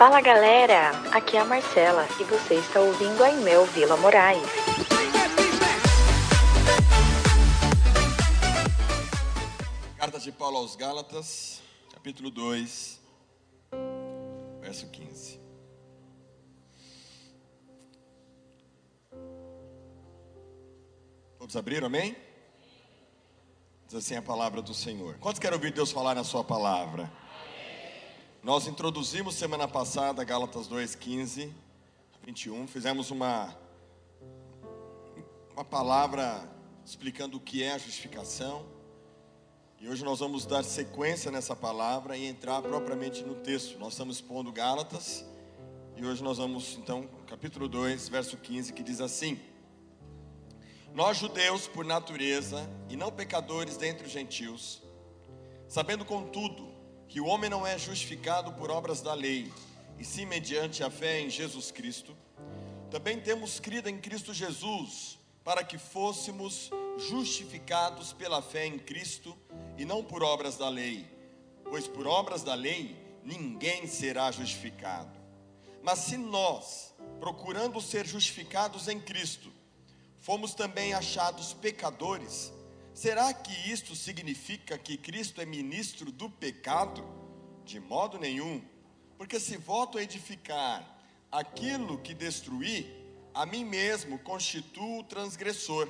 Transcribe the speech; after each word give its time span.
Fala 0.00 0.22
galera, 0.22 0.92
aqui 1.12 1.36
é 1.36 1.40
a 1.40 1.44
Marcela 1.44 2.08
e 2.18 2.24
você 2.24 2.54
está 2.54 2.80
ouvindo 2.80 3.22
a 3.22 3.30
Imel 3.32 3.66
Vila 3.66 3.98
Moraes. 3.98 4.42
Carta 9.98 10.18
de 10.18 10.32
Paulo 10.32 10.56
aos 10.56 10.74
Gálatas, 10.74 11.60
capítulo 11.92 12.30
2, 12.30 12.98
verso 14.62 14.86
15. 14.86 15.38
Todos 21.38 21.56
abriram, 21.56 21.88
amém? 21.88 22.16
Diz 23.86 23.96
assim 23.96 24.16
a 24.16 24.22
palavra 24.22 24.62
do 24.62 24.72
Senhor. 24.72 25.18
Quantos 25.18 25.38
querem 25.38 25.56
ouvir 25.56 25.74
Deus 25.74 25.92
falar 25.92 26.14
na 26.14 26.24
sua 26.24 26.42
palavra? 26.42 27.12
Nós 28.42 28.66
introduzimos 28.66 29.34
semana 29.34 29.68
passada 29.68 30.24
Gálatas 30.24 30.66
2, 30.66 30.94
15 30.94 31.52
a 32.14 32.24
21. 32.24 32.66
Fizemos 32.66 33.10
uma, 33.10 33.54
uma 35.52 35.62
palavra 35.62 36.50
explicando 36.82 37.36
o 37.36 37.40
que 37.40 37.62
é 37.62 37.72
a 37.72 37.76
justificação. 37.76 38.64
E 39.78 39.86
hoje 39.86 40.02
nós 40.02 40.20
vamos 40.20 40.46
dar 40.46 40.64
sequência 40.64 41.30
nessa 41.30 41.54
palavra 41.54 42.16
e 42.16 42.24
entrar 42.24 42.62
propriamente 42.62 43.22
no 43.22 43.34
texto. 43.34 43.78
Nós 43.78 43.92
estamos 43.92 44.16
expondo 44.16 44.50
Gálatas. 44.50 45.22
E 45.94 46.06
hoje 46.06 46.24
nós 46.24 46.38
vamos, 46.38 46.78
então, 46.78 47.06
capítulo 47.26 47.68
2, 47.68 48.08
verso 48.08 48.38
15, 48.38 48.72
que 48.72 48.82
diz 48.82 49.02
assim: 49.02 49.38
Nós 50.94 51.18
judeus, 51.18 51.68
por 51.68 51.84
natureza, 51.84 52.66
e 52.88 52.96
não 52.96 53.12
pecadores 53.12 53.76
dentre 53.76 54.06
os 54.06 54.10
gentios, 54.10 54.82
sabendo 55.68 56.06
contudo 56.06 56.69
que 57.10 57.20
o 57.20 57.26
homem 57.26 57.50
não 57.50 57.66
é 57.66 57.76
justificado 57.76 58.52
por 58.52 58.70
obras 58.70 59.02
da 59.02 59.12
lei, 59.14 59.52
e 59.98 60.04
sim 60.04 60.24
mediante 60.24 60.84
a 60.84 60.88
fé 60.88 61.20
em 61.20 61.28
Jesus 61.28 61.72
Cristo, 61.72 62.16
também 62.88 63.20
temos 63.20 63.58
crido 63.58 63.88
em 63.88 63.98
Cristo 63.98 64.32
Jesus, 64.32 65.18
para 65.42 65.64
que 65.64 65.76
fôssemos 65.76 66.70
justificados 66.96 68.12
pela 68.12 68.40
fé 68.40 68.64
em 68.64 68.78
Cristo 68.78 69.36
e 69.76 69.84
não 69.84 70.04
por 70.04 70.22
obras 70.22 70.56
da 70.56 70.68
lei, 70.68 71.04
pois 71.64 71.88
por 71.88 72.06
obras 72.06 72.44
da 72.44 72.54
lei 72.54 72.96
ninguém 73.24 73.88
será 73.88 74.30
justificado. 74.30 75.18
Mas 75.82 75.98
se 75.98 76.16
nós, 76.16 76.94
procurando 77.18 77.80
ser 77.80 78.06
justificados 78.06 78.86
em 78.86 79.00
Cristo, 79.00 79.52
fomos 80.20 80.54
também 80.54 80.94
achados 80.94 81.54
pecadores, 81.54 82.52
Será 82.92 83.32
que 83.32 83.70
isto 83.70 83.94
significa 83.94 84.76
que 84.76 84.96
Cristo 84.96 85.40
é 85.40 85.46
ministro 85.46 86.10
do 86.10 86.28
pecado? 86.28 87.04
De 87.64 87.78
modo 87.78 88.18
nenhum, 88.18 88.62
porque 89.16 89.38
se 89.38 89.56
volto 89.56 89.96
a 89.96 90.02
edificar 90.02 90.98
aquilo 91.30 91.98
que 91.98 92.12
destruí, 92.12 93.00
a 93.32 93.46
mim 93.46 93.64
mesmo 93.64 94.18
constituo 94.18 95.04
transgressor, 95.04 95.88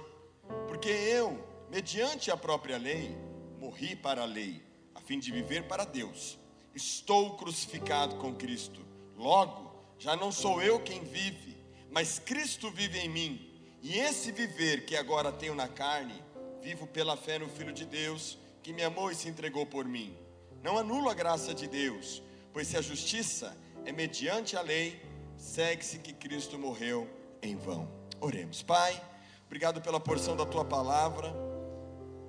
porque 0.69 0.89
eu, 0.89 1.43
mediante 1.71 2.31
a 2.31 2.37
própria 2.37 2.77
lei, 2.77 3.17
morri 3.59 3.97
para 3.97 4.23
a 4.23 4.27
lei, 4.27 4.63
a 4.95 5.01
fim 5.01 5.19
de 5.19 5.31
viver 5.33 5.67
para 5.67 5.85
Deus. 5.85 6.39
Estou 6.75 7.37
crucificado 7.37 8.17
com 8.17 8.35
Cristo. 8.35 8.85
Logo, 9.17 9.75
já 9.99 10.15
não 10.17 10.31
sou 10.31 10.63
eu 10.63 10.81
quem 10.81 11.03
vive, 11.03 11.57
mas 11.91 12.19
Cristo 12.19 12.71
vive 12.71 12.99
em 12.99 13.09
mim. 13.09 13.47
E 13.83 13.99
esse 13.99 14.31
viver 14.31 14.85
que 14.85 14.97
agora 14.97 15.33
tenho 15.33 15.55
na 15.55 15.69
carne, 15.69 16.23
Vivo 16.63 16.87
pela 16.87 17.17
fé 17.17 17.39
no 17.39 17.49
Filho 17.49 17.73
de 17.73 17.87
Deus, 17.87 18.39
que 18.63 18.73
me 18.73 18.83
amou 18.83 19.11
e 19.11 19.15
se 19.15 19.29
entregou 19.29 19.65
por 19.65 19.87
mim. 19.87 20.15
Não 20.63 20.77
anulo 20.77 21.09
a 21.09 21.15
graça 21.15 21.55
de 21.55 21.67
Deus, 21.67 22.23
pois 22.53 22.69
se 22.69 22.77
a 22.77 22.83
justiça 22.83 23.57
é 23.87 23.93
mediante 23.93 24.57
a 24.57 24.61
lei, 24.61 25.01
segue-se 25.39 25.99
que 25.99 26.13
Cristo 26.13 26.59
morreu 26.59 27.09
em 27.41 27.57
vão. 27.57 27.89
Oremos. 28.21 28.63
Pai, 28.63 29.03
obrigado 29.47 29.81
pela 29.81 29.99
porção 29.99 30.37
da 30.37 30.45
tua 30.45 30.63
palavra. 30.63 31.33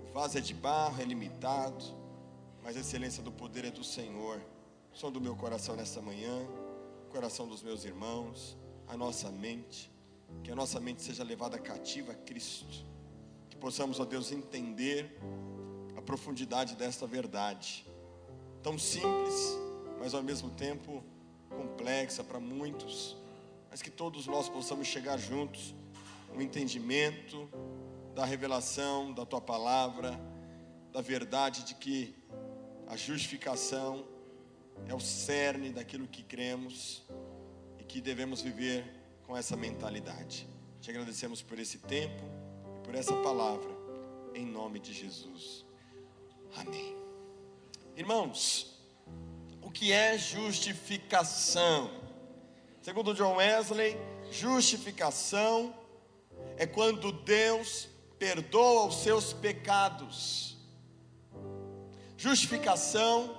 O 0.08 0.14
vaso 0.14 0.38
é 0.38 0.42
de 0.42 0.54
barro, 0.54 1.02
é 1.02 1.06
limitado, 1.06 1.84
mas 2.64 2.78
a 2.78 2.80
excelência 2.80 3.22
do 3.22 3.34
poder 3.34 3.66
é 3.66 3.72
do 3.72 3.84
Senhor. 3.84 4.42
Som 4.94 5.12
do 5.12 5.20
meu 5.20 5.36
coração 5.36 5.76
nesta 5.76 6.02
manhã, 6.02 6.48
coração 7.10 7.48
dos 7.48 7.62
meus 7.62 7.84
irmãos, 7.84 8.58
a 8.88 8.96
nossa 8.96 9.30
mente, 9.30 9.92
que 10.42 10.52
a 10.52 10.56
nossa 10.56 10.80
mente 10.80 11.02
seja 11.02 11.24
levada 11.24 11.60
cativa 11.60 12.14
a 12.14 12.16
Cristo 12.16 12.91
possamos, 13.62 14.00
ó 14.00 14.06
Deus, 14.06 14.32
entender 14.32 15.16
a 15.96 16.02
profundidade 16.02 16.76
desta 16.76 17.06
verdade, 17.06 17.86
tão 18.64 18.78
simples, 18.78 19.56
mas 20.00 20.16
ao 20.16 20.24
mesmo 20.24 20.50
tempo 20.50 21.04
complexa 21.48 22.24
para 22.24 22.40
muitos, 22.40 23.16
mas 23.70 23.82
que 23.82 23.92
todos 23.92 24.26
nós 24.26 24.50
possamos 24.50 24.88
chegar 24.88 25.18
juntos 25.18 25.76
no 26.34 26.42
entendimento 26.42 27.48
da 28.16 28.26
revelação 28.26 29.14
da 29.14 29.26
tua 29.28 29.40
palavra, 29.40 30.20
da 30.92 31.02
verdade 31.02 31.64
de 31.64 31.76
que 31.76 32.16
a 32.88 32.98
justificação 32.98 34.06
é 34.88 34.96
o 34.96 35.00
cerne 35.00 35.72
daquilo 35.72 36.08
que 36.08 36.24
cremos 36.24 37.04
e 37.80 37.84
que 37.84 38.02
devemos 38.02 38.42
viver 38.42 38.86
com 39.28 39.38
essa 39.38 39.56
mentalidade. 39.56 40.50
Te 40.82 40.90
agradecemos 40.90 41.44
por 41.44 41.60
esse 41.60 41.78
tempo 41.78 42.41
por 42.92 43.00
essa 43.00 43.16
palavra, 43.24 43.70
em 44.36 44.46
nome 44.46 44.78
de 44.78 44.92
Jesus. 44.92 45.66
Amém. 46.58 46.94
Irmãos, 47.96 48.84
o 49.62 49.72
que 49.72 49.94
é 49.94 50.18
justificação? 50.18 51.90
Segundo 52.82 53.14
John 53.14 53.38
Wesley, 53.38 53.96
justificação 54.30 55.74
é 56.58 56.68
quando 56.68 57.14
Deus 57.14 57.88
perdoa 58.20 58.88
os 58.88 58.96
seus 59.02 59.32
pecados. 59.32 60.58
Justificação 62.18 63.38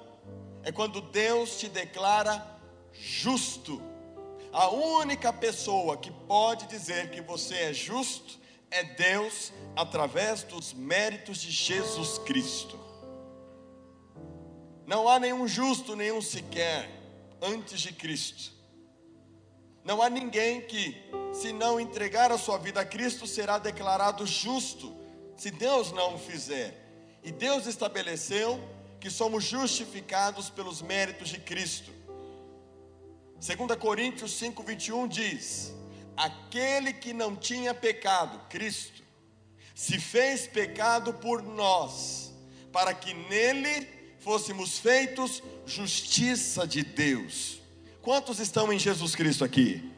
é 0.62 0.72
quando 0.72 1.02
Deus 1.02 1.58
te 1.58 1.68
declara 1.68 2.58
justo. 2.90 3.82
A 4.50 4.70
única 4.70 5.30
pessoa 5.30 5.98
que 5.98 6.10
pode 6.10 6.66
dizer 6.68 7.10
que 7.10 7.20
você 7.20 7.54
é 7.56 7.74
justo 7.74 8.40
é 8.72 8.82
Deus 8.82 9.52
através 9.76 10.42
dos 10.42 10.72
méritos 10.72 11.38
de 11.38 11.50
Jesus 11.50 12.18
Cristo. 12.18 12.80
Não 14.86 15.06
há 15.06 15.20
nenhum 15.20 15.46
justo, 15.46 15.94
nenhum 15.94 16.20
sequer, 16.20 16.90
antes 17.40 17.80
de 17.80 17.92
Cristo. 17.92 18.52
Não 19.84 20.00
há 20.00 20.08
ninguém 20.08 20.62
que, 20.62 20.96
se 21.32 21.52
não 21.52 21.78
entregar 21.78 22.32
a 22.32 22.38
sua 22.38 22.56
vida 22.56 22.80
a 22.80 22.84
Cristo, 22.84 23.26
será 23.26 23.58
declarado 23.58 24.26
justo, 24.26 24.94
se 25.36 25.50
Deus 25.50 25.92
não 25.92 26.14
o 26.14 26.18
fizer. 26.18 26.78
E 27.22 27.30
Deus 27.30 27.66
estabeleceu 27.66 28.60
que 28.98 29.10
somos 29.10 29.44
justificados 29.44 30.48
pelos 30.48 30.80
méritos 30.80 31.28
de 31.28 31.38
Cristo. 31.38 31.92
2 33.38 33.78
Coríntios 33.78 34.32
5, 34.38 34.62
21 34.62 35.08
diz: 35.08 35.74
aquele 36.16 36.92
que 36.92 37.12
não 37.12 37.34
tinha 37.36 37.74
pecado, 37.74 38.40
Cristo, 38.48 39.02
se 39.74 39.98
fez 39.98 40.46
pecado 40.46 41.14
por 41.14 41.42
nós, 41.42 42.32
para 42.72 42.94
que 42.94 43.14
nele 43.14 43.88
fôssemos 44.20 44.78
feitos 44.78 45.42
justiça 45.66 46.66
de 46.66 46.82
Deus. 46.82 47.60
Quantos 48.00 48.38
estão 48.38 48.72
em 48.72 48.78
Jesus 48.78 49.14
Cristo 49.14 49.44
aqui? 49.44 49.90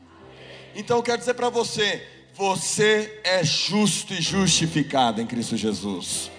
Então 0.74 0.96
eu 0.96 1.02
quero 1.02 1.18
dizer 1.18 1.34
para 1.34 1.48
você, 1.48 2.06
você 2.34 3.20
é 3.22 3.44
justo 3.44 4.12
e 4.12 4.20
justificado 4.20 5.20
em 5.20 5.26
Cristo 5.26 5.56
Jesus. 5.56 6.30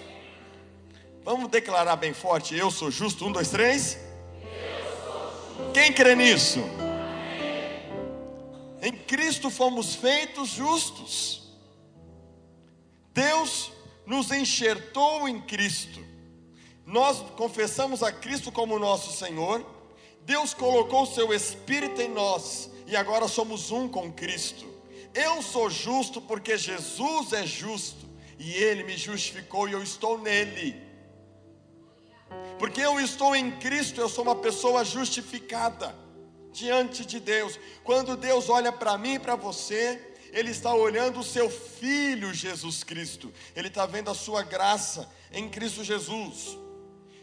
Vamos 1.24 1.50
declarar 1.50 1.96
bem 1.96 2.12
forte: 2.12 2.54
Eu 2.54 2.70
sou 2.70 2.88
justo. 2.88 3.26
Um, 3.26 3.32
dois, 3.32 3.50
três. 3.50 3.98
Quem 5.74 5.92
crê 5.92 6.14
nisso? 6.14 6.60
Em 8.86 8.92
Cristo 8.92 9.50
fomos 9.50 9.96
feitos 9.96 10.50
justos. 10.50 11.42
Deus 13.12 13.72
nos 14.06 14.30
enxertou 14.30 15.28
em 15.28 15.40
Cristo. 15.40 16.06
Nós 16.86 17.18
confessamos 17.36 18.00
a 18.04 18.12
Cristo 18.12 18.52
como 18.52 18.78
nosso 18.78 19.10
Senhor. 19.18 19.66
Deus 20.22 20.54
colocou 20.54 21.02
o 21.02 21.06
seu 21.06 21.34
Espírito 21.34 22.00
em 22.00 22.08
nós 22.08 22.70
e 22.86 22.94
agora 22.94 23.26
somos 23.26 23.72
um 23.72 23.88
com 23.88 24.12
Cristo. 24.12 24.72
Eu 25.12 25.42
sou 25.42 25.68
justo 25.68 26.20
porque 26.20 26.56
Jesus 26.56 27.32
é 27.32 27.44
justo 27.44 28.06
e 28.38 28.52
Ele 28.52 28.84
me 28.84 28.96
justificou 28.96 29.68
e 29.68 29.72
eu 29.72 29.82
estou 29.82 30.16
nele. 30.16 30.80
Porque 32.56 32.82
eu 32.82 33.00
estou 33.00 33.34
em 33.34 33.50
Cristo, 33.50 34.00
eu 34.00 34.08
sou 34.08 34.22
uma 34.22 34.36
pessoa 34.36 34.84
justificada 34.84 36.05
diante 36.56 37.04
de 37.04 37.20
Deus. 37.20 37.60
Quando 37.84 38.16
Deus 38.16 38.48
olha 38.48 38.72
para 38.72 38.96
mim 38.96 39.14
e 39.14 39.18
para 39.18 39.36
você, 39.36 40.14
Ele 40.32 40.50
está 40.50 40.74
olhando 40.74 41.20
o 41.20 41.24
seu 41.24 41.50
Filho 41.50 42.32
Jesus 42.32 42.82
Cristo, 42.82 43.32
Ele 43.54 43.68
está 43.68 43.84
vendo 43.84 44.10
a 44.10 44.14
sua 44.14 44.42
graça 44.42 45.08
em 45.30 45.48
Cristo 45.50 45.84
Jesus. 45.84 46.58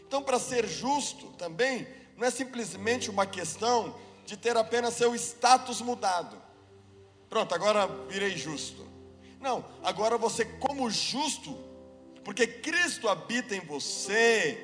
Então, 0.06 0.22
para 0.22 0.38
ser 0.38 0.66
justo 0.68 1.26
também, 1.32 1.86
não 2.16 2.26
é 2.26 2.30
simplesmente 2.30 3.10
uma 3.10 3.26
questão 3.26 3.96
de 4.24 4.36
ter 4.36 4.56
apenas 4.56 4.94
seu 4.94 5.14
status 5.14 5.80
mudado. 5.80 6.40
Pronto, 7.28 7.52
agora 7.54 7.88
virei 8.08 8.36
justo. 8.36 8.86
Não, 9.40 9.64
agora 9.82 10.16
você, 10.16 10.44
como 10.44 10.88
justo, 10.88 11.58
porque 12.24 12.46
Cristo 12.46 13.08
habita 13.08 13.54
em 13.54 13.60
você, 13.60 14.58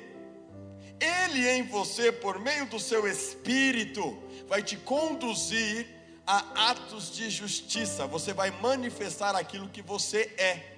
Ele 1.01 1.49
em 1.49 1.65
você, 1.65 2.13
por 2.13 2.39
meio 2.39 2.67
do 2.67 2.79
seu 2.79 3.07
Espírito, 3.07 4.17
vai 4.51 4.65
te 4.65 4.77
conduzir 4.77 5.87
a 6.27 6.71
atos 6.71 7.13
de 7.13 7.31
justiça. 7.31 8.05
Você 8.09 8.33
vai 8.33 8.51
manifestar 8.51 9.37
aquilo 9.37 9.69
que 9.69 9.81
você 9.81 10.23
é. 10.37 10.77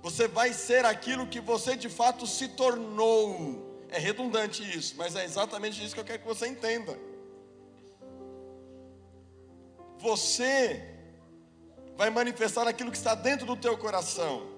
Você 0.00 0.26
vai 0.26 0.54
ser 0.54 0.86
aquilo 0.86 1.26
que 1.26 1.42
você 1.42 1.76
de 1.76 1.90
fato 1.90 2.26
se 2.26 2.48
tornou. 2.48 3.84
É 3.90 3.98
redundante 3.98 4.62
isso, 4.62 4.94
mas 4.96 5.14
é 5.14 5.26
exatamente 5.26 5.84
isso 5.84 5.94
que 5.94 6.00
eu 6.00 6.06
quero 6.06 6.20
que 6.20 6.26
você 6.26 6.46
entenda. 6.46 6.98
Você 9.98 10.82
vai 11.98 12.08
manifestar 12.08 12.66
aquilo 12.66 12.90
que 12.90 12.96
está 12.96 13.14
dentro 13.14 13.44
do 13.44 13.56
teu 13.56 13.76
coração. 13.76 14.51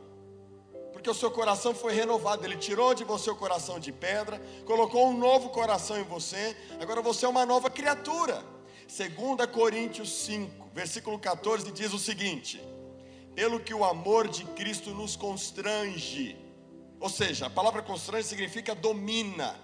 Porque 1.04 1.18
o 1.18 1.20
seu 1.20 1.30
coração 1.30 1.74
foi 1.74 1.92
renovado, 1.92 2.46
ele 2.46 2.56
tirou 2.56 2.94
de 2.94 3.04
você 3.04 3.28
o 3.28 3.36
coração 3.36 3.78
de 3.78 3.92
pedra, 3.92 4.40
colocou 4.64 5.06
um 5.06 5.18
novo 5.18 5.50
coração 5.50 6.00
em 6.00 6.02
você. 6.02 6.56
Agora 6.80 7.02
você 7.02 7.26
é 7.26 7.28
uma 7.28 7.44
nova 7.44 7.68
criatura. 7.68 8.42
2 8.88 9.50
Coríntios 9.52 10.10
5, 10.24 10.70
versículo 10.72 11.18
14 11.18 11.70
diz 11.72 11.92
o 11.92 11.98
seguinte: 11.98 12.58
pelo 13.34 13.60
que 13.60 13.74
o 13.74 13.84
amor 13.84 14.28
de 14.28 14.46
Cristo 14.46 14.92
nos 14.92 15.14
constrange. 15.14 16.38
Ou 16.98 17.10
seja, 17.10 17.48
a 17.48 17.50
palavra 17.50 17.82
constrange 17.82 18.26
significa 18.26 18.74
domina. 18.74 19.60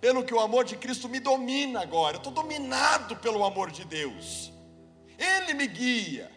Pelo 0.00 0.24
que 0.24 0.34
o 0.34 0.40
amor 0.40 0.64
de 0.64 0.76
Cristo 0.76 1.08
me 1.08 1.20
domina 1.20 1.82
agora, 1.82 2.16
eu 2.16 2.18
estou 2.18 2.32
dominado 2.32 3.14
pelo 3.18 3.44
amor 3.44 3.70
de 3.70 3.84
Deus. 3.84 4.52
Ele 5.16 5.54
me 5.54 5.68
guia, 5.68 6.32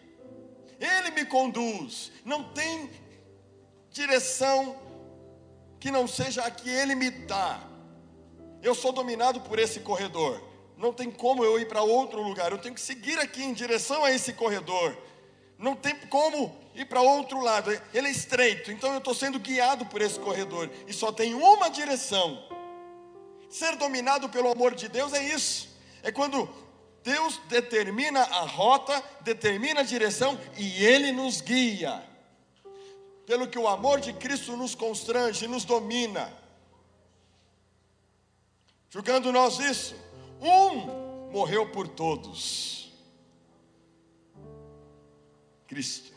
Ele 0.78 1.10
me 1.10 1.24
conduz. 1.24 2.12
Não 2.24 2.44
tem 2.44 3.07
direção 3.90 4.76
que 5.80 5.90
não 5.90 6.06
seja 6.06 6.44
a 6.44 6.50
que 6.50 6.68
Ele 6.68 6.94
me 6.94 7.10
dá. 7.10 7.60
Eu 8.62 8.74
sou 8.74 8.92
dominado 8.92 9.40
por 9.40 9.58
esse 9.58 9.80
corredor. 9.80 10.42
Não 10.76 10.92
tem 10.92 11.10
como 11.10 11.44
eu 11.44 11.58
ir 11.58 11.66
para 11.66 11.82
outro 11.82 12.22
lugar. 12.22 12.52
Eu 12.52 12.58
tenho 12.58 12.74
que 12.74 12.80
seguir 12.80 13.18
aqui 13.18 13.42
em 13.42 13.52
direção 13.52 14.04
a 14.04 14.12
esse 14.12 14.32
corredor 14.32 14.96
não 15.58 15.74
tem 15.74 15.94
como 16.08 16.56
ir 16.74 16.84
para 16.84 17.00
outro 17.00 17.40
lado, 17.40 17.70
ele 17.92 18.06
é 18.06 18.10
estreito, 18.10 18.70
então 18.70 18.92
eu 18.92 18.98
estou 18.98 19.12
sendo 19.12 19.40
guiado 19.40 19.84
por 19.86 20.00
esse 20.00 20.18
corredor, 20.20 20.70
e 20.86 20.92
só 20.92 21.10
tem 21.10 21.34
uma 21.34 21.68
direção. 21.68 22.46
Ser 23.50 23.74
dominado 23.76 24.28
pelo 24.28 24.52
amor 24.52 24.74
de 24.74 24.88
Deus 24.88 25.12
é 25.12 25.22
isso, 25.34 25.68
é 26.02 26.12
quando 26.12 26.48
Deus 27.02 27.40
determina 27.48 28.20
a 28.20 28.42
rota, 28.42 29.02
determina 29.22 29.80
a 29.80 29.84
direção 29.84 30.38
e 30.56 30.84
Ele 30.84 31.10
nos 31.10 31.40
guia. 31.40 32.04
Pelo 33.28 33.46
que 33.46 33.58
o 33.58 33.68
amor 33.68 34.00
de 34.00 34.14
Cristo 34.14 34.56
nos 34.56 34.74
constrange, 34.74 35.46
nos 35.46 35.62
domina. 35.62 36.32
Julgando 38.88 39.30
nós 39.30 39.58
isso, 39.58 39.94
um 40.40 41.30
morreu 41.30 41.70
por 41.70 41.86
todos 41.86 42.90
Cristo. 45.66 46.10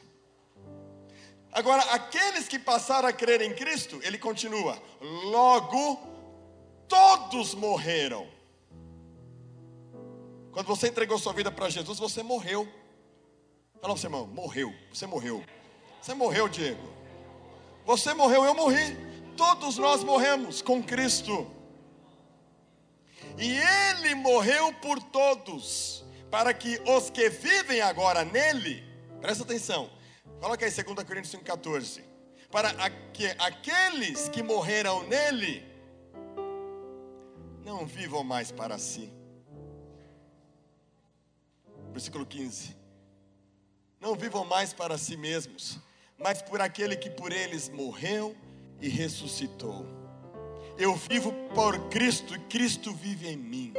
Agora, 1.52 1.82
aqueles 1.92 2.48
que 2.48 2.58
passaram 2.58 3.10
a 3.10 3.12
crer 3.12 3.42
em 3.42 3.54
Cristo, 3.54 4.00
ele 4.04 4.18
continua: 4.18 4.82
logo 5.02 6.00
todos 6.88 7.54
morreram. 7.54 8.26
Quando 10.54 10.68
você 10.68 10.88
entregou 10.88 11.20
sua 11.20 11.34
vida 11.34 11.52
para 11.52 11.68
Jesus, 11.68 12.00
você 12.00 12.24
morreu. 12.24 12.64
Fala 13.74 13.82
para 13.82 13.92
você, 13.92 14.08
irmão, 14.08 14.26
morreu. 14.28 14.74
Você 14.94 15.06
morreu. 15.06 15.44
Você 16.02 16.14
morreu, 16.14 16.48
Diego. 16.48 17.01
Você 17.86 18.14
morreu, 18.14 18.44
eu 18.44 18.54
morri. 18.54 18.98
Todos 19.36 19.78
nós 19.78 20.04
morremos 20.04 20.62
com 20.62 20.84
Cristo. 20.84 21.50
E 23.38 23.58
Ele 23.90 24.16
morreu 24.16 24.74
por 24.76 25.02
todos, 25.02 26.04
para 26.30 26.54
que 26.54 26.80
os 26.86 27.10
que 27.10 27.30
vivem 27.30 27.82
agora 27.82 28.26
nele 28.26 28.92
Presta 29.22 29.44
atenção. 29.44 29.88
Coloca 30.40 30.66
aí 30.66 30.72
2 30.72 30.86
Coríntios 31.08 31.34
5,14. 31.36 32.04
Para 32.50 32.90
que 33.14 33.28
aqueles 33.38 34.28
que 34.28 34.42
morreram 34.42 35.04
nele 35.04 35.64
não 37.64 37.86
vivam 37.86 38.24
mais 38.24 38.52
para 38.52 38.80
si. 38.80 39.14
Versículo 41.92 42.26
15. 42.26 42.76
Não 44.00 44.16
vivam 44.16 44.44
mais 44.44 44.74
para 44.74 44.98
si 44.98 45.16
mesmos, 45.16 45.80
mas 46.24 46.42
por 46.42 46.62
aquele 46.62 46.96
que 46.96 47.10
por 47.10 47.32
eles 47.32 47.70
morreu 47.70 48.36
e 48.82 48.88
ressuscitou. 48.88 49.86
Eu 50.78 50.96
vivo 50.96 51.32
por 51.54 51.78
Cristo 51.90 52.36
e 52.36 52.40
Cristo 52.40 52.94
vive 52.94 53.28
em 53.28 53.38
mim. 53.38 53.74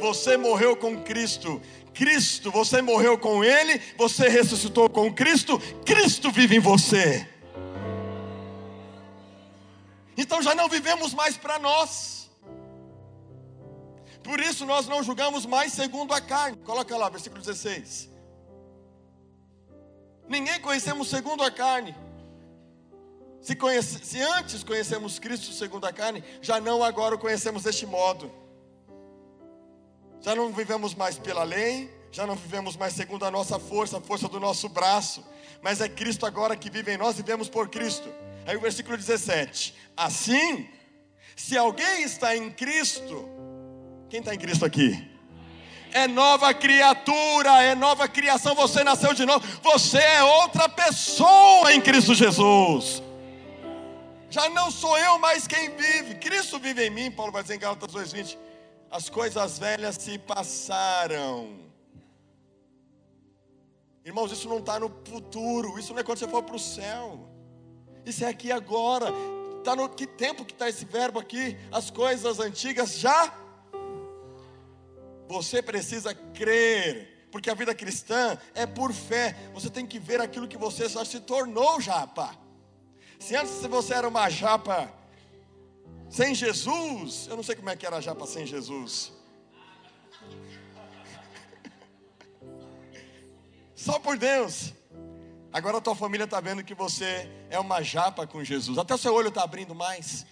Você 0.00 0.36
morreu 0.36 0.76
com 0.76 1.02
Cristo. 1.02 1.60
Cristo, 1.92 2.50
você 2.50 2.80
morreu 2.80 3.18
com 3.18 3.44
Ele, 3.44 3.80
você 3.96 4.28
ressuscitou 4.28 4.88
com 4.88 5.12
Cristo, 5.12 5.58
Cristo 5.84 6.30
vive 6.30 6.56
em 6.56 6.60
você. 6.60 7.28
Então 10.16 10.42
já 10.42 10.54
não 10.54 10.68
vivemos 10.68 11.12
mais 11.14 11.36
para 11.36 11.58
nós. 11.58 12.30
Por 14.22 14.38
isso 14.38 14.66
nós 14.66 14.86
não 14.86 15.02
julgamos 15.02 15.46
mais 15.46 15.72
segundo 15.72 16.12
a 16.12 16.20
carne. 16.20 16.56
Coloca 16.58 16.96
lá, 16.96 17.08
versículo 17.08 17.40
16. 17.40 18.09
Ninguém 20.30 20.60
conhecemos 20.60 21.08
segundo 21.08 21.42
a 21.42 21.50
carne. 21.50 21.92
Se, 23.40 23.56
conhece, 23.56 23.98
se 24.04 24.22
antes 24.22 24.62
conhecemos 24.62 25.18
Cristo 25.18 25.52
segundo 25.52 25.84
a 25.86 25.92
carne, 25.92 26.22
já 26.40 26.60
não 26.60 26.84
agora 26.84 27.16
o 27.16 27.18
conhecemos 27.18 27.64
deste 27.64 27.84
modo. 27.84 28.30
Já 30.20 30.36
não 30.36 30.52
vivemos 30.52 30.94
mais 30.94 31.18
pela 31.18 31.42
lei, 31.42 31.92
já 32.12 32.28
não 32.28 32.36
vivemos 32.36 32.76
mais 32.76 32.92
segundo 32.92 33.24
a 33.24 33.30
nossa 33.30 33.58
força, 33.58 33.98
a 33.98 34.00
força 34.00 34.28
do 34.28 34.38
nosso 34.38 34.68
braço, 34.68 35.26
mas 35.60 35.80
é 35.80 35.88
Cristo 35.88 36.24
agora 36.24 36.54
que 36.54 36.70
vive 36.70 36.94
em 36.94 36.96
nós 36.96 37.18
e 37.18 37.22
vivemos 37.22 37.48
por 37.48 37.68
Cristo. 37.68 38.08
Aí 38.46 38.56
o 38.56 38.60
versículo 38.60 38.96
17: 38.96 39.74
Assim, 39.96 40.68
se 41.34 41.58
alguém 41.58 42.04
está 42.04 42.36
em 42.36 42.52
Cristo, 42.52 43.28
quem 44.08 44.20
está 44.20 44.32
em 44.32 44.38
Cristo 44.38 44.64
aqui? 44.64 45.10
É 45.92 46.06
nova 46.06 46.52
criatura, 46.54 47.62
é 47.62 47.74
nova 47.74 48.08
criação. 48.08 48.54
Você 48.54 48.84
nasceu 48.84 49.12
de 49.12 49.24
novo, 49.24 49.46
você 49.62 49.98
é 49.98 50.22
outra 50.22 50.68
pessoa 50.68 51.72
em 51.72 51.80
Cristo 51.80 52.14
Jesus. 52.14 53.02
Já 54.30 54.48
não 54.48 54.70
sou 54.70 54.96
eu 54.96 55.18
mais 55.18 55.46
quem 55.46 55.70
vive, 55.76 56.14
Cristo 56.16 56.58
vive 56.58 56.86
em 56.86 56.90
mim. 56.90 57.10
Paulo 57.10 57.32
vai 57.32 57.42
dizer 57.42 57.56
em 57.56 57.58
Gálatas 57.58 57.92
2,20 57.92 58.38
as 58.90 59.08
coisas 59.08 59.58
velhas 59.58 59.96
se 59.96 60.18
passaram. 60.18 61.60
Irmãos, 64.04 64.32
isso 64.32 64.48
não 64.48 64.58
está 64.58 64.80
no 64.80 64.90
futuro, 65.04 65.78
isso 65.78 65.92
não 65.92 66.00
é 66.00 66.02
quando 66.02 66.18
você 66.18 66.26
for 66.26 66.42
para 66.42 66.56
o 66.56 66.58
céu, 66.58 67.28
isso 68.04 68.24
é 68.24 68.28
aqui 68.28 68.50
agora. 68.50 69.06
Tá 69.62 69.76
no 69.76 69.88
que 69.88 70.06
tempo 70.06 70.44
que 70.44 70.52
está 70.52 70.68
esse 70.68 70.84
verbo 70.84 71.20
aqui? 71.20 71.56
As 71.70 71.90
coisas 71.90 72.40
antigas 72.40 72.98
já. 72.98 73.32
Você 75.30 75.62
precisa 75.62 76.12
crer, 76.12 77.28
porque 77.30 77.48
a 77.48 77.54
vida 77.54 77.72
cristã 77.72 78.36
é 78.52 78.66
por 78.66 78.92
fé. 78.92 79.36
Você 79.54 79.70
tem 79.70 79.86
que 79.86 79.96
ver 79.96 80.20
aquilo 80.20 80.48
que 80.48 80.58
você 80.58 80.88
já 80.88 81.04
se 81.04 81.20
tornou 81.20 81.80
japa. 81.80 82.36
Se 83.16 83.36
antes 83.36 83.64
você 83.66 83.94
era 83.94 84.08
uma 84.08 84.28
japa 84.28 84.92
sem 86.08 86.34
Jesus, 86.34 87.28
eu 87.30 87.36
não 87.36 87.44
sei 87.44 87.54
como 87.54 87.70
é 87.70 87.76
que 87.76 87.86
era 87.86 88.00
já 88.00 88.12
para 88.12 88.26
sem 88.26 88.44
Jesus. 88.44 89.12
Só 93.76 94.00
por 94.00 94.18
Deus. 94.18 94.74
Agora 95.52 95.78
a 95.78 95.80
tua 95.80 95.94
família 95.94 96.24
está 96.24 96.40
vendo 96.40 96.64
que 96.64 96.74
você 96.74 97.30
é 97.48 97.60
uma 97.60 97.82
japa 97.82 98.26
com 98.26 98.42
Jesus. 98.42 98.78
Até 98.78 98.96
o 98.96 98.98
seu 98.98 99.14
olho 99.14 99.28
está 99.28 99.44
abrindo 99.44 99.76
mais. 99.76 100.26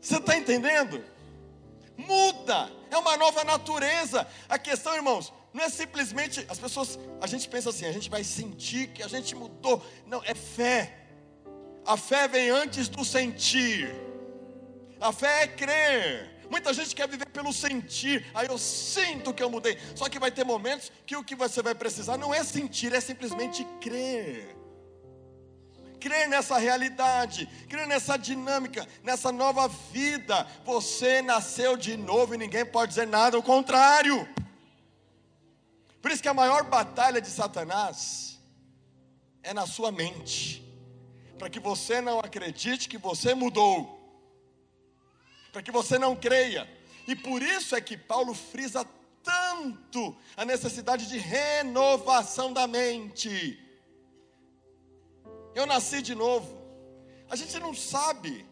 Você 0.00 0.16
está 0.16 0.36
entendendo? 0.36 1.04
Muda, 1.96 2.70
é 2.90 2.96
uma 2.96 3.16
nova 3.16 3.44
natureza. 3.44 4.26
A 4.48 4.58
questão, 4.58 4.94
irmãos, 4.94 5.32
não 5.52 5.64
é 5.64 5.68
simplesmente 5.68 6.44
as 6.48 6.58
pessoas, 6.58 6.98
a 7.20 7.26
gente 7.26 7.48
pensa 7.48 7.70
assim, 7.70 7.84
a 7.84 7.92
gente 7.92 8.08
vai 8.08 8.24
sentir 8.24 8.88
que 8.88 9.02
a 9.02 9.08
gente 9.08 9.34
mudou. 9.34 9.84
Não, 10.06 10.22
é 10.24 10.34
fé. 10.34 10.96
A 11.84 11.96
fé 11.96 12.28
vem 12.28 12.50
antes 12.50 12.88
do 12.88 13.04
sentir. 13.04 13.92
A 15.00 15.12
fé 15.12 15.42
é 15.42 15.46
crer. 15.46 16.40
Muita 16.50 16.72
gente 16.74 16.94
quer 16.94 17.08
viver 17.08 17.26
pelo 17.26 17.52
sentir. 17.52 18.26
Aí 18.34 18.48
eu 18.48 18.58
sinto 18.58 19.32
que 19.32 19.42
eu 19.42 19.50
mudei. 19.50 19.78
Só 19.94 20.08
que 20.08 20.18
vai 20.18 20.30
ter 20.30 20.44
momentos 20.44 20.90
que 21.06 21.16
o 21.16 21.24
que 21.24 21.34
você 21.34 21.62
vai 21.62 21.74
precisar 21.74 22.16
não 22.16 22.34
é 22.34 22.42
sentir, 22.42 22.92
é 22.92 23.00
simplesmente 23.00 23.64
crer. 23.80 24.56
Crer 26.00 26.28
nessa 26.28 26.58
realidade, 26.58 27.46
crer 27.68 27.86
nessa 27.86 28.16
dinâmica, 28.16 28.88
nessa 29.04 29.30
nova 29.30 29.68
vida. 29.68 30.46
Você 30.64 31.20
nasceu 31.22 31.76
de 31.76 31.96
novo 31.96 32.34
e 32.34 32.38
ninguém 32.38 32.64
pode 32.64 32.90
dizer 32.90 33.06
nada 33.06 33.36
ao 33.36 33.42
contrário. 33.42 34.26
Por 36.00 36.10
isso 36.10 36.22
que 36.22 36.28
a 36.28 36.34
maior 36.34 36.64
batalha 36.64 37.20
de 37.20 37.28
Satanás 37.28 38.40
é 39.42 39.52
na 39.52 39.66
sua 39.66 39.92
mente, 39.92 40.64
para 41.38 41.50
que 41.50 41.60
você 41.60 42.00
não 42.00 42.18
acredite 42.18 42.88
que 42.88 42.98
você 42.98 43.34
mudou, 43.34 43.98
para 45.52 45.62
que 45.62 45.70
você 45.70 45.98
não 45.98 46.16
creia. 46.16 46.68
E 47.06 47.14
por 47.14 47.42
isso 47.42 47.76
é 47.76 47.80
que 47.80 47.96
Paulo 47.96 48.34
frisa 48.34 48.86
tanto 49.22 50.16
a 50.36 50.44
necessidade 50.44 51.06
de 51.08 51.18
renovação 51.18 52.52
da 52.52 52.66
mente. 52.66 53.58
Eu 55.54 55.66
nasci 55.66 56.00
de 56.00 56.14
novo. 56.14 56.60
A 57.28 57.36
gente 57.36 57.58
não 57.58 57.74
sabe. 57.74 58.46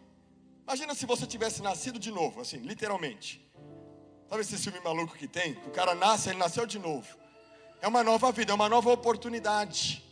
Imagina 0.64 0.95
se 0.95 1.07
você 1.07 1.26
tivesse 1.26 1.62
nascido 1.62 1.99
de 1.99 2.11
novo, 2.11 2.40
assim, 2.40 2.59
literalmente. 2.59 3.45
Sabe 4.28 4.43
esse 4.43 4.59
filme 4.59 4.81
maluco 4.81 5.17
que 5.17 5.26
tem? 5.26 5.52
O 5.67 5.71
cara 5.71 5.95
nasce, 5.95 6.28
ele 6.28 6.38
nasceu 6.38 6.67
de 6.67 6.78
novo. 6.78 7.07
É 7.81 7.88
uma 7.88 8.02
nova 8.02 8.31
vida, 8.33 8.52
é 8.52 8.55
uma 8.55 8.69
nova 8.69 8.90
oportunidade. 8.90 10.05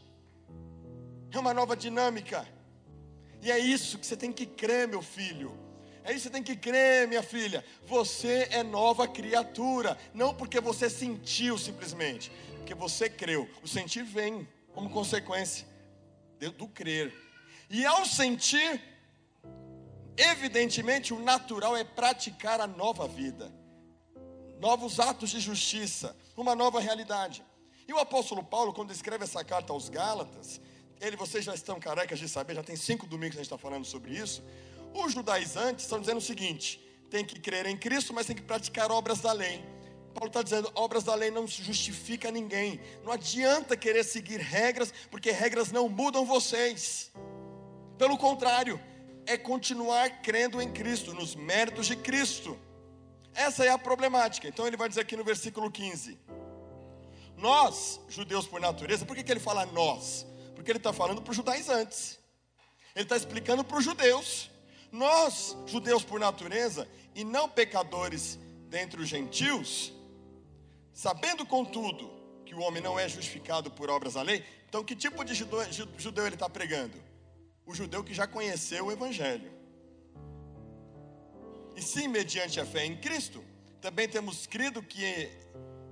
É 1.31 1.39
uma 1.39 1.53
nova 1.53 1.77
dinâmica. 1.77 2.47
E 3.43 3.51
é 3.51 3.59
isso 3.59 3.99
que 3.99 4.07
você 4.07 4.17
tem 4.17 4.33
que 4.33 4.47
crer, 4.47 4.89
meu 4.89 5.03
filho. 5.03 5.59
É 6.03 6.13
isso 6.13 6.19
que 6.19 6.23
você 6.23 6.31
tem 6.31 6.43
que 6.43 6.57
crer, 6.57 7.07
minha 7.09 7.23
filha. 7.23 7.65
Você 7.87 8.49
é 8.51 8.63
nova 8.63 9.07
criatura. 9.07 9.99
Não 10.15 10.33
porque 10.33 10.61
você 10.61 10.89
sentiu 10.89 11.59
simplesmente, 11.59 12.31
porque 12.57 12.75
você 12.75 13.11
creu. 13.11 13.49
O 13.63 13.69
sentir 13.69 14.05
vem 14.05 14.49
como 14.73 14.89
consequência 14.89 15.76
do 16.57 16.69
crer. 16.69 17.13
E 17.69 17.85
ao 17.85 18.05
sentir, 18.05 18.83
evidentemente, 20.17 21.13
o 21.13 21.19
natural 21.19 21.77
é 21.77 21.85
praticar 21.85 22.61
a 22.61 22.67
nova 22.67 23.09
vida, 23.09 23.53
novos 24.61 25.01
atos 25.01 25.31
de 25.31 25.41
justiça, 25.41 26.17
uma 26.37 26.55
nova 26.55 26.81
realidade. 26.81 27.45
E 27.89 27.93
o 27.93 27.99
apóstolo 27.99 28.43
Paulo, 28.43 28.73
quando 28.73 28.91
escreve 28.91 29.25
essa 29.25 29.45
carta 29.45 29.73
aos 29.73 29.89
Gálatas, 29.89 30.61
ele, 31.01 31.17
vocês 31.17 31.45
já 31.45 31.55
estão 31.55 31.79
carecas 31.79 32.19
de 32.19 32.29
saber, 32.29 32.55
já 32.55 32.63
tem 32.63 32.77
cinco 32.77 33.07
domingos 33.07 33.35
que 33.35 33.41
a 33.41 33.43
gente 33.45 33.53
está 33.53 33.59
falando 33.59 33.85
sobre 33.85 34.17
isso. 34.17 34.43
Os 34.95 35.13
judaizantes 35.13 35.85
estão 35.85 36.01
dizendo 36.01 36.19
o 36.19 36.23
seguinte: 36.23 36.81
tem 37.11 37.25
que 37.25 37.39
crer 37.39 37.67
em 37.67 37.77
Cristo, 37.77 38.13
mas 38.15 38.27
tem 38.27 38.35
que 38.35 38.43
praticar 38.43 38.91
obras 38.91 39.21
da 39.21 39.33
lei. 39.33 39.76
Paulo 40.17 40.29
está 40.29 40.43
dizendo: 40.43 40.73
obras 40.75 41.05
da 41.05 41.15
lei 41.15 41.31
não 41.31 41.47
justifica 41.47 42.31
ninguém. 42.31 42.81
Não 43.05 43.13
adianta 43.13 43.77
querer 43.77 44.03
seguir 44.03 44.41
regras, 44.41 44.93
porque 45.11 45.31
regras 45.31 45.71
não 45.71 45.89
mudam 45.89 46.25
vocês. 46.25 47.13
Pelo 47.99 48.17
contrário, 48.17 48.81
é 49.27 49.37
continuar 49.37 50.23
crendo 50.23 50.61
em 50.61 50.73
Cristo, 50.73 51.13
nos 51.13 51.35
méritos 51.35 51.87
de 51.87 51.97
Cristo. 51.97 52.59
Essa 53.35 53.65
é 53.67 53.69
a 53.69 53.77
problemática. 53.77 54.49
Então 54.49 54.67
ele 54.67 54.77
vai 54.77 54.89
dizer 54.89 55.03
aqui 55.03 55.17
no 55.17 55.25
versículo 55.25 55.71
15: 55.71 56.19
Nós, 57.37 58.01
judeus 58.09 58.47
por 58.47 58.59
natureza, 58.59 59.05
por 59.05 59.15
que, 59.15 59.23
que 59.23 59.31
ele 59.31 59.41
fala 59.41 59.67
nós? 59.67 60.27
Porque 60.55 60.71
ele 60.71 60.79
está 60.79 60.95
falando 60.95 61.21
para 61.21 61.31
os 61.31 61.37
judaizantes. 61.37 62.19
Ele 62.95 63.05
está 63.05 63.17
explicando 63.17 63.63
para 63.63 63.77
os 63.77 63.85
judeus. 63.85 64.51
Nós, 64.91 65.55
judeus 65.67 66.03
por 66.03 66.19
natureza, 66.19 66.89
e 67.15 67.23
não 67.23 67.49
pecadores 67.51 68.39
dentre 68.69 69.01
os 69.01 69.09
gentios, 69.09 69.93
Sabendo, 71.07 71.47
contudo, 71.47 72.11
que 72.45 72.53
o 72.53 72.59
homem 72.59 72.83
não 72.83 72.99
é 72.99 73.09
justificado 73.09 73.71
por 73.71 73.89
obras 73.89 74.15
da 74.15 74.23
lei, 74.23 74.45
então 74.69 74.83
que 74.83 74.97
tipo 74.97 75.25
de 75.25 75.35
judeu, 75.35 75.61
judeu 75.97 76.27
ele 76.27 76.35
está 76.35 76.51
pregando? 76.51 77.01
O 77.65 77.73
judeu 77.73 78.03
que 78.03 78.13
já 78.13 78.27
conheceu 78.27 78.87
o 78.87 78.91
Evangelho. 78.91 79.53
E 81.77 81.81
sim, 81.81 82.09
mediante 82.09 82.59
a 82.59 82.67
fé 82.67 82.85
em 82.85 82.97
Cristo, 82.97 83.41
também 83.81 84.09
temos 84.09 84.49
crido 84.49 84.83
que 84.83 85.31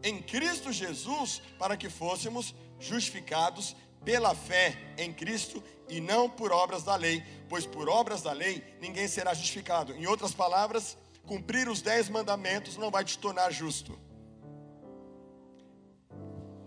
em 0.02 0.20
Cristo 0.20 0.72
Jesus, 0.72 1.40
para 1.60 1.76
que 1.76 1.88
fôssemos 1.88 2.52
justificados 2.80 3.76
pela 4.04 4.34
fé 4.34 4.76
em 4.98 5.12
Cristo 5.12 5.62
e 5.88 6.00
não 6.00 6.28
por 6.28 6.50
obras 6.50 6.82
da 6.82 6.96
lei, 6.96 7.22
pois 7.48 7.64
por 7.64 7.88
obras 7.88 8.20
da 8.20 8.32
lei 8.32 8.64
ninguém 8.80 9.06
será 9.06 9.32
justificado. 9.32 9.92
Em 9.92 10.08
outras 10.08 10.34
palavras, 10.34 10.98
cumprir 11.24 11.68
os 11.68 11.80
dez 11.80 12.08
mandamentos 12.08 12.76
não 12.76 12.90
vai 12.90 13.04
te 13.04 13.16
tornar 13.16 13.52
justo 13.52 13.96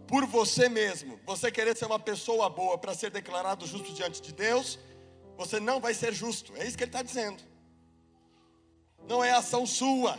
por 0.07 0.25
você 0.25 0.69
mesmo, 0.69 1.19
você 1.25 1.51
querer 1.51 1.75
ser 1.75 1.85
uma 1.85 1.99
pessoa 1.99 2.49
boa 2.49 2.77
para 2.77 2.93
ser 2.93 3.11
declarado 3.11 3.67
justo 3.67 3.93
diante 3.93 4.21
de 4.21 4.31
Deus, 4.31 4.79
você 5.35 5.59
não 5.59 5.79
vai 5.79 5.93
ser 5.93 6.13
justo. 6.13 6.53
É 6.55 6.65
isso 6.65 6.77
que 6.77 6.83
ele 6.83 6.89
está 6.89 7.03
dizendo. 7.03 7.43
Não 9.07 9.23
é 9.23 9.31
ação 9.31 9.65
sua. 9.65 10.17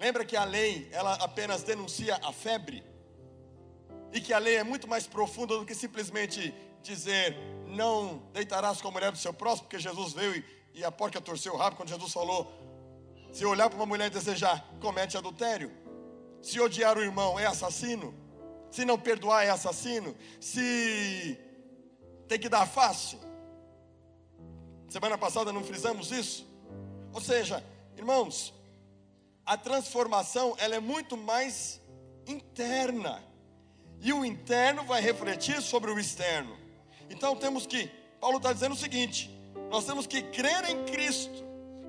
Lembra 0.00 0.24
que 0.24 0.36
a 0.36 0.44
lei, 0.44 0.88
ela 0.90 1.14
apenas 1.14 1.62
denuncia 1.62 2.18
a 2.22 2.32
febre? 2.32 2.82
E 4.12 4.20
que 4.20 4.32
a 4.32 4.38
lei 4.38 4.56
é 4.56 4.64
muito 4.64 4.88
mais 4.88 5.06
profunda 5.06 5.58
do 5.58 5.66
que 5.66 5.74
simplesmente 5.74 6.54
dizer, 6.82 7.36
não 7.66 8.22
deitarás 8.32 8.80
com 8.80 8.88
a 8.88 8.90
mulher 8.90 9.12
do 9.12 9.18
seu 9.18 9.34
próximo, 9.34 9.68
porque 9.68 9.78
Jesus 9.78 10.12
veio 10.12 10.36
e, 10.36 10.44
e 10.74 10.84
a 10.84 10.90
porca 10.90 11.20
torceu 11.20 11.52
o 11.52 11.56
rabo 11.56 11.76
quando 11.76 11.90
Jesus 11.90 12.12
falou: 12.12 12.50
se 13.32 13.44
olhar 13.44 13.68
para 13.68 13.76
uma 13.76 13.86
mulher 13.86 14.06
e 14.06 14.10
desejar, 14.10 14.66
comete 14.80 15.16
adultério. 15.16 15.70
Se 16.40 16.58
odiar 16.60 16.96
o 16.96 17.02
irmão, 17.02 17.38
é 17.38 17.46
assassino. 17.46 18.14
Se 18.70 18.84
não 18.84 18.98
perdoar 18.98 19.44
é 19.44 19.50
assassino. 19.50 20.14
Se 20.40 21.38
tem 22.28 22.38
que 22.38 22.48
dar 22.48 22.66
face. 22.66 23.18
Semana 24.88 25.18
passada 25.18 25.52
não 25.52 25.64
frisamos 25.64 26.10
isso? 26.10 26.46
Ou 27.12 27.20
seja, 27.20 27.64
irmãos, 27.96 28.54
a 29.44 29.56
transformação 29.56 30.54
ela 30.58 30.76
é 30.76 30.80
muito 30.80 31.16
mais 31.16 31.80
interna. 32.26 33.22
E 34.00 34.12
o 34.12 34.24
interno 34.24 34.84
vai 34.84 35.00
refletir 35.00 35.60
sobre 35.60 35.90
o 35.90 35.98
externo. 35.98 36.56
Então 37.10 37.34
temos 37.34 37.66
que, 37.66 37.90
Paulo 38.20 38.36
está 38.36 38.52
dizendo 38.52 38.72
o 38.72 38.78
seguinte: 38.78 39.30
nós 39.70 39.84
temos 39.84 40.06
que 40.06 40.22
crer 40.22 40.64
em 40.70 40.84
Cristo, 40.84 41.44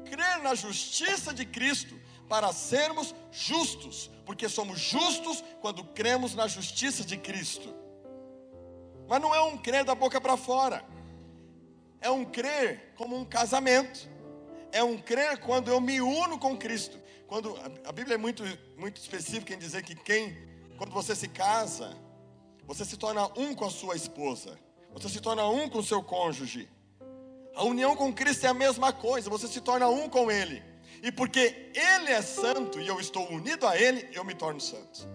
crer 0.05 0.39
na 0.41 0.55
justiça 0.55 1.33
de 1.33 1.45
Cristo, 1.45 1.99
para 2.29 2.53
sermos 2.53 3.13
justos, 3.31 4.09
porque 4.25 4.47
somos 4.47 4.79
justos 4.79 5.43
quando 5.59 5.83
cremos 5.83 6.35
na 6.35 6.47
justiça 6.47 7.03
de 7.03 7.17
Cristo. 7.17 7.73
Mas 9.07 9.19
não 9.19 9.33
é 9.33 9.41
um 9.41 9.57
crer 9.57 9.83
da 9.83 9.95
boca 9.95 10.21
para 10.21 10.37
fora, 10.37 10.85
é 11.99 12.09
um 12.11 12.23
crer 12.23 12.93
como 12.95 13.17
um 13.17 13.25
casamento, 13.25 14.07
é 14.71 14.83
um 14.83 14.97
crer 14.97 15.39
quando 15.39 15.69
eu 15.69 15.81
me 15.81 15.99
uno 15.99 16.37
com 16.37 16.55
Cristo. 16.55 16.97
Quando 17.27 17.55
a 17.85 17.91
Bíblia 17.91 18.15
é 18.15 18.17
muito, 18.17 18.43
muito 18.77 19.01
específica 19.01 19.53
em 19.53 19.57
dizer 19.57 19.83
que 19.83 19.95
quem, 19.95 20.37
quando 20.77 20.91
você 20.91 21.15
se 21.15 21.27
casa, 21.27 21.95
você 22.65 22.85
se 22.85 22.97
torna 22.97 23.27
um 23.37 23.53
com 23.55 23.65
a 23.65 23.69
sua 23.71 23.95
esposa, 23.95 24.57
você 24.93 25.09
se 25.09 25.19
torna 25.19 25.47
um 25.47 25.67
com 25.67 25.79
o 25.79 25.83
seu 25.83 26.03
cônjuge. 26.03 26.69
A 27.55 27.63
união 27.63 27.95
com 27.95 28.13
Cristo 28.13 28.45
é 28.45 28.49
a 28.49 28.53
mesma 28.53 28.93
coisa, 28.93 29.29
você 29.29 29.47
se 29.47 29.59
torna 29.61 29.89
um 29.89 30.07
com 30.07 30.31
Ele. 30.31 30.63
E 31.01 31.11
porque 31.11 31.71
Ele 31.73 32.11
é 32.11 32.21
santo 32.21 32.79
e 32.79 32.87
eu 32.87 32.99
estou 32.99 33.29
unido 33.31 33.67
a 33.67 33.77
Ele, 33.77 34.07
eu 34.13 34.23
me 34.23 34.33
torno 34.33 34.59
santo. 34.59 35.07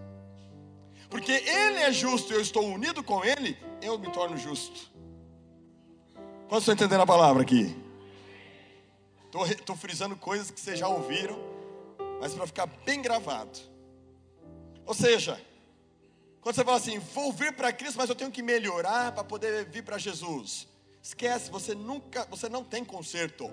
Porque 1.09 1.31
Ele 1.31 1.79
é 1.79 1.91
justo 1.91 2.33
e 2.33 2.35
eu 2.35 2.41
estou 2.41 2.65
unido 2.65 3.03
com 3.03 3.23
Ele, 3.23 3.57
eu 3.81 3.97
me 3.97 4.11
torno 4.11 4.37
justo. 4.37 4.91
Quantos 6.47 6.63
estão 6.63 6.73
entendendo 6.73 7.01
a 7.01 7.07
palavra 7.07 7.43
aqui? 7.43 7.75
Estou 9.43 9.75
frisando 9.75 10.15
coisas 10.15 10.49
que 10.49 10.59
vocês 10.59 10.79
já 10.79 10.87
ouviram, 10.87 11.37
mas 12.21 12.33
para 12.33 12.47
ficar 12.47 12.67
bem 12.85 13.01
gravado. 13.01 13.59
Ou 14.85 14.93
seja, 14.93 15.39
quando 16.41 16.55
você 16.55 16.63
fala 16.63 16.77
assim, 16.77 16.99
vou 16.99 17.31
vir 17.31 17.53
para 17.53 17.73
Cristo, 17.73 17.97
mas 17.97 18.09
eu 18.09 18.15
tenho 18.15 18.31
que 18.31 18.41
melhorar 18.41 19.11
para 19.11 19.23
poder 19.23 19.65
vir 19.65 19.83
para 19.83 19.97
Jesus. 19.97 20.67
Esquece, 21.01 21.51
você 21.51 21.75
nunca, 21.75 22.25
você 22.25 22.47
não 22.47 22.63
tem 22.63 22.85
conserto. 22.85 23.49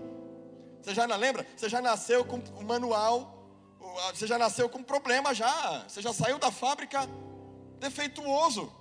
Você 0.82 0.94
já 0.94 1.06
não 1.06 1.16
lembra? 1.16 1.46
Você 1.56 1.68
já 1.68 1.80
nasceu 1.80 2.24
com 2.24 2.38
o 2.38 2.64
manual, 2.64 3.42
você 4.12 4.26
já 4.26 4.38
nasceu 4.38 4.68
com 4.68 4.82
problema 4.82 5.34
já. 5.34 5.84
Você 5.88 6.02
já 6.02 6.12
saiu 6.12 6.38
da 6.38 6.50
fábrica 6.50 7.08
defeituoso. 7.78 8.72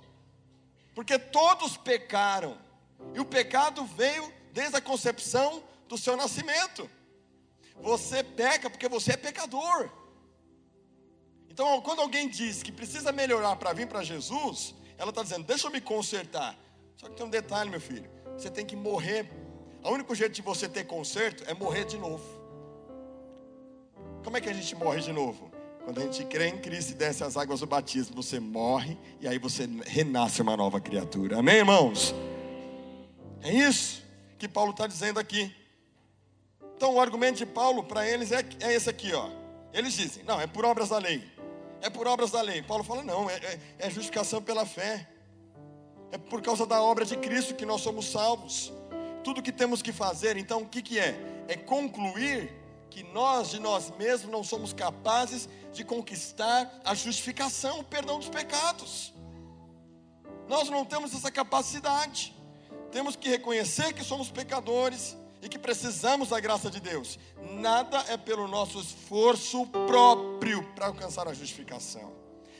Porque 0.94 1.18
todos 1.18 1.76
pecaram. 1.76 2.58
E 3.14 3.20
o 3.20 3.24
pecado 3.24 3.84
veio 3.84 4.32
desde 4.52 4.76
a 4.76 4.80
concepção 4.80 5.62
do 5.88 5.96
seu 5.96 6.16
nascimento. 6.16 6.88
Você 7.76 8.22
peca 8.22 8.70
porque 8.70 8.88
você 8.88 9.12
é 9.12 9.16
pecador. 9.16 9.90
Então, 11.48 11.80
quando 11.82 12.00
alguém 12.00 12.28
diz 12.28 12.62
que 12.62 12.72
precisa 12.72 13.12
melhorar 13.12 13.56
para 13.56 13.72
vir 13.72 13.86
para 13.86 14.02
Jesus, 14.02 14.74
ela 14.96 15.10
está 15.10 15.22
dizendo: 15.22 15.44
Deixa 15.44 15.66
eu 15.66 15.70
me 15.70 15.80
consertar. 15.80 16.56
Só 16.96 17.08
que 17.08 17.16
tem 17.16 17.26
um 17.26 17.30
detalhe, 17.30 17.68
meu 17.68 17.80
filho: 17.80 18.08
você 18.36 18.50
tem 18.50 18.64
que 18.64 18.76
morrer 18.76 19.24
o 19.82 19.90
único 19.90 20.14
jeito 20.14 20.32
de 20.32 20.42
você 20.42 20.68
ter 20.68 20.84
conserto 20.84 21.44
é 21.46 21.54
morrer 21.54 21.84
de 21.84 21.98
novo. 21.98 22.24
Como 24.24 24.36
é 24.36 24.40
que 24.40 24.48
a 24.48 24.52
gente 24.52 24.74
morre 24.76 25.00
de 25.00 25.12
novo? 25.12 25.50
Quando 25.84 25.98
a 25.98 26.02
gente 26.04 26.24
crê 26.26 26.48
em 26.48 26.58
Cristo 26.58 26.92
e 26.92 26.94
desce 26.94 27.24
as 27.24 27.36
águas 27.36 27.60
do 27.60 27.66
batismo, 27.66 28.14
você 28.14 28.38
morre 28.38 28.96
e 29.20 29.26
aí 29.26 29.38
você 29.38 29.68
renasce 29.84 30.40
uma 30.40 30.56
nova 30.56 30.80
criatura. 30.80 31.38
Amém, 31.38 31.56
irmãos? 31.56 32.14
É 33.42 33.52
isso. 33.52 34.02
que 34.38 34.48
Paulo 34.48 34.70
está 34.70 34.86
dizendo 34.86 35.18
aqui. 35.18 35.54
Então, 36.76 36.94
o 36.94 37.00
argumento 37.00 37.38
de 37.38 37.46
Paulo 37.46 37.84
para 37.84 38.08
eles 38.08 38.32
é, 38.32 38.44
é 38.60 38.74
esse 38.74 38.90
aqui, 38.90 39.12
ó. 39.12 39.28
Eles 39.72 39.94
dizem, 39.94 40.24
não, 40.24 40.40
é 40.40 40.46
por 40.46 40.64
obras 40.64 40.88
da 40.88 40.98
lei. 40.98 41.22
É 41.80 41.90
por 41.90 42.06
obras 42.06 42.30
da 42.30 42.40
lei. 42.40 42.62
Paulo 42.62 42.84
fala, 42.84 43.02
não, 43.02 43.28
é, 43.28 43.34
é, 43.34 43.60
é 43.78 43.90
justificação 43.90 44.42
pela 44.42 44.64
fé. 44.64 45.08
É 46.10 46.18
por 46.18 46.42
causa 46.42 46.66
da 46.66 46.80
obra 46.82 47.04
de 47.04 47.16
Cristo 47.16 47.54
que 47.54 47.64
nós 47.64 47.80
somos 47.80 48.10
salvos. 48.10 48.72
Tudo 49.22 49.42
que 49.42 49.52
temos 49.52 49.82
que 49.82 49.92
fazer, 49.92 50.36
então, 50.36 50.62
o 50.62 50.68
que, 50.68 50.82
que 50.82 50.98
é? 50.98 51.44
É 51.48 51.56
concluir 51.56 52.52
que 52.90 53.02
nós 53.02 53.50
de 53.50 53.58
nós 53.58 53.90
mesmos 53.96 54.30
não 54.30 54.44
somos 54.44 54.72
capazes 54.72 55.48
de 55.72 55.82
conquistar 55.82 56.70
a 56.84 56.94
justificação, 56.94 57.80
o 57.80 57.84
perdão 57.84 58.18
dos 58.18 58.28
pecados. 58.28 59.14
Nós 60.46 60.68
não 60.68 60.84
temos 60.84 61.14
essa 61.14 61.30
capacidade. 61.30 62.34
Temos 62.90 63.16
que 63.16 63.30
reconhecer 63.30 63.94
que 63.94 64.04
somos 64.04 64.30
pecadores 64.30 65.16
e 65.40 65.48
que 65.48 65.58
precisamos 65.58 66.28
da 66.28 66.38
graça 66.38 66.70
de 66.70 66.80
Deus. 66.80 67.18
Nada 67.52 68.04
é 68.08 68.18
pelo 68.18 68.46
nosso 68.46 68.78
esforço 68.78 69.66
próprio 69.66 70.62
para 70.74 70.86
alcançar 70.86 71.26
a 71.26 71.32
justificação. 71.32 72.12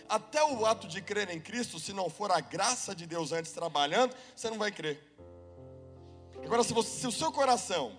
Até 0.08 0.42
o 0.42 0.64
ato 0.64 0.88
de 0.88 1.00
crer 1.02 1.30
em 1.30 1.40
Cristo, 1.40 1.78
se 1.78 1.92
não 1.92 2.08
for 2.08 2.32
a 2.32 2.40
graça 2.40 2.94
de 2.94 3.06
Deus 3.06 3.32
antes 3.32 3.52
trabalhando, 3.52 4.14
você 4.34 4.48
não 4.48 4.58
vai 4.58 4.72
crer. 4.72 5.00
Agora, 6.44 6.62
se, 6.62 6.72
você, 6.72 7.00
se 7.00 7.06
o 7.06 7.12
seu 7.12 7.32
coração 7.32 7.96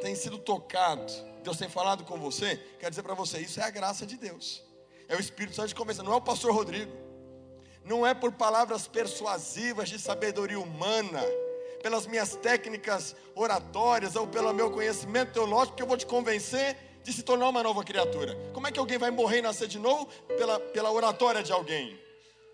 tem 0.00 0.14
sido 0.14 0.38
tocado, 0.38 1.12
Deus 1.42 1.56
tem 1.56 1.68
falado 1.68 2.04
com 2.04 2.18
você, 2.18 2.56
quer 2.78 2.88
dizer 2.90 3.02
para 3.02 3.14
você, 3.14 3.38
isso 3.38 3.60
é 3.60 3.64
a 3.64 3.70
graça 3.70 4.06
de 4.06 4.16
Deus. 4.16 4.62
É 5.08 5.16
o 5.16 5.20
Espírito 5.20 5.54
Santo 5.54 5.68
de 5.68 5.74
convencer, 5.74 6.02
não 6.02 6.12
é 6.12 6.16
o 6.16 6.20
pastor 6.20 6.52
Rodrigo. 6.52 6.92
Não 7.84 8.06
é 8.06 8.14
por 8.14 8.32
palavras 8.32 8.88
persuasivas 8.88 9.90
de 9.90 9.98
sabedoria 9.98 10.58
humana, 10.58 11.22
pelas 11.82 12.06
minhas 12.06 12.34
técnicas 12.36 13.14
oratórias 13.34 14.16
ou 14.16 14.26
pelo 14.26 14.54
meu 14.54 14.70
conhecimento 14.70 15.34
teológico 15.34 15.76
que 15.76 15.82
eu 15.82 15.86
vou 15.86 15.98
te 15.98 16.06
convencer 16.06 16.76
de 17.02 17.12
se 17.12 17.22
tornar 17.22 17.50
uma 17.50 17.62
nova 17.62 17.84
criatura. 17.84 18.34
Como 18.54 18.66
é 18.66 18.72
que 18.72 18.78
alguém 18.78 18.96
vai 18.96 19.10
morrer 19.10 19.38
e 19.38 19.42
nascer 19.42 19.68
de 19.68 19.78
novo 19.78 20.06
pela, 20.38 20.58
pela 20.58 20.90
oratória 20.90 21.42
de 21.42 21.52
alguém? 21.52 22.00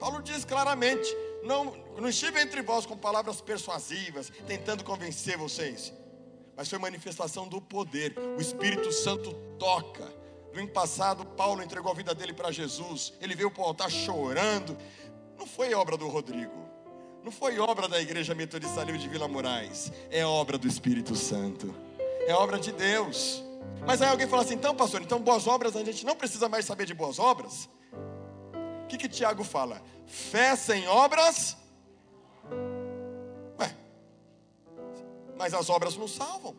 Paulo 0.01 0.23
diz 0.23 0.45
claramente: 0.45 1.15
não, 1.45 1.77
não 1.97 2.09
estive 2.09 2.41
entre 2.41 2.63
vós 2.63 2.87
com 2.87 2.97
palavras 2.97 3.41
persuasivas, 3.41 4.33
tentando 4.47 4.83
convencer 4.83 5.37
vocês, 5.37 5.93
mas 6.57 6.69
foi 6.69 6.79
manifestação 6.79 7.47
do 7.47 7.61
poder. 7.61 8.19
O 8.37 8.41
Espírito 8.41 8.91
Santo 8.91 9.33
toca. 9.59 10.19
No 10.53 10.59
ano 10.59 10.69
passado, 10.69 11.25
Paulo 11.25 11.63
entregou 11.63 11.93
a 11.93 11.95
vida 11.95 12.13
dele 12.13 12.33
para 12.33 12.51
Jesus. 12.51 13.13
Ele 13.21 13.37
veio 13.37 13.53
para 13.53 13.63
o 13.63 13.67
altar 13.67 13.91
chorando. 13.91 14.77
Não 15.39 15.47
foi 15.47 15.73
obra 15.75 15.97
do 15.97 16.09
Rodrigo. 16.09 16.69
Não 17.23 17.31
foi 17.31 17.59
obra 17.61 17.87
da 17.87 18.01
Igreja 18.01 18.35
Metodista 18.35 18.83
Livre 18.83 19.01
de 19.01 19.09
Vila 19.09 19.29
Moraes. 19.29 19.93
É 20.11 20.25
obra 20.27 20.59
do 20.59 20.67
Espírito 20.67 21.15
Santo. 21.15 21.73
É 22.27 22.35
obra 22.35 22.59
de 22.59 22.73
Deus. 22.73 23.45
Mas 23.87 24.03
aí 24.03 24.09
alguém 24.09 24.27
fala 24.27 24.43
assim: 24.43 24.55
então, 24.55 24.75
pastor, 24.75 25.03
então 25.03 25.21
boas 25.21 25.47
obras 25.47 25.77
a 25.77 25.85
gente 25.85 26.05
não 26.05 26.17
precisa 26.17 26.49
mais 26.49 26.65
saber 26.65 26.87
de 26.87 26.95
boas 26.95 27.19
obras? 27.19 27.69
Que, 28.91 28.99
que 28.99 29.09
Tiago 29.09 29.45
fala? 29.45 29.81
Fé 30.05 30.57
sem 30.57 30.89
obras. 30.89 31.57
Ué, 33.57 33.77
mas 35.39 35.55
as 35.55 35.71
obras 35.71 35.97
não 35.97 36.09
salvam. 36.09 36.57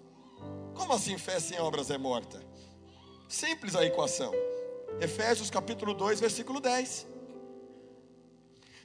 Como 0.74 0.94
assim 0.94 1.18
fé 1.18 1.42
sem 1.42 1.60
obras 1.60 1.92
é 1.92 1.98
morta? 1.98 2.42
Simples 3.28 3.76
a 3.76 3.84
equação. 3.84 4.32
Efésios 5.02 5.50
capítulo 5.50 5.94
2, 5.94 6.22
versículo 6.22 6.62
10. 6.62 7.06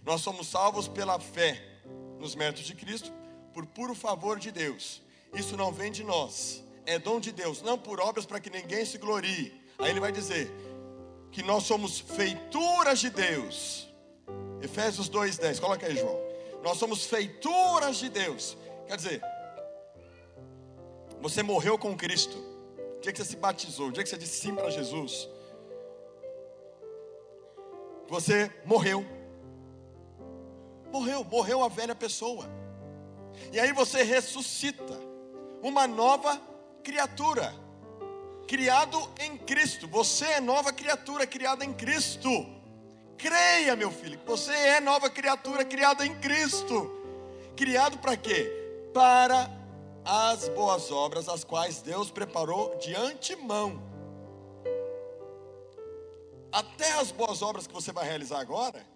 Nós 0.04 0.22
somos 0.22 0.48
salvos 0.48 0.88
pela 0.88 1.20
fé 1.20 1.62
nos 2.18 2.34
méritos 2.34 2.64
de 2.64 2.74
Cristo, 2.74 3.12
por 3.54 3.64
puro 3.64 3.94
favor 3.94 4.40
de 4.40 4.50
Deus. 4.50 5.02
Isso 5.32 5.56
não 5.56 5.70
vem 5.70 5.92
de 5.92 6.02
nós, 6.02 6.64
é 6.84 6.98
dom 6.98 7.20
de 7.20 7.30
Deus, 7.30 7.62
não 7.62 7.78
por 7.78 8.00
obras 8.00 8.26
para 8.26 8.40
que 8.40 8.50
ninguém 8.50 8.84
se 8.84 8.98
glorie. 8.98 9.54
Aí 9.78 9.90
ele 9.90 10.00
vai 10.00 10.10
dizer 10.10 10.52
que 11.36 11.42
nós 11.42 11.64
somos 11.64 12.00
feituras 12.00 12.98
de 12.98 13.10
Deus. 13.10 13.86
Efésios 14.62 15.06
2:10. 15.10 15.60
Coloca 15.60 15.86
aí, 15.86 15.94
João. 15.94 16.18
Nós 16.62 16.78
somos 16.78 17.04
feituras 17.04 17.98
de 17.98 18.08
Deus. 18.08 18.56
Quer 18.86 18.96
dizer, 18.96 19.22
você 21.20 21.42
morreu 21.42 21.76
com 21.76 21.94
Cristo. 21.94 22.38
O 22.96 23.00
dia 23.02 23.12
que 23.12 23.18
você 23.18 23.32
se 23.32 23.36
batizou, 23.36 23.88
o 23.88 23.92
dia 23.92 24.02
que 24.02 24.08
você 24.08 24.16
disse 24.16 24.40
sim 24.40 24.54
para 24.54 24.70
Jesus, 24.70 25.28
você 28.08 28.50
morreu 28.64 29.04
morreu, 30.90 31.22
morreu 31.22 31.62
a 31.62 31.68
velha 31.68 31.94
pessoa. 31.94 32.46
E 33.52 33.60
aí 33.60 33.74
você 33.74 34.02
ressuscita 34.02 34.98
uma 35.62 35.86
nova 35.86 36.40
criatura, 36.82 37.52
criado 38.46 38.98
em 39.18 39.36
Cristo. 39.36 39.86
Você 39.88 40.24
é 40.24 40.40
nova 40.40 40.72
criatura 40.72 41.26
criada 41.26 41.64
em 41.64 41.72
Cristo. 41.72 42.30
Creia, 43.18 43.74
meu 43.74 43.90
filho, 43.90 44.20
você 44.26 44.52
é 44.52 44.80
nova 44.80 45.08
criatura 45.10 45.64
criada 45.64 46.06
em 46.06 46.14
Cristo. 46.20 46.92
Criado 47.56 47.98
para 47.98 48.16
quê? 48.16 48.50
Para 48.92 49.50
as 50.04 50.48
boas 50.50 50.90
obras, 50.90 51.28
as 51.28 51.42
quais 51.42 51.82
Deus 51.82 52.10
preparou 52.10 52.76
de 52.78 52.94
antemão. 52.94 53.82
Até 56.52 56.92
as 56.92 57.10
boas 57.10 57.42
obras 57.42 57.66
que 57.66 57.74
você 57.74 57.92
vai 57.92 58.06
realizar 58.06 58.40
agora 58.40 58.86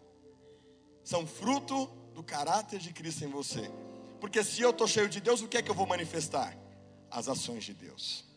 são 1.03 1.27
fruto 1.27 1.87
do 2.15 2.23
caráter 2.23 2.79
de 2.79 2.93
Cristo 2.93 3.25
em 3.25 3.29
você. 3.29 3.71
Porque 4.21 4.45
se 4.45 4.61
eu 4.61 4.71
estou 4.71 4.87
cheio 4.87 5.09
de 5.09 5.21
Deus, 5.21 5.41
o 5.41 5.49
que 5.49 5.57
é 5.57 5.63
que 5.63 5.71
eu 5.71 5.75
vou 5.75 5.87
manifestar? 5.87 6.57
As 7.11 7.29
ações 7.29 7.65
de 7.65 7.75
Deus. 7.75 8.30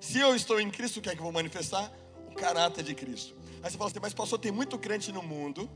Se 0.00 0.18
eu 0.18 0.34
estou 0.34 0.60
em 0.60 0.70
Cristo, 0.70 0.98
o 0.98 1.02
que 1.02 1.08
é 1.08 1.12
que 1.12 1.18
eu 1.18 1.24
vou 1.24 1.32
manifestar? 1.32 1.92
O 2.30 2.34
caráter 2.34 2.82
de 2.82 2.94
Cristo. 2.94 3.34
Aí 3.62 3.70
você 3.70 3.78
fala 3.78 3.90
assim, 3.90 4.00
mas 4.00 4.12
pastor, 4.12 4.38
tem 4.38 4.52
muito 4.52 4.78
crente 4.78 5.10
no 5.10 5.22
mundo 5.22 5.70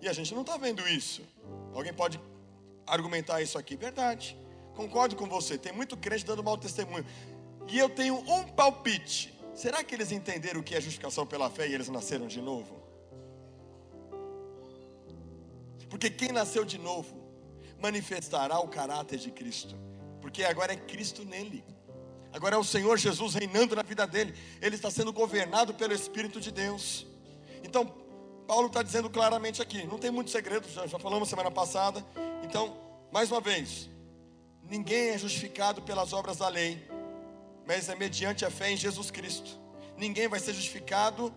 e 0.00 0.08
a 0.08 0.12
gente 0.12 0.34
não 0.34 0.42
está 0.42 0.56
vendo 0.56 0.86
isso. 0.88 1.22
Alguém 1.74 1.92
pode 1.92 2.20
argumentar 2.86 3.40
isso 3.40 3.58
aqui? 3.58 3.76
Verdade. 3.76 4.36
Concordo 4.74 5.16
com 5.16 5.26
você. 5.26 5.56
Tem 5.56 5.72
muito 5.72 5.96
crente 5.96 6.24
dando 6.24 6.44
mau 6.44 6.56
testemunho. 6.58 7.04
E 7.68 7.78
eu 7.78 7.88
tenho 7.88 8.16
um 8.16 8.44
palpite. 8.44 9.34
Será 9.54 9.82
que 9.82 9.94
eles 9.94 10.12
entenderam 10.12 10.60
o 10.60 10.62
que 10.62 10.74
é 10.74 10.80
justificação 10.80 11.26
pela 11.26 11.48
fé 11.48 11.66
e 11.66 11.74
eles 11.74 11.88
nasceram 11.88 12.26
de 12.26 12.40
novo? 12.42 12.82
Porque 15.88 16.10
quem 16.10 16.30
nasceu 16.30 16.64
de 16.64 16.78
novo 16.78 17.16
manifestará 17.80 18.58
o 18.58 18.68
caráter 18.68 19.18
de 19.18 19.30
Cristo. 19.30 19.74
Porque 20.20 20.44
agora 20.44 20.74
é 20.74 20.76
Cristo 20.76 21.24
nele. 21.24 21.64
Agora 22.36 22.54
é 22.54 22.58
o 22.58 22.64
Senhor 22.64 22.98
Jesus 22.98 23.34
reinando 23.34 23.74
na 23.74 23.82
vida 23.82 24.06
dele. 24.06 24.34
Ele 24.60 24.76
está 24.76 24.90
sendo 24.90 25.10
governado 25.10 25.72
pelo 25.72 25.94
Espírito 25.94 26.38
de 26.38 26.50
Deus. 26.50 27.06
Então, 27.64 27.86
Paulo 28.46 28.66
está 28.66 28.82
dizendo 28.82 29.08
claramente 29.08 29.62
aqui: 29.62 29.86
não 29.86 29.96
tem 29.96 30.10
muito 30.10 30.30
segredo, 30.30 30.68
já, 30.68 30.86
já 30.86 30.98
falamos 30.98 31.30
semana 31.30 31.50
passada. 31.50 32.04
Então, 32.44 32.76
mais 33.10 33.32
uma 33.32 33.40
vez, 33.40 33.88
ninguém 34.62 35.08
é 35.08 35.18
justificado 35.18 35.80
pelas 35.80 36.12
obras 36.12 36.36
da 36.36 36.48
lei, 36.48 36.86
mas 37.66 37.88
é 37.88 37.94
mediante 37.94 38.44
a 38.44 38.50
fé 38.50 38.70
em 38.70 38.76
Jesus 38.76 39.10
Cristo. 39.10 39.58
Ninguém 39.96 40.28
vai 40.28 40.38
ser 40.38 40.52
justificado 40.52 41.32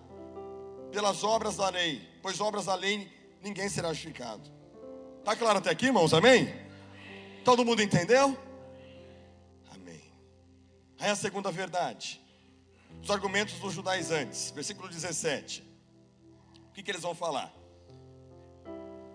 pelas 0.91 1.23
obras 1.23 1.55
da 1.55 1.69
lei, 1.69 2.05
pois 2.21 2.41
obras 2.41 2.65
da 2.65 2.75
lei 2.75 3.09
ninguém 3.41 3.69
será 3.69 3.93
justificado. 3.93 4.51
Está 5.19 5.33
claro 5.33 5.59
até 5.59 5.69
aqui, 5.69 5.85
irmãos? 5.85 6.13
Amém? 6.13 6.53
Todo 7.45 7.63
mundo 7.63 7.81
entendeu? 7.81 8.37
Aí 10.99 11.09
a 11.09 11.15
segunda 11.15 11.49
verdade. 11.49 12.21
Os 13.01 13.09
argumentos 13.09 13.57
dos 13.59 13.73
judaizantes, 13.73 14.51
versículo 14.51 14.89
17. 14.89 15.63
O 16.67 16.71
que, 16.73 16.83
que 16.83 16.91
eles 16.91 17.01
vão 17.01 17.15
falar? 17.15 17.53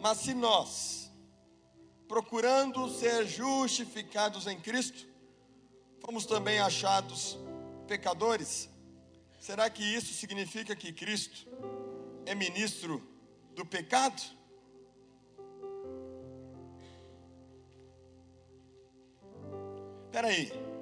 Mas 0.01 0.19
se 0.19 0.33
nós, 0.33 1.11
procurando 2.09 2.89
ser 2.89 3.27
justificados 3.27 4.47
em 4.47 4.59
Cristo, 4.59 5.07
fomos 6.01 6.25
também 6.25 6.59
achados 6.59 7.39
pecadores, 7.87 8.69
será 9.39 9.69
que 9.69 9.83
isso 9.83 10.15
significa 10.15 10.75
que 10.75 10.93
Cristo 10.93 11.47
é 12.25 12.35
ministro 12.35 13.03
do 13.55 13.67
pecado? 13.67 14.23
Espera 20.07 20.29
aí. 20.29 20.74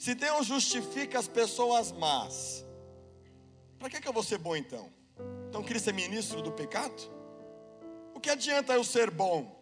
Se 0.00 0.14
Deus 0.14 0.46
justifica 0.46 1.18
as 1.18 1.28
pessoas 1.28 1.92
más, 1.92 2.64
para 3.78 3.90
que, 3.90 4.00
que 4.00 4.08
eu 4.08 4.14
vou 4.14 4.22
ser 4.22 4.38
bom 4.38 4.56
então? 4.56 4.90
Então 5.46 5.62
Cristo 5.62 5.90
é 5.90 5.92
ministro 5.92 6.40
do 6.40 6.50
pecado? 6.50 7.02
O 8.14 8.18
que 8.18 8.30
adianta 8.30 8.72
eu 8.72 8.82
ser 8.82 9.10
bom? 9.10 9.60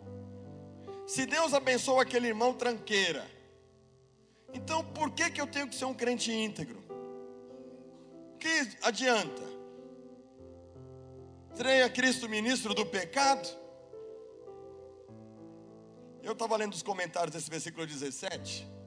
Se 1.08 1.26
Deus 1.26 1.52
abençoa 1.52 2.02
aquele 2.02 2.28
irmão 2.28 2.54
tranqueira, 2.54 3.28
então 4.54 4.84
por 4.84 5.10
que, 5.10 5.28
que 5.28 5.40
eu 5.40 5.46
tenho 5.48 5.66
que 5.66 5.74
ser 5.74 5.86
um 5.86 5.94
crente 5.94 6.30
íntegro? 6.30 6.84
O 8.34 8.38
que 8.38 8.76
adianta? 8.82 9.42
Serei 11.52 11.82
a 11.82 11.90
Cristo 11.90 12.28
ministro 12.28 12.74
do 12.74 12.86
pecado? 12.86 13.48
Eu 16.22 16.34
estava 16.34 16.56
lendo 16.56 16.74
os 16.74 16.82
comentários 16.84 17.34
desse 17.34 17.50
versículo 17.50 17.84
17, 17.84 18.77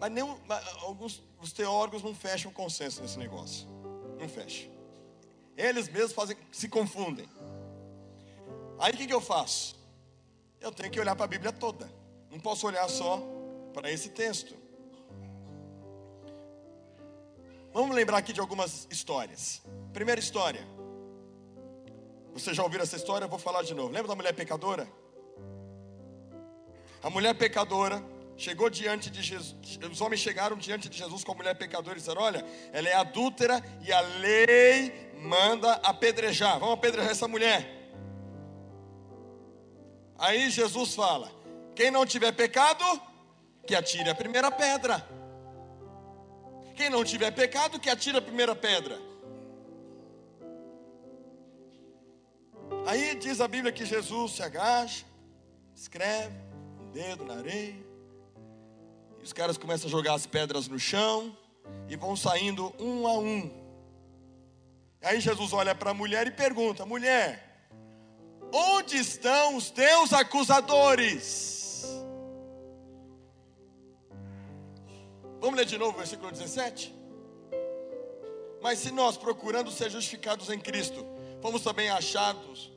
mas, 0.00 0.10
nem, 0.10 0.24
mas 0.48 0.66
alguns 0.82 1.22
os 1.40 1.52
teólogos 1.52 2.02
não 2.02 2.14
fecham 2.14 2.50
consenso 2.50 3.02
nesse 3.02 3.18
negócio. 3.18 3.68
Não 4.18 4.28
fecha. 4.28 4.66
Eles 5.56 5.88
mesmos 5.90 6.12
fazem, 6.12 6.36
se 6.50 6.68
confundem. 6.68 7.28
Aí 8.78 8.92
o 8.92 8.96
que, 8.96 9.06
que 9.06 9.12
eu 9.12 9.20
faço? 9.20 9.78
Eu 10.58 10.72
tenho 10.72 10.90
que 10.90 10.98
olhar 10.98 11.14
para 11.14 11.26
a 11.26 11.28
Bíblia 11.28 11.52
toda. 11.52 11.90
Não 12.30 12.40
posso 12.40 12.66
olhar 12.66 12.88
só 12.88 13.22
para 13.74 13.90
esse 13.92 14.08
texto. 14.08 14.54
Vamos 17.72 17.94
lembrar 17.94 18.18
aqui 18.18 18.32
de 18.32 18.40
algumas 18.40 18.86
histórias. 18.90 19.60
Primeira 19.92 20.18
história. 20.18 20.66
Você 22.32 22.54
já 22.54 22.62
ouviu 22.62 22.80
essa 22.80 22.96
história? 22.96 23.26
Eu 23.26 23.28
vou 23.28 23.38
falar 23.38 23.62
de 23.62 23.74
novo. 23.74 23.92
Lembra 23.92 24.08
da 24.08 24.14
mulher 24.14 24.34
pecadora? 24.34 24.88
A 27.02 27.10
mulher 27.10 27.34
pecadora 27.34 28.02
chegou 28.40 28.70
diante 28.70 29.10
de 29.10 29.22
Jesus. 29.22 29.78
Os 29.90 30.00
homens 30.00 30.20
chegaram 30.20 30.56
diante 30.56 30.88
de 30.88 30.96
Jesus 30.96 31.22
com 31.22 31.32
a 31.32 31.34
mulher 31.34 31.54
pecadora 31.56 31.96
e 31.96 32.00
disseram: 32.00 32.22
Olha, 32.22 32.44
ela 32.72 32.88
é 32.88 32.94
adúltera 32.94 33.62
e 33.82 33.92
a 33.92 34.00
lei 34.00 35.12
manda 35.20 35.74
apedrejar. 35.74 36.58
Vamos 36.58 36.74
apedrejar 36.74 37.10
essa 37.10 37.28
mulher. 37.28 37.68
Aí 40.18 40.50
Jesus 40.50 40.94
fala: 40.94 41.30
Quem 41.76 41.90
não 41.90 42.06
tiver 42.06 42.32
pecado, 42.32 42.84
que 43.66 43.74
atire 43.74 44.08
a 44.08 44.14
primeira 44.14 44.50
pedra. 44.50 45.06
Quem 46.74 46.88
não 46.88 47.04
tiver 47.04 47.30
pecado, 47.32 47.78
que 47.78 47.90
atire 47.90 48.16
a 48.16 48.22
primeira 48.22 48.56
pedra. 48.56 48.98
Aí 52.86 53.14
diz 53.16 53.42
a 53.42 53.46
Bíblia 53.46 53.70
que 53.70 53.84
Jesus 53.84 54.32
se 54.32 54.42
agacha, 54.42 55.04
escreve 55.74 56.34
um 56.80 56.90
dedo 56.90 57.24
na 57.24 57.34
areia, 57.34 57.89
e 59.20 59.24
os 59.24 59.32
caras 59.32 59.58
começam 59.58 59.88
a 59.88 59.90
jogar 59.90 60.14
as 60.14 60.26
pedras 60.26 60.66
no 60.66 60.78
chão 60.78 61.36
e 61.88 61.96
vão 61.96 62.16
saindo 62.16 62.74
um 62.78 63.06
a 63.06 63.18
um. 63.18 63.50
Aí 65.02 65.20
Jesus 65.20 65.52
olha 65.52 65.74
para 65.74 65.90
a 65.90 65.94
mulher 65.94 66.26
e 66.26 66.30
pergunta: 66.30 66.84
Mulher, 66.86 67.68
onde 68.52 68.96
estão 68.96 69.56
os 69.56 69.70
teus 69.70 70.12
acusadores? 70.12 71.84
Vamos 75.40 75.56
ler 75.56 75.64
de 75.64 75.78
novo 75.78 75.92
o 75.92 75.98
versículo 75.98 76.30
17? 76.30 76.94
Mas 78.62 78.78
se 78.78 78.90
nós, 78.90 79.16
procurando 79.16 79.70
ser 79.70 79.90
justificados 79.90 80.50
em 80.50 80.58
Cristo, 80.58 81.06
fomos 81.40 81.62
também 81.62 81.88
achados 81.88 82.70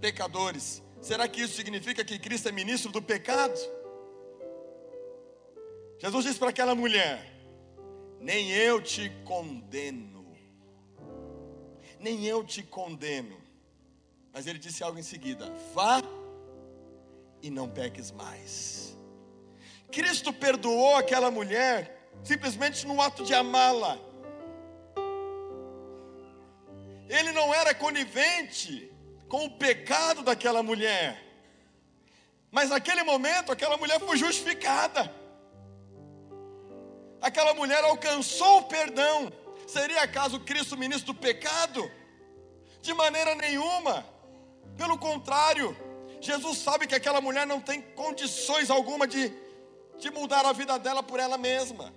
pecadores, 0.00 0.82
será 1.00 1.26
que 1.26 1.40
isso 1.40 1.54
significa 1.54 2.04
que 2.04 2.18
Cristo 2.18 2.48
é 2.48 2.52
ministro 2.52 2.92
do 2.92 3.00
pecado? 3.00 3.58
Jesus 6.00 6.24
disse 6.24 6.38
para 6.38 6.48
aquela 6.48 6.74
mulher: 6.74 7.30
Nem 8.18 8.50
eu 8.50 8.80
te 8.80 9.10
condeno, 9.24 10.34
nem 11.98 12.24
eu 12.24 12.42
te 12.42 12.62
condeno. 12.62 13.38
Mas 14.32 14.46
ele 14.46 14.58
disse 14.58 14.82
algo 14.82 14.98
em 14.98 15.02
seguida: 15.02 15.52
Vá 15.74 16.00
e 17.42 17.50
não 17.50 17.68
peques 17.68 18.10
mais. 18.10 18.98
Cristo 19.92 20.32
perdoou 20.32 20.96
aquela 20.96 21.30
mulher 21.30 22.10
simplesmente 22.24 22.86
no 22.86 23.00
ato 23.00 23.22
de 23.22 23.34
amá-la. 23.34 23.98
Ele 27.10 27.32
não 27.32 27.52
era 27.52 27.74
conivente 27.74 28.90
com 29.28 29.44
o 29.44 29.50
pecado 29.50 30.22
daquela 30.22 30.62
mulher. 30.62 31.22
Mas 32.50 32.70
naquele 32.70 33.02
momento, 33.02 33.52
aquela 33.52 33.76
mulher 33.76 34.00
foi 34.00 34.16
justificada. 34.16 35.19
Aquela 37.20 37.54
mulher 37.54 37.84
alcançou 37.84 38.58
o 38.58 38.64
perdão. 38.64 39.32
Seria 39.66 40.02
acaso 40.02 40.40
Cristo 40.40 40.76
ministro 40.76 41.12
do 41.12 41.18
pecado? 41.18 41.90
De 42.80 42.94
maneira 42.94 43.34
nenhuma. 43.34 44.04
Pelo 44.76 44.98
contrário, 44.98 45.76
Jesus 46.20 46.58
sabe 46.58 46.86
que 46.86 46.94
aquela 46.94 47.20
mulher 47.20 47.46
não 47.46 47.60
tem 47.60 47.80
condições 47.80 48.70
alguma 48.70 49.06
de, 49.06 49.32
de 49.98 50.10
mudar 50.10 50.44
a 50.44 50.52
vida 50.52 50.78
dela 50.78 51.02
por 51.02 51.20
ela 51.20 51.36
mesma. 51.36 51.92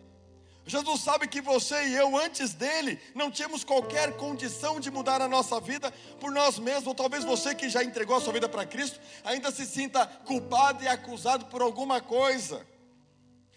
Jesus 0.66 1.02
sabe 1.02 1.28
que 1.28 1.42
você 1.42 1.88
e 1.88 1.96
eu, 1.96 2.18
antes 2.18 2.54
dele, 2.54 2.98
não 3.14 3.30
tínhamos 3.30 3.66
qualquer 3.66 4.14
condição 4.16 4.80
de 4.80 4.90
mudar 4.90 5.22
a 5.22 5.28
nossa 5.28 5.60
vida 5.60 5.92
por 6.22 6.32
nós 6.32 6.58
mesmos. 6.58 6.88
Ou 6.88 6.96
talvez 6.96 7.26
você 7.26 7.54
que 7.54 7.68
já 7.70 7.84
entregou 7.84 8.16
a 8.16 8.22
sua 8.22 8.32
vida 8.32 8.48
para 8.48 8.66
Cristo, 8.66 9.00
ainda 9.26 9.52
se 9.52 9.66
sinta 9.66 10.06
culpado 10.06 10.82
e 10.84 10.88
acusado 10.88 11.46
por 11.48 11.62
alguma 11.62 12.00
coisa. 12.00 12.66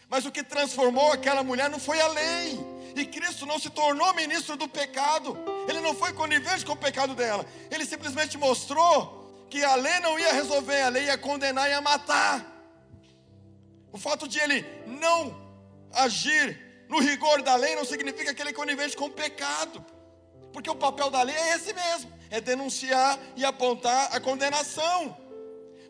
Mas 0.09 0.25
o 0.25 0.31
que 0.31 0.43
transformou 0.43 1.13
aquela 1.13 1.43
mulher 1.43 1.69
não 1.69 1.79
foi 1.79 2.01
a 2.01 2.09
lei. 2.09 2.59
E 2.95 3.05
Cristo 3.05 3.45
não 3.45 3.59
se 3.59 3.69
tornou 3.69 4.15
ministro 4.15 4.57
do 4.57 4.69
pecado. 4.69 5.37
Ele 5.69 5.81
não 5.81 5.95
foi 5.95 6.13
conivente 6.13 6.65
com 6.65 6.73
o 6.73 6.77
pecado 6.77 7.15
dela. 7.15 7.45
Ele 7.71 7.85
simplesmente 7.85 8.39
mostrou 8.39 9.47
que 9.51 9.63
a 9.63 9.75
lei 9.75 10.01
não 10.01 10.19
ia 10.19 10.33
resolver, 10.33 10.81
a 10.83 10.89
lei 10.89 11.05
ia 11.05 11.19
condenar 11.19 11.69
e 11.69 11.73
ia 11.73 11.81
matar. 11.81 12.45
O 13.93 13.99
fato 13.99 14.27
de 14.29 14.39
ele 14.39 14.65
não 14.87 15.35
agir 15.93 16.67
no 16.89 17.01
rigor 17.01 17.43
da 17.43 17.57
lei 17.57 17.75
não 17.75 17.85
significa 17.85 18.35
que 18.35 18.43
ele 18.43 18.51
é 18.51 18.53
conivente 18.53 18.97
com 18.97 19.07
o 19.07 19.11
pecado, 19.11 19.85
porque 20.53 20.71
o 20.71 20.75
papel 20.75 21.11
da 21.11 21.23
lei 21.23 21.35
é 21.35 21.55
esse 21.55 21.73
mesmo: 21.73 22.13
é 22.31 22.41
denunciar 22.41 23.19
e 23.35 23.45
apontar 23.45 24.15
a 24.15 24.21
condenação. 24.21 25.17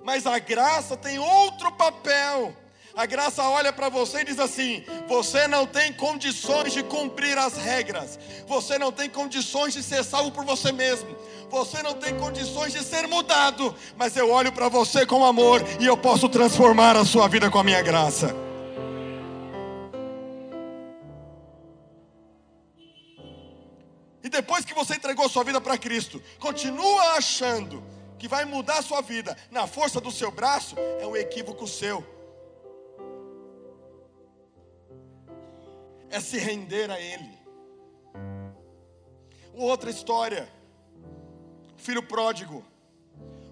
Mas 0.02 0.26
a 0.26 0.38
graça 0.38 0.96
tem 0.96 1.18
outro 1.18 1.72
papel. 1.72 2.56
A 2.96 3.04
graça 3.04 3.42
olha 3.42 3.74
para 3.74 3.90
você 3.90 4.22
e 4.22 4.24
diz 4.24 4.38
assim: 4.38 4.82
você 5.06 5.46
não 5.46 5.66
tem 5.66 5.92
condições 5.92 6.72
de 6.72 6.82
cumprir 6.82 7.36
as 7.36 7.54
regras, 7.54 8.18
você 8.46 8.78
não 8.78 8.90
tem 8.90 9.06
condições 9.10 9.74
de 9.74 9.82
ser 9.82 10.02
salvo 10.02 10.32
por 10.32 10.46
você 10.46 10.72
mesmo, 10.72 11.14
você 11.50 11.82
não 11.82 11.92
tem 11.92 12.16
condições 12.18 12.72
de 12.72 12.82
ser 12.82 13.06
mudado, 13.06 13.74
mas 13.98 14.16
eu 14.16 14.30
olho 14.30 14.50
para 14.50 14.70
você 14.70 15.04
com 15.04 15.26
amor 15.26 15.62
e 15.78 15.84
eu 15.84 15.94
posso 15.94 16.26
transformar 16.26 16.96
a 16.96 17.04
sua 17.04 17.28
vida 17.28 17.50
com 17.50 17.58
a 17.58 17.64
minha 17.64 17.82
graça. 17.82 18.34
E 24.24 24.28
depois 24.30 24.64
que 24.64 24.72
você 24.72 24.94
entregou 24.94 25.28
sua 25.28 25.44
vida 25.44 25.60
para 25.60 25.76
Cristo, 25.76 26.20
continua 26.40 27.18
achando 27.18 27.84
que 28.18 28.26
vai 28.26 28.46
mudar 28.46 28.78
a 28.78 28.82
sua 28.82 29.02
vida 29.02 29.36
na 29.50 29.66
força 29.66 30.00
do 30.00 30.10
seu 30.10 30.30
braço, 30.30 30.74
é 30.98 31.06
um 31.06 31.14
equívoco 31.14 31.68
seu. 31.68 32.15
É 36.10 36.20
se 36.20 36.38
render 36.38 36.90
a 36.90 37.00
Ele. 37.00 37.38
Outra 39.54 39.90
história. 39.90 40.48
Filho 41.76 42.02
pródigo. 42.02 42.64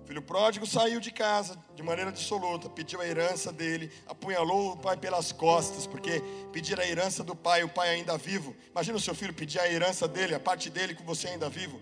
O 0.02 0.06
filho 0.06 0.20
pródigo 0.20 0.66
saiu 0.66 1.00
de 1.00 1.10
casa 1.10 1.58
de 1.74 1.82
maneira 1.82 2.12
dissoluta, 2.12 2.68
pediu 2.68 3.00
a 3.00 3.06
herança 3.06 3.50
dele, 3.50 3.90
apunhalou 4.06 4.72
o 4.72 4.76
pai 4.76 4.98
pelas 4.98 5.32
costas, 5.32 5.86
porque 5.86 6.22
pedir 6.52 6.78
a 6.78 6.86
herança 6.86 7.24
do 7.24 7.34
pai, 7.34 7.64
o 7.64 7.68
pai 7.70 7.88
ainda 7.88 8.18
vivo. 8.18 8.54
Imagina 8.70 8.98
o 8.98 9.00
seu 9.00 9.14
filho 9.14 9.32
pedir 9.32 9.58
a 9.60 9.70
herança 9.70 10.06
dele, 10.06 10.34
a 10.34 10.40
parte 10.40 10.68
dele 10.68 10.94
com 10.94 11.04
você 11.04 11.28
ainda 11.28 11.48
vivo. 11.48 11.80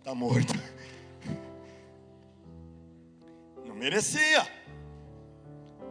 Está 0.00 0.12
morto. 0.12 0.52
Não 3.64 3.76
merecia. 3.76 4.44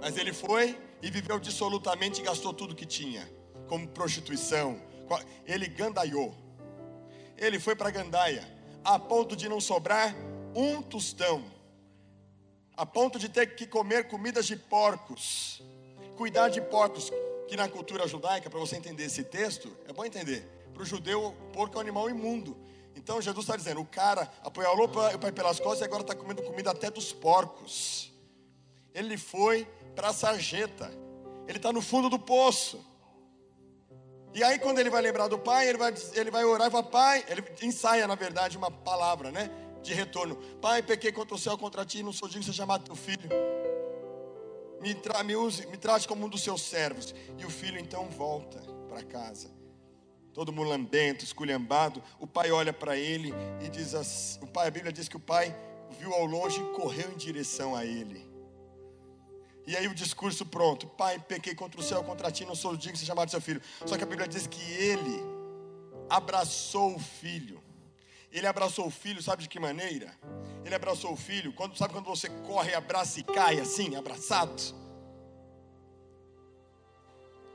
Mas 0.01 0.17
ele 0.17 0.33
foi 0.33 0.77
e 1.01 1.09
viveu 1.09 1.39
dissolutamente 1.39 2.21
e 2.21 2.23
gastou 2.23 2.53
tudo 2.53 2.75
que 2.75 2.85
tinha, 2.85 3.29
como 3.67 3.87
prostituição. 3.87 4.79
Ele 5.45 5.67
gandaiou. 5.67 6.35
Ele 7.37 7.59
foi 7.59 7.75
para 7.75 7.89
Gandaia, 7.89 8.47
a 8.83 8.99
ponto 8.99 9.35
de 9.35 9.49
não 9.49 9.59
sobrar 9.59 10.15
um 10.55 10.81
tostão, 10.81 11.43
a 12.77 12.85
ponto 12.85 13.17
de 13.17 13.27
ter 13.27 13.55
que 13.55 13.65
comer 13.65 14.07
comidas 14.07 14.45
de 14.45 14.55
porcos, 14.55 15.61
cuidar 16.15 16.49
de 16.49 16.61
porcos, 16.61 17.11
que 17.47 17.57
na 17.57 17.67
cultura 17.67 18.07
judaica, 18.07 18.49
para 18.49 18.59
você 18.59 18.77
entender 18.77 19.05
esse 19.05 19.23
texto, 19.23 19.75
é 19.87 19.91
bom 19.91 20.05
entender, 20.05 20.47
para 20.73 20.83
o 20.83 20.85
judeu, 20.85 21.35
porco 21.51 21.75
é 21.75 21.77
um 21.77 21.81
animal 21.81 22.09
imundo. 22.09 22.57
Então 22.95 23.21
Jesus 23.21 23.43
está 23.43 23.55
dizendo: 23.55 23.81
o 23.81 23.85
cara 23.85 24.31
apoiou 24.43 24.83
o 24.83 25.19
pai 25.19 25.31
pelas 25.31 25.59
costas 25.59 25.81
e 25.81 25.83
agora 25.83 26.01
está 26.01 26.15
comendo 26.15 26.41
comida 26.43 26.71
até 26.71 26.89
dos 26.89 27.11
porcos. 27.11 28.11
Ele 28.93 29.17
foi 29.17 29.67
para 29.95 30.09
a 30.09 30.13
sarjeta, 30.13 30.91
ele 31.47 31.57
está 31.57 31.71
no 31.71 31.81
fundo 31.81 32.09
do 32.09 32.19
poço. 32.19 32.85
E 34.33 34.43
aí, 34.43 34.59
quando 34.59 34.79
ele 34.79 34.89
vai 34.89 35.01
lembrar 35.01 35.27
do 35.27 35.37
pai, 35.37 35.67
ele 35.67 35.77
vai, 35.77 35.93
ele 36.13 36.31
vai 36.31 36.45
orar 36.45 36.67
e 36.67 36.69
vai, 36.69 36.83
pai, 36.83 37.25
ele 37.27 37.43
ensaia, 37.61 38.07
na 38.07 38.15
verdade, 38.15 38.57
uma 38.57 38.71
palavra, 38.71 39.29
né? 39.31 39.49
de 39.81 39.93
retorno. 39.93 40.35
Pai, 40.61 40.81
pequei 40.81 41.11
contra 41.11 41.35
o 41.35 41.39
céu, 41.39 41.57
contra 41.57 41.85
ti, 41.85 42.03
não 42.03 42.13
sou 42.13 42.27
digno 42.27 42.41
de 42.41 42.47
ser 42.47 42.53
chamado 42.53 42.83
teu 42.83 42.95
filho. 42.95 43.29
Me, 44.81 44.95
tra 44.95 45.23
me, 45.23 45.35
use, 45.35 45.65
me 45.67 45.77
trate 45.77 46.07
como 46.07 46.25
um 46.25 46.29
dos 46.29 46.43
seus 46.43 46.61
servos. 46.61 47.13
E 47.37 47.45
o 47.45 47.49
filho 47.49 47.79
então 47.79 48.09
volta 48.09 48.59
para 48.87 49.03
casa. 49.03 49.49
Todo 50.33 50.51
mulambento, 50.51 51.23
esculhambado. 51.23 52.01
O 52.19 52.25
pai 52.25 52.51
olha 52.51 52.71
para 52.71 52.95
ele 52.97 53.33
e 53.61 53.69
diz 53.69 53.93
assim, 53.93 54.39
o 54.41 54.47
pai, 54.47 54.67
a 54.67 54.71
Bíblia 54.71 54.91
diz 54.91 55.07
que 55.07 55.17
o 55.17 55.19
pai 55.19 55.55
viu 55.99 56.13
ao 56.13 56.25
longe 56.25 56.61
e 56.61 56.65
correu 56.73 57.11
em 57.11 57.17
direção 57.17 57.75
a 57.75 57.85
ele. 57.85 58.30
E 59.65 59.75
aí 59.77 59.87
o 59.87 59.93
discurso 59.93 60.45
pronto. 60.45 60.87
Pai, 60.87 61.19
pequei 61.19 61.53
contra 61.55 61.79
o 61.79 61.83
céu, 61.83 62.03
contra 62.03 62.31
ti, 62.31 62.45
não 62.45 62.55
sou 62.55 62.75
digno 62.75 62.93
de 62.93 62.99
ser 62.99 63.05
chamado 63.05 63.29
seu 63.29 63.41
filho. 63.41 63.61
Só 63.85 63.97
que 63.97 64.03
a 64.03 64.07
Bíblia 64.07 64.27
diz 64.27 64.47
que 64.47 64.61
ele 64.73 65.23
abraçou 66.09 66.95
o 66.95 66.99
filho. 66.99 67.61
Ele 68.31 68.47
abraçou 68.47 68.87
o 68.87 68.91
filho, 68.91 69.21
sabe 69.21 69.43
de 69.43 69.49
que 69.49 69.59
maneira? 69.59 70.17
Ele 70.63 70.73
abraçou 70.73 71.11
o 71.11 71.17
filho, 71.17 71.51
quando, 71.53 71.75
sabe 71.75 71.93
quando 71.93 72.05
você 72.05 72.29
corre, 72.29 72.73
abraça 72.73 73.19
e 73.19 73.23
cai 73.23 73.59
assim, 73.59 73.95
abraçado? 73.95 74.61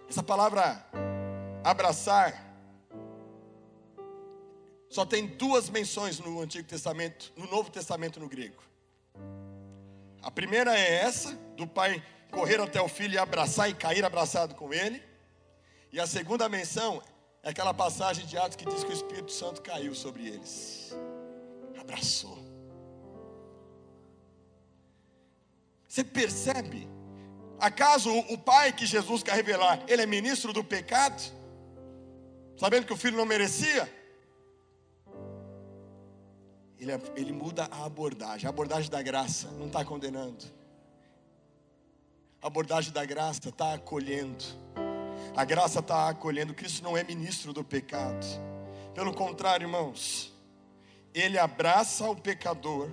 Essa 0.09 0.23
palavra 0.23 0.87
abraçar 1.65 2.45
só 4.89 5.05
tem 5.05 5.27
duas 5.27 5.69
menções 5.69 6.19
no 6.19 6.41
Antigo 6.41 6.67
Testamento, 6.69 7.33
no 7.37 7.47
Novo 7.49 7.71
Testamento 7.71 8.21
no 8.21 8.29
grego. 8.29 8.63
A 10.23 10.31
primeira 10.31 10.77
é 10.79 11.03
essa, 11.03 11.33
do 11.57 11.67
pai 11.67 12.03
correr 12.31 12.61
até 12.61 12.81
o 12.81 12.89
filho 12.89 13.15
e 13.15 13.19
abraçar 13.19 13.71
e 13.71 13.75
cair 13.75 14.05
abraçado 14.05 14.55
com 14.55 14.73
ele. 14.73 15.03
E 15.93 16.01
a 16.01 16.07
segunda 16.07 16.49
menção 16.49 17.03
é 17.43 17.51
aquela 17.51 17.73
passagem 17.73 18.27
de 18.27 18.37
Atos 18.37 18.57
que 18.57 18.67
diz 18.67 18.83
que 18.83 18.91
o 18.91 18.93
Espírito 18.93 19.33
Santo 19.33 19.63
caiu 19.63 19.95
sobre 19.95 20.27
eles. 20.27 20.95
Abraçou. 21.79 22.39
Você 25.87 26.05
percebe? 26.05 26.89
Acaso 27.59 28.11
o 28.11 28.37
pai 28.37 28.73
que 28.73 28.85
Jesus 28.85 29.23
quer 29.23 29.35
revelar, 29.35 29.83
ele 29.89 30.03
é 30.03 30.07
ministro 30.07 30.53
do 30.53 30.63
pecado? 30.63 31.23
Sabendo 32.59 32.87
que 32.87 32.93
o 32.93 32.97
filho 32.97 33.17
não 33.17 33.25
merecia? 33.25 33.91
Ele, 36.79 36.93
é, 36.93 37.01
ele 37.17 37.33
muda 37.33 37.69
a 37.71 37.85
abordagem, 37.85 38.47
a 38.47 38.51
abordagem 38.51 38.91
da 38.91 39.01
graça, 39.03 39.51
não 39.53 39.67
está 39.67 39.85
condenando. 39.85 40.45
A 42.43 42.47
abordagem 42.47 42.93
da 42.93 43.05
graça 43.05 43.49
está 43.49 43.75
acolhendo. 43.75 44.45
A 45.35 45.45
graça 45.45 45.81
está 45.81 46.09
acolhendo. 46.09 46.55
Cristo 46.55 46.83
não 46.83 46.97
é 46.97 47.03
ministro 47.03 47.53
do 47.53 47.65
pecado. 47.65 48.25
Pelo 48.95 49.13
contrário, 49.13 49.65
irmãos, 49.65 50.33
ele 51.13 51.39
abraça 51.39 52.09
o 52.09 52.15
pecador 52.15 52.91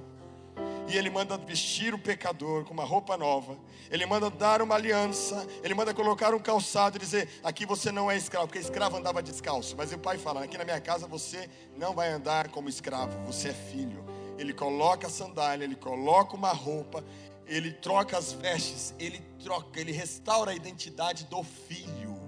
e 0.88 0.98
ele 0.98 1.10
manda 1.10 1.38
vestir 1.38 1.94
o 1.94 2.00
pecador 2.00 2.66
com 2.66 2.74
uma 2.74 2.84
roupa 2.84 3.18
nova. 3.18 3.58
Ele 3.90 4.06
manda 4.06 4.30
dar 4.30 4.62
uma 4.62 4.76
aliança, 4.76 5.48
ele 5.64 5.74
manda 5.74 5.94
colocar 5.94 6.34
um 6.34 6.40
calçado 6.40 6.98
e 6.98 7.00
dizer: 7.00 7.30
aqui 7.44 7.66
você 7.66 7.92
não 7.92 8.10
é 8.10 8.18
escravo, 8.18 8.48
porque 8.48 8.60
escravo 8.60 8.98
andava 8.98 9.22
descalço. 9.22 9.76
Mas 9.78 9.92
o 9.94 9.98
pai 9.98 10.18
fala: 10.18 10.44
aqui 10.44 10.58
na 10.58 10.64
minha 10.64 10.80
casa 10.82 11.08
você 11.08 11.50
não 11.78 11.94
vai 11.94 12.10
andar 12.10 12.50
como 12.50 12.70
escravo, 12.70 13.18
você 13.26 13.50
é 13.50 13.54
filho. 13.54 14.04
Ele 14.38 14.54
coloca 14.54 15.08
a 15.08 15.10
sandália, 15.10 15.64
ele 15.64 15.76
coloca 15.76 16.36
uma 16.36 16.52
roupa, 16.52 17.04
ele 17.46 17.72
troca 17.72 18.18
as 18.18 18.34
vestes, 18.34 18.94
ele 19.00 19.20
troca, 19.44 19.80
ele 19.80 19.92
restaura 19.92 20.52
a 20.52 20.56
identidade 20.56 21.26
do 21.26 21.44
filho. 21.44 22.22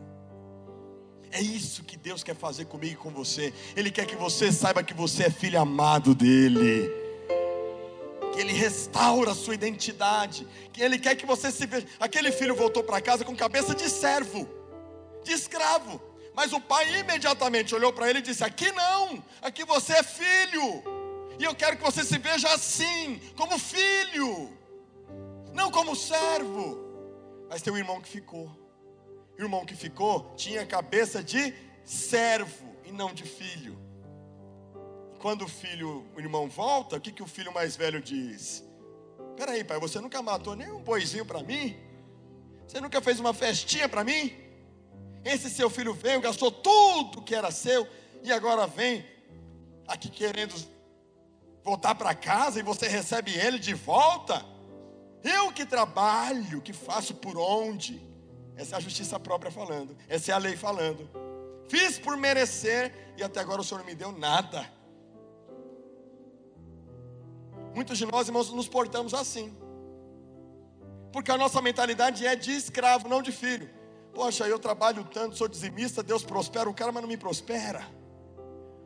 É 1.31 1.41
isso 1.41 1.83
que 1.83 1.97
Deus 1.97 2.23
quer 2.23 2.35
fazer 2.35 2.65
comigo 2.65 2.93
e 2.93 2.95
com 2.95 3.09
você. 3.09 3.53
Ele 3.75 3.91
quer 3.91 4.05
que 4.05 4.15
você 4.15 4.51
saiba 4.51 4.81
que 4.83 4.93
você 4.93 5.23
é 5.23 5.29
filho 5.29 5.59
amado 5.59 6.15
dele. 6.15 7.04
Que 8.35 8.41
ele 8.41 8.53
restaura 8.53 9.31
a 9.31 9.35
sua 9.35 9.53
identidade. 9.55 10.47
Que 10.71 10.83
ele 10.83 10.99
quer 10.99 11.15
que 11.15 11.25
você 11.25 11.51
se 11.51 11.65
veja. 11.65 11.87
Aquele 11.99 12.31
filho 12.31 12.55
voltou 12.55 12.83
para 12.83 13.01
casa 13.01 13.23
com 13.23 13.35
cabeça 13.35 13.73
de 13.73 13.89
servo, 13.89 14.47
de 15.23 15.31
escravo. 15.31 16.01
Mas 16.35 16.51
o 16.51 16.59
pai 16.59 16.99
imediatamente 16.99 17.73
olhou 17.73 17.93
para 17.93 18.09
ele 18.09 18.19
e 18.19 18.21
disse: 18.21 18.43
Aqui 18.43 18.71
não, 18.73 19.23
aqui 19.41 19.63
você 19.63 19.93
é 19.93 20.03
filho. 20.03 20.83
E 21.39 21.43
eu 21.43 21.55
quero 21.55 21.77
que 21.77 21.83
você 21.83 22.03
se 22.03 22.17
veja 22.17 22.53
assim, 22.53 23.19
como 23.35 23.57
filho 23.57 24.53
não 25.55 25.71
como 25.71 25.95
servo. 25.95 26.77
Mas 27.49 27.61
tem 27.61 27.71
um 27.73 27.77
irmão 27.77 28.01
que 28.01 28.09
ficou. 28.09 28.51
O 29.37 29.41
irmão 29.41 29.65
que 29.65 29.75
ficou 29.75 30.33
tinha 30.35 30.65
cabeça 30.65 31.23
de 31.23 31.53
servo 31.83 32.75
e 32.83 32.91
não 32.91 33.13
de 33.13 33.23
filho. 33.23 33.79
Quando 35.25 35.45
o 35.45 35.47
filho, 35.47 36.05
o 36.15 36.19
irmão 36.19 36.47
volta, 36.47 36.97
o 36.97 37.01
que, 37.01 37.11
que 37.11 37.23
o 37.23 37.25
filho 37.25 37.51
mais 37.51 37.75
velho 37.75 37.99
diz? 37.99 38.63
Peraí, 39.35 39.63
pai, 39.63 39.79
você 39.79 39.99
nunca 39.99 40.21
matou 40.21 40.55
nem 40.55 40.71
um 40.71 40.83
boizinho 40.83 41.25
para 41.25 41.41
mim? 41.41 41.75
Você 42.67 42.79
nunca 42.79 43.01
fez 43.01 43.19
uma 43.19 43.33
festinha 43.33 43.89
para 43.89 44.03
mim? 44.03 44.31
Esse 45.23 45.49
seu 45.49 45.67
filho 45.67 45.95
veio, 45.95 46.21
gastou 46.21 46.51
tudo 46.51 47.23
que 47.23 47.33
era 47.33 47.49
seu 47.49 47.87
e 48.21 48.31
agora 48.31 48.67
vem 48.67 49.03
aqui 49.87 50.09
querendo 50.09 50.53
voltar 51.63 51.95
para 51.95 52.13
casa 52.13 52.59
e 52.59 52.61
você 52.61 52.87
recebe 52.87 53.33
ele 53.33 53.57
de 53.57 53.73
volta? 53.73 54.45
Eu 55.23 55.51
que 55.51 55.65
trabalho, 55.65 56.61
que 56.61 56.71
faço 56.71 57.15
por 57.15 57.35
onde? 57.35 57.99
Essa 58.55 58.75
é 58.75 58.77
a 58.77 58.79
justiça 58.79 59.19
própria 59.19 59.49
falando. 59.49 59.97
Essa 60.07 60.33
é 60.33 60.35
a 60.35 60.37
lei 60.37 60.55
falando. 60.55 61.09
Fiz 61.67 61.97
por 61.97 62.15
merecer 62.15 62.93
e 63.17 63.23
até 63.23 63.39
agora 63.39 63.61
o 63.61 63.63
Senhor 63.63 63.79
não 63.79 63.87
me 63.87 63.95
deu 63.95 64.11
nada. 64.11 64.74
Muitos 67.75 67.97
de 67.97 68.05
nós, 68.05 68.27
irmãos, 68.27 68.51
nos 68.51 68.67
portamos 68.67 69.13
assim. 69.13 69.55
Porque 71.11 71.29
a 71.29 71.37
nossa 71.37 71.61
mentalidade 71.61 72.25
é 72.25 72.35
de 72.35 72.51
escravo, 72.51 73.07
não 73.07 73.21
de 73.21 73.31
filho. 73.31 73.69
Poxa, 74.13 74.47
eu 74.47 74.57
trabalho 74.57 75.03
tanto, 75.03 75.35
sou 75.35 75.47
dizimista, 75.47 76.01
Deus 76.01 76.23
prospera 76.23 76.69
o 76.69 76.73
cara, 76.73 76.91
mas 76.91 77.01
não 77.01 77.09
me 77.09 77.17
prospera 77.17 77.85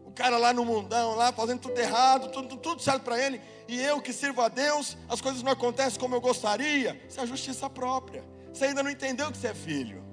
o 0.10 0.12
cara 0.12 0.39
lá 0.39 0.52
no 0.52 0.65
mundão, 0.65 1.15
lá 1.15 1.32
fazendo 1.32 1.60
tudo 1.60 1.78
errado, 1.78 2.32
tudo, 2.32 2.58
tudo 2.58 2.82
certo 2.82 3.04
para 3.04 3.23
ele, 3.23 3.39
e 3.67 3.80
eu 3.80 4.02
que 4.02 4.12
sirvo 4.12 4.41
a 4.41 4.49
Deus, 4.49 4.97
as 5.08 5.21
coisas 5.21 5.43
não 5.43 5.52
acontecem 5.52 5.99
como 5.99 6.15
eu 6.15 6.21
gostaria. 6.21 6.99
Isso 7.08 7.19
é 7.19 7.23
a 7.23 7.28
justiça 7.28 7.69
própria. 7.69 8.23
Você 8.52 8.65
ainda 8.65 8.82
não 8.82 8.89
entendeu 8.89 9.32
que 9.32 9.38
você 9.38 9.49
é 9.49 9.54
filho. 9.54 10.04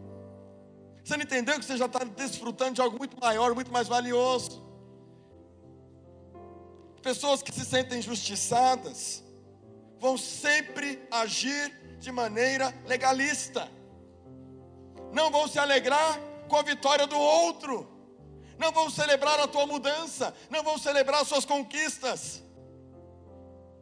Você 1.02 1.16
não 1.16 1.24
entendeu 1.24 1.58
que 1.58 1.64
você 1.64 1.78
já 1.78 1.86
está 1.86 2.04
desfrutando 2.04 2.74
de 2.74 2.82
algo 2.82 2.98
muito 2.98 3.18
maior, 3.18 3.54
muito 3.54 3.72
mais 3.72 3.88
valioso. 3.88 4.65
Pessoas 7.06 7.40
que 7.40 7.52
se 7.52 7.64
sentem 7.64 8.00
injustiçadas 8.00 9.22
vão 10.00 10.18
sempre 10.18 11.00
agir 11.08 11.70
de 12.00 12.10
maneira 12.10 12.74
legalista. 12.84 13.70
Não 15.12 15.30
vão 15.30 15.46
se 15.46 15.56
alegrar 15.56 16.18
com 16.48 16.56
a 16.56 16.62
vitória 16.62 17.06
do 17.06 17.16
outro. 17.16 17.88
Não 18.58 18.72
vão 18.72 18.90
celebrar 18.90 19.38
a 19.38 19.46
tua 19.46 19.66
mudança, 19.66 20.34
não 20.50 20.64
vão 20.64 20.76
celebrar 20.78 21.22
as 21.22 21.28
suas 21.28 21.44
conquistas, 21.44 22.42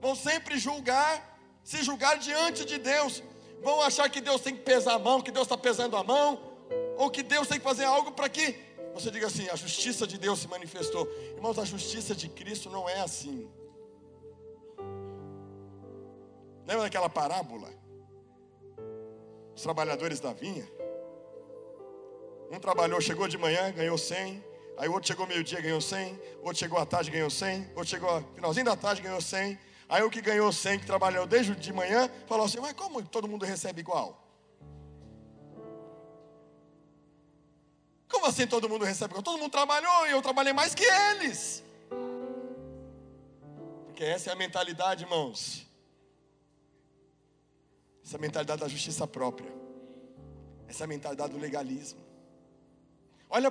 vão 0.02 0.14
sempre 0.14 0.58
julgar, 0.58 1.38
se 1.62 1.82
julgar 1.82 2.18
diante 2.18 2.62
de 2.66 2.76
Deus, 2.76 3.22
vão 3.62 3.80
achar 3.80 4.10
que 4.10 4.20
Deus 4.20 4.42
tem 4.42 4.54
que 4.54 4.64
pesar 4.64 4.96
a 4.96 4.98
mão, 4.98 5.22
que 5.22 5.30
Deus 5.30 5.46
está 5.46 5.56
pesando 5.56 5.96
a 5.96 6.04
mão, 6.04 6.42
ou 6.98 7.08
que 7.08 7.22
Deus 7.22 7.48
tem 7.48 7.56
que 7.58 7.64
fazer 7.64 7.84
algo 7.84 8.12
para 8.12 8.28
que 8.28 8.73
você 8.94 9.10
diga 9.10 9.26
assim: 9.26 9.48
a 9.48 9.56
justiça 9.56 10.06
de 10.06 10.16
Deus 10.16 10.38
se 10.38 10.48
manifestou. 10.48 11.06
Irmãos, 11.36 11.58
a 11.58 11.64
justiça 11.64 12.14
de 12.14 12.28
Cristo 12.28 12.70
não 12.70 12.88
é 12.88 13.00
assim. 13.00 13.48
Lembra 16.66 16.84
daquela 16.84 17.10
parábola? 17.10 17.68
Os 19.54 19.62
trabalhadores 19.62 20.20
da 20.20 20.32
vinha. 20.32 20.66
Um 22.50 22.58
trabalhou, 22.58 23.00
chegou 23.00 23.28
de 23.28 23.36
manhã, 23.36 23.70
ganhou 23.72 23.98
100, 23.98 24.42
Aí 24.76 24.88
o 24.88 24.92
outro 24.92 25.06
chegou 25.06 25.26
meio-dia, 25.26 25.60
ganhou 25.60 25.80
100. 25.80 26.20
O 26.42 26.46
outro 26.46 26.58
chegou 26.58 26.78
à 26.78 26.86
tarde, 26.86 27.10
ganhou 27.10 27.30
100. 27.30 27.60
O 27.74 27.78
outro 27.78 27.86
chegou 27.86 28.22
finalzinho 28.34 28.66
da 28.66 28.76
tarde, 28.76 29.02
ganhou 29.02 29.20
100. 29.20 29.58
Aí 29.88 30.02
o 30.02 30.10
que 30.10 30.20
ganhou 30.20 30.50
100, 30.52 30.80
que 30.80 30.86
trabalhou 30.86 31.26
desde 31.26 31.54
de 31.54 31.72
manhã, 31.72 32.10
falou 32.26 32.46
assim: 32.46 32.58
Mas 32.58 32.72
como 32.72 33.02
todo 33.02 33.28
mundo 33.28 33.44
recebe 33.44 33.80
igual? 33.80 34.23
Como 38.08 38.26
assim 38.26 38.46
todo 38.46 38.68
mundo 38.68 38.84
recebe? 38.84 39.14
Todo 39.14 39.38
mundo 39.38 39.50
trabalhou 39.50 40.06
e 40.06 40.12
eu 40.12 40.22
trabalhei 40.22 40.52
mais 40.52 40.74
que 40.74 40.84
eles. 40.84 41.62
Porque 43.86 44.04
essa 44.04 44.30
é 44.30 44.32
a 44.32 44.36
mentalidade, 44.36 45.04
irmãos. 45.04 45.66
Essa 48.04 48.16
é 48.16 48.18
a 48.18 48.20
mentalidade 48.20 48.60
da 48.60 48.68
justiça 48.68 49.06
própria. 49.06 49.52
Essa 50.68 50.82
é 50.82 50.86
a 50.86 50.88
mentalidade 50.88 51.32
do 51.32 51.38
legalismo. 51.38 52.00
Olha 53.30 53.50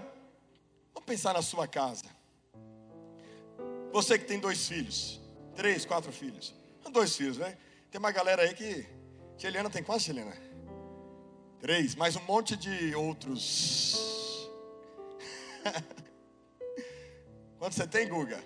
Vamos 0.93 1.07
pensar 1.07 1.33
na 1.33 1.41
sua 1.41 1.67
casa. 1.67 2.05
Você 3.91 4.17
que 4.17 4.25
tem 4.25 4.39
dois 4.39 4.67
filhos, 4.67 5.19
três, 5.55 5.85
quatro 5.85 6.11
filhos. 6.11 6.53
Dois 6.91 7.15
filhos, 7.15 7.37
né? 7.37 7.57
Tem 7.91 7.99
uma 7.99 8.11
galera 8.11 8.43
aí 8.43 8.53
que. 8.53 8.85
Tia 9.37 9.49
Helena 9.49 9.69
tem 9.69 9.83
Tia 9.83 10.13
Helena? 10.13 10.33
Três, 11.59 11.95
mais 11.95 12.15
um 12.15 12.21
monte 12.21 12.55
de 12.55 12.95
outros. 12.95 14.12
Quantos 17.57 17.77
você 17.77 17.87
tem, 17.87 18.07
Guga? 18.07 18.43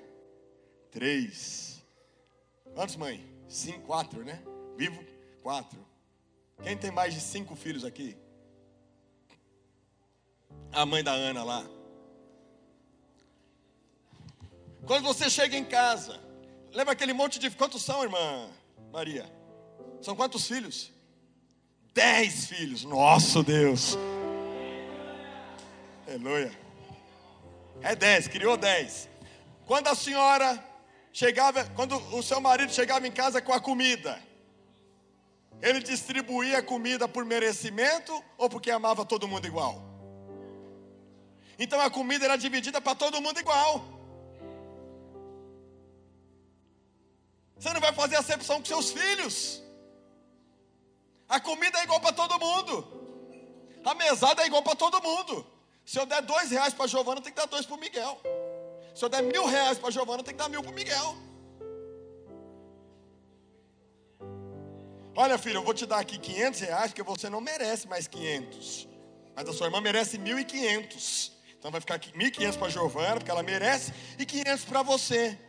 Três. 0.91 1.84
Quantos, 2.73 2.95
mãe? 2.95 3.25
Cinco, 3.47 3.82
quatro, 3.82 4.23
né? 4.23 4.41
Vivo, 4.75 5.03
quatro. 5.41 5.80
Quem 6.63 6.77
tem 6.77 6.91
mais 6.91 7.13
de 7.13 7.21
cinco 7.21 7.56
filhos 7.56 7.84
aqui? 7.86 8.17
A 10.71 10.86
mãe 10.86 11.03
da 11.03 11.12
Ana 11.12 11.43
lá. 11.43 11.65
Quando 14.86 15.03
você 15.03 15.30
chega 15.30 15.58
em 15.58 15.65
casa, 15.65 16.19
leva 16.71 16.91
aquele 16.91 17.13
monte 17.13 17.39
de. 17.39 17.49
Quantos 17.51 17.84
são, 17.84 18.03
irmã 18.03 18.49
Maria? 18.91 19.25
São 20.01 20.15
quantos 20.15 20.47
filhos? 20.47 20.91
dez 21.97 22.45
filhos. 22.45 22.84
Nosso 22.84 23.41
Deus. 23.41 23.97
Aleluia. 26.06 26.66
É 27.82 27.96
dez, 27.96 28.28
criou 28.28 28.58
dez. 28.58 29.08
Quando 29.66 29.88
a 29.88 29.96
senhora 29.96 30.63
chegava, 31.12 31.63
quando 31.76 31.96
o 32.16 32.24
seu 32.24 32.40
marido 32.40 32.72
chegava 32.72 33.08
em 33.08 33.12
casa 33.12 33.42
com 33.42 33.54
a 33.54 33.60
comida, 33.60 34.22
ele 35.62 35.80
distribuía 35.80 36.60
a 36.60 36.63
comida 36.63 37.08
por 37.08 37.26
merecimento 37.26 38.24
ou 38.38 38.50
porque 38.50 38.72
amava 38.72 39.06
todo 39.06 39.28
mundo 39.28 39.48
igual? 39.48 39.84
Então 41.60 41.80
a 41.82 41.90
comida 41.90 42.26
era 42.26 42.38
dividida 42.38 42.80
para 42.80 42.96
todo 42.96 43.22
mundo 43.22 43.40
igual. 43.40 43.84
Você 47.58 47.74
não 47.74 47.82
vai 47.82 47.92
fazer 47.94 48.16
acepção 48.16 48.60
com 48.60 48.66
seus 48.66 48.92
filhos. 48.92 49.63
A 51.28 51.40
comida 51.40 51.80
é 51.80 51.84
igual 51.84 52.00
para 52.00 52.13
todo 52.13 52.40
mundo. 52.40 52.88
A 53.84 53.96
mesada 53.96 54.44
é 54.44 54.46
igual 54.46 54.62
para 54.62 54.76
todo 54.76 55.02
mundo. 55.02 55.57
Se 55.88 55.97
eu 55.97 56.06
der 56.06 56.21
dois 56.21 56.52
reais 56.52 56.73
para 56.73 56.86
Giovana, 56.86 57.21
tem 57.21 57.32
que 57.32 57.39
dar 57.39 57.45
dois 57.45 57.65
para 57.65 57.78
o 57.78 57.80
Miguel. 57.80 58.19
Se 58.93 59.06
eu 59.06 59.08
der 59.08 59.23
mil 59.23 59.45
reais 59.45 59.78
para 59.80 59.89
Giovana, 59.89 60.21
tem 60.21 60.34
que 60.34 60.38
dar 60.38 60.50
mil 60.50 60.62
para 60.62 60.69
o 60.69 60.76
Miguel. 60.76 61.15
Olha, 65.15 65.38
filho, 65.38 65.60
eu 65.60 65.63
vou 65.63 65.73
te 65.73 65.86
dar 65.86 66.00
aqui 66.00 66.19
500 66.19 66.60
reais, 66.60 66.91
porque 66.91 67.04
você 67.04 67.30
não 67.30 67.39
merece 67.39 67.88
mais 67.88 68.06
500. 68.06 68.86
Mas 69.34 69.47
a 69.47 69.54
sua 69.54 69.67
irmã 69.67 69.80
merece 69.80 70.17
1.500. 70.17 71.32
Então 71.58 71.71
vai 71.71 71.80
ficar 71.80 71.97
1.500 71.97 72.58
para 72.58 72.67
Giovana, 72.67 73.15
porque 73.15 73.32
ela 73.32 73.41
merece, 73.41 73.93
e 74.19 74.26
500 74.26 74.65
para 74.65 74.84
você. 74.84 75.39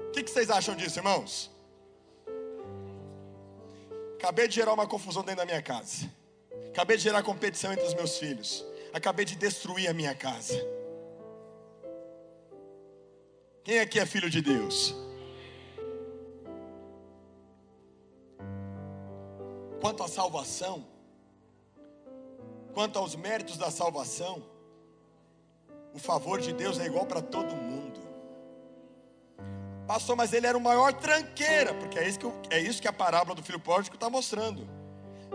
O 0.00 0.10
que, 0.12 0.22
que 0.22 0.30
vocês 0.30 0.50
acham 0.50 0.76
disso, 0.76 0.98
irmãos? 0.98 1.50
Acabei 4.18 4.46
de 4.48 4.54
gerar 4.54 4.74
uma 4.74 4.86
confusão 4.86 5.22
dentro 5.22 5.38
da 5.38 5.46
minha 5.46 5.62
casa. 5.62 6.10
Acabei 6.72 6.96
de 6.96 7.02
gerar 7.02 7.22
competição 7.22 7.70
entre 7.70 7.84
os 7.84 7.92
meus 7.92 8.16
filhos. 8.16 8.64
Acabei 8.94 9.26
de 9.26 9.36
destruir 9.36 9.88
a 9.88 9.92
minha 9.92 10.14
casa. 10.14 10.54
Quem 13.62 13.78
aqui 13.78 14.00
é 14.00 14.06
filho 14.06 14.30
de 14.30 14.40
Deus? 14.40 14.94
Quanto 19.82 20.02
à 20.02 20.08
salvação, 20.08 20.86
quanto 22.72 22.98
aos 22.98 23.14
méritos 23.16 23.58
da 23.58 23.70
salvação, 23.70 24.42
o 25.92 25.98
favor 25.98 26.40
de 26.40 26.54
Deus 26.54 26.80
é 26.80 26.86
igual 26.86 27.04
para 27.04 27.20
todo 27.20 27.54
mundo. 27.54 28.00
Pastor, 29.86 30.16
mas 30.16 30.32
ele 30.32 30.46
era 30.46 30.56
o 30.56 30.60
maior 30.60 30.94
tranqueira, 30.94 31.74
porque 31.74 31.98
é 31.98 32.08
isso 32.08 32.18
que, 32.18 32.54
é 32.54 32.58
isso 32.58 32.80
que 32.80 32.88
a 32.88 32.92
parábola 32.92 33.34
do 33.34 33.42
filho 33.42 33.60
pródigo 33.60 33.94
está 33.94 34.08
mostrando. 34.08 34.81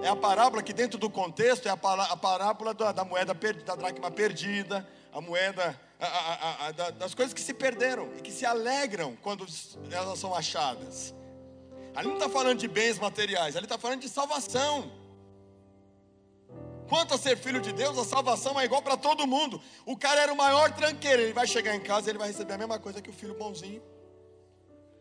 É 0.01 0.09
a 0.09 0.15
parábola 0.15 0.61
que, 0.61 0.73
dentro 0.73 0.97
do 0.99 1.09
contexto, 1.09 1.67
é 1.67 1.71
a, 1.71 1.73
a 1.73 2.17
parábola 2.17 2.73
da, 2.73 2.91
da, 2.91 3.03
moeda 3.03 3.33
perdida, 3.33 3.65
da 3.65 3.75
dracma 3.75 4.11
perdida, 4.11 4.87
a 5.11 5.19
moeda, 5.19 5.79
a, 5.99 6.67
a, 6.67 6.71
das 6.91 7.15
coisas 7.15 7.33
que 7.33 7.41
se 7.41 7.53
perderam 7.53 8.09
e 8.17 8.21
que 8.21 8.31
se 8.31 8.45
alegram 8.45 9.17
quando 9.21 9.45
elas 9.91 10.19
são 10.19 10.35
achadas. 10.35 11.15
Ali 11.95 12.07
não 12.07 12.15
está 12.15 12.29
falando 12.29 12.59
de 12.59 12.67
bens 12.67 12.99
materiais, 12.99 13.55
ali 13.55 13.65
está 13.65 13.77
falando 13.77 14.01
de 14.01 14.09
salvação. 14.09 14.91
Quanto 16.87 17.15
a 17.15 17.17
ser 17.17 17.35
filho 17.35 17.59
de 17.59 17.73
Deus, 17.73 17.97
a 17.97 18.05
salvação 18.05 18.59
é 18.59 18.65
igual 18.65 18.81
para 18.81 18.95
todo 18.95 19.27
mundo. 19.27 19.59
O 19.85 19.97
cara 19.97 20.21
era 20.21 20.31
o 20.31 20.37
maior 20.37 20.71
tranqueiro, 20.71 21.23
ele 21.23 21.33
vai 21.33 21.47
chegar 21.47 21.75
em 21.75 21.81
casa 21.81 22.07
e 22.07 22.11
ele 22.11 22.19
vai 22.19 22.27
receber 22.27 22.53
a 22.53 22.57
mesma 22.57 22.79
coisa 22.79 23.01
que 23.01 23.09
o 23.09 23.13
filho 23.13 23.33
bonzinho. 23.33 23.81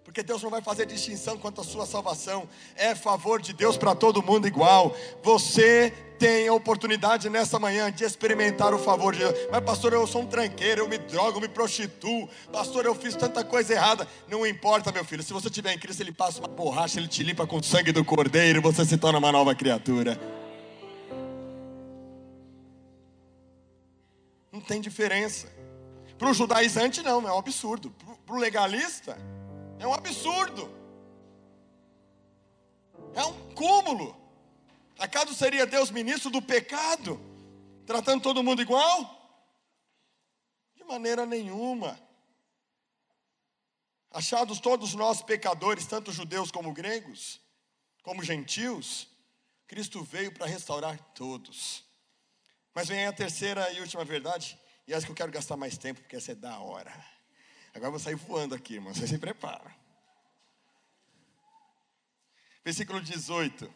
Porque 0.07 0.23
Deus 0.23 0.41
não 0.41 0.51
vai 0.51 0.63
fazer 0.63 0.87
distinção 0.87 1.37
quanto 1.37 1.61
à 1.61 1.65
sua 1.65 1.85
salvação. 1.85 2.49
É 2.77 2.95
favor 2.95 3.43
de 3.43 3.53
Deus 3.53 3.77
para 3.77 3.93
todo 3.93 4.23
mundo 4.23 4.47
igual. 4.47 4.95
Você 5.21 5.93
tem 6.17 6.47
a 6.47 6.55
oportunidade 6.55 7.29
nessa 7.29 7.59
manhã 7.59 7.91
de 7.91 8.05
experimentar 8.05 8.73
o 8.73 8.79
favor 8.79 9.13
de 9.13 9.19
Deus. 9.19 9.35
Mas, 9.51 9.65
pastor, 9.65 9.93
eu 9.93 10.07
sou 10.07 10.23
um 10.23 10.27
tranqueiro, 10.27 10.83
eu 10.83 10.89
me 10.89 10.97
drogo, 10.97 11.39
eu 11.39 11.41
me 11.41 11.49
prostituo. 11.49 12.29
Pastor, 12.53 12.87
eu 12.87 12.95
fiz 12.95 13.17
tanta 13.17 13.43
coisa 13.43 13.73
errada. 13.73 14.07
Não 14.29 14.47
importa, 14.47 14.93
meu 14.93 15.05
filho. 15.05 15.25
Se 15.25 15.33
você 15.33 15.51
tiver 15.51 15.73
em 15.73 15.79
Cristo, 15.79 16.01
Ele 16.03 16.13
passa 16.13 16.39
uma 16.39 16.47
borracha, 16.47 17.01
Ele 17.01 17.09
te 17.09 17.25
limpa 17.25 17.45
com 17.45 17.57
o 17.57 17.65
sangue 17.65 17.91
do 17.91 18.05
Cordeiro. 18.05 18.63
Você 18.63 18.85
se 18.85 18.97
torna 18.97 19.19
uma 19.19 19.33
nova 19.33 19.57
criatura. 19.57 20.17
Não 24.53 24.61
tem 24.61 24.81
diferença. 24.81 25.49
Para 26.17 26.31
o 26.31 26.33
judaizante, 26.33 27.03
não, 27.03 27.27
é 27.29 27.33
um 27.33 27.39
absurdo. 27.39 27.93
Para 28.25 28.37
o 28.37 28.39
legalista, 28.39 29.19
é 29.79 29.87
um 29.87 29.95
absurdo. 29.95 30.71
É 33.15 33.25
um 33.25 33.55
cúmulo. 33.55 34.17
Acaso 34.99 35.35
seria 35.35 35.67
Deus 35.67 35.91
ministro 35.91 36.31
do 36.31 36.41
pecado, 36.41 37.21
tratando 37.87 38.23
todo 38.23 38.43
mundo 38.43 38.63
igual? 38.63 39.15
De 40.75 40.85
maneira 40.85 41.27
nenhuma. 41.27 41.99
Achados 44.11 44.61
todos 44.61 44.95
nós 44.95 45.23
pecadores, 45.23 45.87
tanto 45.87 46.13
judeus 46.13 46.51
como 46.51 46.73
gregos, 46.73 47.41
como 48.03 48.23
gentios, 48.23 49.09
Cristo 49.67 50.03
veio 50.03 50.33
para 50.33 50.47
restaurar 50.47 50.99
todos. 51.15 51.85
Mas 52.75 52.89
vem 52.89 53.07
a 53.07 53.13
terceira 53.13 53.71
e 53.73 53.81
última 53.81 54.05
verdade, 54.05 54.59
e 54.87 54.93
essa 54.93 55.05
que 55.05 55.13
eu 55.13 55.17
quero 55.17 55.33
gastar 55.33 55.57
mais 55.57 55.77
tempo, 55.77 56.01
porque 56.01 56.17
essa 56.17 56.33
é 56.33 56.35
da 56.35 56.59
hora. 56.61 57.16
Agora 57.77 57.89
eu 57.89 57.91
vou 57.91 58.01
sair 58.01 58.15
voando 58.15 58.55
aqui, 58.55 58.77
irmão. 58.77 58.95
Você 58.95 59.07
se 59.07 59.19
prepara. 59.19 59.77
Versículo 62.65 63.03
18. 63.03 63.71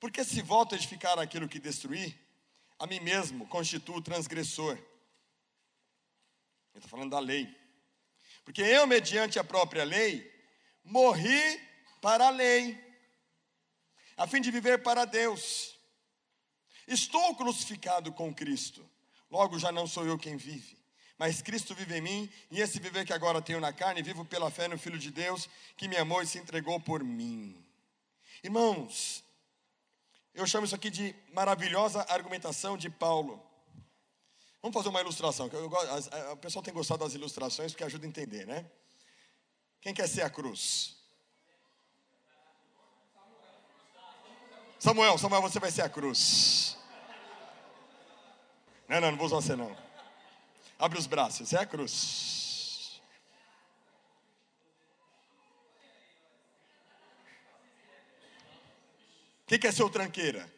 Porque 0.00 0.24
se 0.24 0.40
volto 0.40 0.74
a 0.74 0.78
edificar 0.78 1.18
aquilo 1.18 1.46
que 1.46 1.60
destruí, 1.60 2.18
a 2.78 2.86
mim 2.86 2.98
mesmo 3.00 3.46
constituo 3.46 4.00
transgressor. 4.00 4.72
Ele 4.72 4.86
está 6.76 6.88
falando 6.88 7.10
da 7.10 7.18
lei. 7.18 7.54
Porque 8.42 8.62
eu, 8.62 8.86
mediante 8.86 9.38
a 9.38 9.44
própria 9.44 9.84
lei, 9.84 10.32
morri 10.82 11.60
para 12.00 12.28
a 12.28 12.30
lei, 12.30 12.82
a 14.16 14.26
fim 14.26 14.40
de 14.40 14.50
viver 14.50 14.82
para 14.82 15.04
Deus. 15.04 15.78
Estou 16.86 17.36
crucificado 17.36 18.14
com 18.14 18.34
Cristo, 18.34 18.88
logo 19.30 19.58
já 19.58 19.70
não 19.70 19.86
sou 19.86 20.06
eu 20.06 20.18
quem 20.18 20.38
vive, 20.38 20.77
mas 21.18 21.42
Cristo 21.42 21.74
vive 21.74 21.96
em 21.96 22.00
mim, 22.00 22.30
e 22.48 22.60
esse 22.60 22.78
viver 22.78 23.04
que 23.04 23.12
agora 23.12 23.42
tenho 23.42 23.58
na 23.58 23.72
carne, 23.72 24.02
vivo 24.02 24.24
pela 24.24 24.50
fé 24.50 24.68
no 24.68 24.78
Filho 24.78 24.98
de 24.98 25.10
Deus, 25.10 25.48
que 25.76 25.88
me 25.88 25.96
amou 25.96 26.22
e 26.22 26.26
se 26.26 26.38
entregou 26.38 26.78
por 26.78 27.02
mim. 27.02 27.60
Irmãos, 28.42 29.24
eu 30.32 30.46
chamo 30.46 30.64
isso 30.64 30.76
aqui 30.76 30.90
de 30.90 31.12
maravilhosa 31.32 32.06
argumentação 32.08 32.76
de 32.76 32.88
Paulo. 32.88 33.42
Vamos 34.62 34.74
fazer 34.74 34.88
uma 34.90 35.00
ilustração. 35.00 35.50
O 36.32 36.36
pessoal 36.36 36.62
tem 36.62 36.72
gostado 36.72 37.04
das 37.04 37.14
ilustrações 37.14 37.72
porque 37.72 37.82
ajuda 37.82 38.06
a 38.06 38.08
entender, 38.08 38.46
né? 38.46 38.64
Quem 39.80 39.92
quer 39.92 40.08
ser 40.08 40.22
a 40.22 40.30
cruz? 40.30 40.96
Samuel, 44.78 45.18
Samuel, 45.18 45.42
você 45.42 45.58
vai 45.58 45.72
ser 45.72 45.82
a 45.82 45.88
cruz. 45.88 46.76
Não, 48.88 49.00
não, 49.00 49.10
não 49.10 49.18
vou 49.18 49.26
usar 49.26 49.36
você 49.36 49.56
não. 49.56 49.87
Abre 50.78 50.98
os 50.98 51.06
braços, 51.08 51.52
é 51.52 51.58
a 51.58 51.66
cruz. 51.66 53.00
Quem 59.46 59.58
quer 59.58 59.72
ser 59.72 59.82
o 59.82 59.90
tranqueira? 59.90 60.48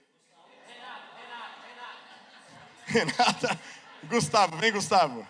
Renata. 2.84 3.58
Gustavo, 4.04 4.56
vem 4.56 4.72
Gustavo. 4.72 5.26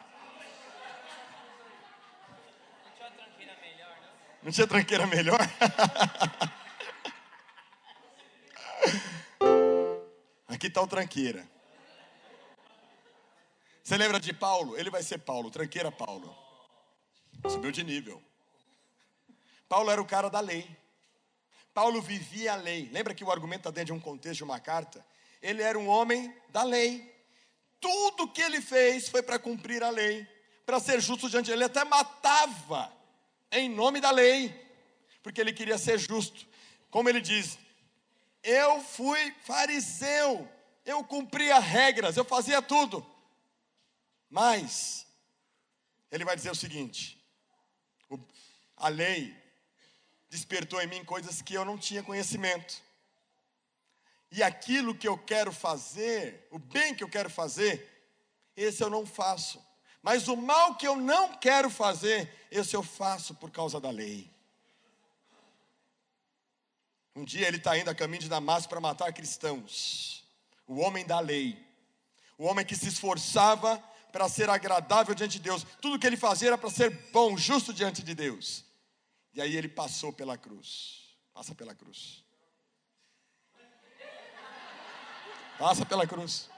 Não 2.82 2.90
tinha 2.90 3.06
tranqueira 3.10 3.56
melhor, 3.60 3.96
não? 4.00 4.08
Não 4.42 4.50
tinha 4.50 4.66
tranqueira 4.66 5.06
melhor? 5.06 5.38
Aqui 10.48 10.66
está 10.66 10.80
o 10.82 10.86
tranqueira. 10.86 11.46
Você 13.90 13.98
lembra 13.98 14.20
de 14.20 14.32
Paulo? 14.32 14.78
Ele 14.78 14.88
vai 14.88 15.02
ser 15.02 15.18
Paulo, 15.18 15.50
tranqueira 15.50 15.90
Paulo. 15.90 16.32
Subiu 17.50 17.72
de 17.72 17.82
nível. 17.82 18.22
Paulo 19.68 19.90
era 19.90 20.00
o 20.00 20.06
cara 20.06 20.30
da 20.30 20.38
lei. 20.38 20.64
Paulo 21.74 22.00
vivia 22.00 22.52
a 22.52 22.54
lei. 22.54 22.88
Lembra 22.92 23.12
que 23.12 23.24
o 23.24 23.32
argumento 23.32 23.62
está 23.62 23.70
dentro 23.72 23.86
de 23.86 23.92
um 23.94 23.98
contexto 23.98 24.36
de 24.36 24.44
uma 24.44 24.60
carta? 24.60 25.04
Ele 25.42 25.60
era 25.60 25.76
um 25.76 25.88
homem 25.88 26.32
da 26.50 26.62
lei. 26.62 27.12
Tudo 27.80 28.28
que 28.28 28.40
ele 28.40 28.60
fez 28.60 29.08
foi 29.08 29.24
para 29.24 29.40
cumprir 29.40 29.82
a 29.82 29.90
lei, 29.90 30.24
para 30.64 30.78
ser 30.78 31.00
justo 31.00 31.28
diante 31.28 31.46
dele. 31.46 31.56
Ele 31.56 31.64
até 31.64 31.84
matava 31.84 32.92
em 33.50 33.68
nome 33.68 34.00
da 34.00 34.12
lei, 34.12 34.54
porque 35.20 35.40
ele 35.40 35.52
queria 35.52 35.78
ser 35.78 35.98
justo. 35.98 36.46
Como 36.92 37.08
ele 37.08 37.20
diz: 37.20 37.58
Eu 38.40 38.80
fui 38.82 39.34
fariseu, 39.42 40.48
eu 40.86 41.02
cumpria 41.02 41.58
regras, 41.58 42.16
eu 42.16 42.24
fazia 42.24 42.62
tudo. 42.62 43.04
Mas, 44.30 45.06
ele 46.10 46.24
vai 46.24 46.36
dizer 46.36 46.50
o 46.50 46.54
seguinte: 46.54 47.20
a 48.76 48.88
lei 48.88 49.36
despertou 50.28 50.80
em 50.80 50.86
mim 50.86 51.04
coisas 51.04 51.42
que 51.42 51.54
eu 51.54 51.64
não 51.64 51.76
tinha 51.76 52.02
conhecimento. 52.02 52.80
e 54.30 54.44
aquilo 54.44 54.94
que 54.94 55.08
eu 55.08 55.18
quero 55.18 55.52
fazer, 55.52 56.46
o 56.52 56.58
bem 56.58 56.94
que 56.94 57.02
eu 57.02 57.08
quero 57.08 57.28
fazer, 57.28 58.06
esse 58.56 58.80
eu 58.80 58.88
não 58.88 59.04
faço. 59.04 59.60
Mas 60.00 60.28
o 60.28 60.36
mal 60.36 60.76
que 60.76 60.86
eu 60.86 60.94
não 60.94 61.36
quero 61.36 61.68
fazer, 61.68 62.32
esse 62.48 62.76
eu 62.76 62.82
faço 62.82 63.34
por 63.34 63.50
causa 63.50 63.80
da 63.80 63.90
lei. 63.90 64.30
Um 67.14 67.24
dia 67.24 67.48
ele 67.48 67.56
está 67.56 67.76
indo 67.76 67.90
a 67.90 67.94
caminho 67.94 68.22
de 68.22 68.28
Damasco 68.28 68.68
para 68.68 68.80
matar 68.80 69.12
cristãos. 69.12 70.24
O 70.66 70.78
homem 70.78 71.04
da 71.04 71.18
lei. 71.18 71.60
O 72.38 72.44
homem 72.44 72.64
que 72.64 72.76
se 72.76 72.88
esforçava 72.88 73.82
para 74.10 74.28
ser 74.28 74.48
agradável 74.50 75.14
diante 75.14 75.38
de 75.38 75.44
Deus. 75.44 75.66
Tudo 75.80 75.98
que 75.98 76.06
ele 76.06 76.16
fazia 76.16 76.48
era 76.48 76.58
para 76.58 76.70
ser 76.70 76.90
bom, 77.12 77.36
justo 77.36 77.72
diante 77.72 78.02
de 78.02 78.14
Deus. 78.14 78.64
E 79.32 79.40
aí 79.40 79.56
ele 79.56 79.68
passou 79.68 80.12
pela 80.12 80.36
cruz. 80.36 81.16
Passa 81.32 81.54
pela 81.54 81.74
cruz. 81.74 82.24
Passa 85.58 85.86
pela 85.86 86.06
cruz. 86.06 86.50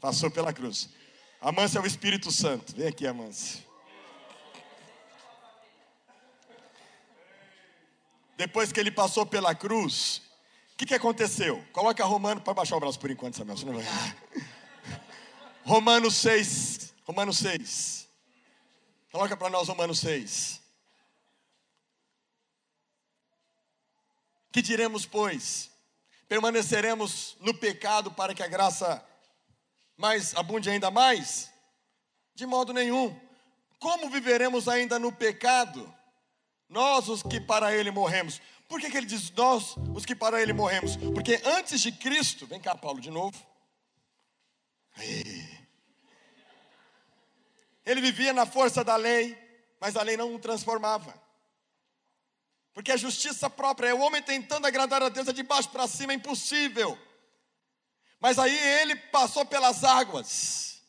Passou 0.00 0.30
pela 0.30 0.52
cruz. 0.52 0.88
Amância 1.40 1.78
é 1.78 1.82
o 1.82 1.86
Espírito 1.86 2.30
Santo. 2.30 2.74
Vem 2.74 2.88
aqui, 2.88 3.06
Amância. 3.06 3.64
Depois 8.36 8.72
que 8.72 8.80
ele 8.80 8.90
passou 8.90 9.26
pela 9.26 9.54
cruz, 9.54 10.22
o 10.72 10.76
que, 10.76 10.86
que 10.86 10.94
aconteceu? 10.94 11.62
Coloca 11.72 12.04
Romano 12.04 12.40
para 12.40 12.54
baixar 12.54 12.76
o 12.76 12.80
braço 12.80 12.98
por 12.98 13.10
enquanto, 13.10 13.36
Samuel. 13.36 13.58
Não 13.64 13.74
vai... 13.74 13.84
Romanos 15.64 16.16
6. 16.16 16.94
Romanos 17.04 17.38
6. 17.38 18.08
Coloca 19.10 19.36
para 19.36 19.50
nós 19.50 19.68
Romanos 19.68 19.98
6. 20.00 20.60
Que 24.52 24.62
diremos, 24.62 25.06
pois? 25.06 25.70
Permaneceremos 26.28 27.36
no 27.40 27.54
pecado 27.54 28.10
para 28.10 28.34
que 28.34 28.42
a 28.42 28.48
graça 28.48 29.04
mais 29.96 30.34
abunde 30.34 30.70
ainda 30.70 30.90
mais? 30.90 31.50
De 32.34 32.46
modo 32.46 32.72
nenhum. 32.72 33.18
Como 33.78 34.08
viveremos 34.08 34.68
ainda 34.68 34.98
no 34.98 35.12
pecado? 35.12 35.92
Nós, 36.68 37.08
os 37.08 37.22
que 37.22 37.40
para 37.40 37.74
ele 37.74 37.90
morremos. 37.90 38.40
Por 38.68 38.80
que, 38.80 38.88
que 38.88 38.96
ele 38.96 39.06
diz 39.06 39.30
nós, 39.32 39.74
os 39.94 40.04
que 40.04 40.14
para 40.14 40.40
ele 40.40 40.52
morremos? 40.52 40.96
Porque 40.96 41.40
antes 41.44 41.80
de 41.80 41.90
Cristo, 41.90 42.46
vem 42.46 42.60
cá, 42.60 42.76
Paulo, 42.76 43.00
de 43.00 43.10
novo. 43.10 43.49
Ele 47.84 48.00
vivia 48.00 48.32
na 48.32 48.46
força 48.46 48.84
da 48.84 48.96
lei, 48.96 49.36
mas 49.80 49.96
a 49.96 50.02
lei 50.02 50.16
não 50.16 50.34
o 50.34 50.38
transformava. 50.38 51.14
Porque 52.72 52.92
a 52.92 52.96
justiça 52.96 53.50
própria 53.50 53.88
é 53.88 53.94
o 53.94 54.00
homem 54.00 54.22
tentando 54.22 54.66
agradar 54.66 55.02
a 55.02 55.08
Deus 55.08 55.28
é 55.28 55.32
de 55.32 55.42
baixo 55.42 55.68
para 55.70 55.88
cima, 55.88 56.12
é 56.12 56.16
impossível. 56.16 56.98
Mas 58.20 58.38
aí 58.38 58.56
ele 58.80 58.94
passou 58.94 59.44
pelas 59.44 59.82
águas, 59.82 60.82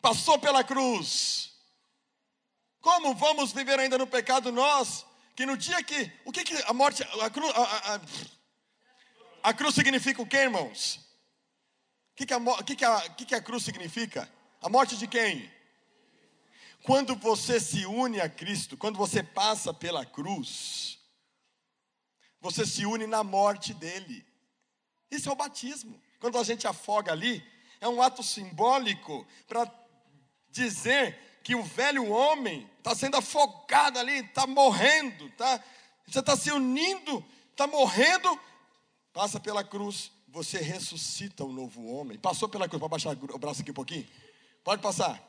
passou 0.00 0.38
pela 0.38 0.62
cruz. 0.62 1.52
Como 2.80 3.14
vamos 3.14 3.52
viver 3.52 3.78
ainda 3.78 3.98
no 3.98 4.06
pecado 4.06 4.50
nós, 4.50 5.04
que 5.36 5.44
no 5.44 5.56
dia 5.56 5.82
que, 5.82 6.10
o 6.24 6.32
que, 6.32 6.44
que 6.44 6.56
a 6.62 6.72
morte, 6.72 7.02
a 7.20 7.30
cruz, 7.30 7.52
a, 7.54 7.94
a, 7.94 8.00
a 9.50 9.54
cruz 9.54 9.74
significa 9.74 10.22
o 10.22 10.26
que, 10.26 10.36
irmãos? 10.36 11.00
Que, 12.22 12.26
que, 12.26 12.34
a, 12.34 12.62
que, 12.62 12.76
que, 12.76 12.84
a, 12.84 13.00
que, 13.08 13.24
que 13.24 13.34
a 13.34 13.42
cruz 13.42 13.64
significa? 13.64 14.30
A 14.60 14.68
morte 14.68 14.96
de 14.96 15.08
quem? 15.08 15.50
Quando 16.84 17.16
você 17.16 17.58
se 17.58 17.84
une 17.84 18.20
a 18.20 18.28
Cristo, 18.28 18.76
quando 18.76 18.96
você 18.96 19.24
passa 19.24 19.74
pela 19.74 20.06
cruz, 20.06 21.00
você 22.40 22.64
se 22.64 22.86
une 22.86 23.08
na 23.08 23.24
morte 23.24 23.74
dele. 23.74 24.24
Isso 25.10 25.28
é 25.28 25.32
o 25.32 25.36
batismo. 25.36 26.00
Quando 26.20 26.38
a 26.38 26.44
gente 26.44 26.64
afoga 26.64 27.10
ali, 27.10 27.44
é 27.80 27.88
um 27.88 28.00
ato 28.00 28.22
simbólico 28.22 29.26
para 29.48 29.68
dizer 30.48 31.40
que 31.42 31.56
o 31.56 31.64
velho 31.64 32.08
homem 32.08 32.70
está 32.78 32.94
sendo 32.94 33.16
afogado 33.16 33.98
ali, 33.98 34.18
está 34.18 34.46
morrendo, 34.46 35.28
tá? 35.30 35.60
Você 36.06 36.20
está 36.20 36.36
se 36.36 36.52
unindo, 36.52 37.24
está 37.50 37.66
morrendo, 37.66 38.38
passa 39.12 39.40
pela 39.40 39.64
cruz, 39.64 40.11
você 40.32 40.58
ressuscita 40.58 41.44
um 41.44 41.52
novo 41.52 41.86
homem. 41.86 42.18
Passou 42.18 42.48
pela 42.48 42.66
cruz, 42.66 42.80
pode 42.80 42.90
baixar 42.90 43.16
o 43.16 43.38
braço 43.38 43.60
aqui 43.60 43.70
um 43.70 43.74
pouquinho? 43.74 44.08
Pode 44.64 44.82
passar. 44.82 45.22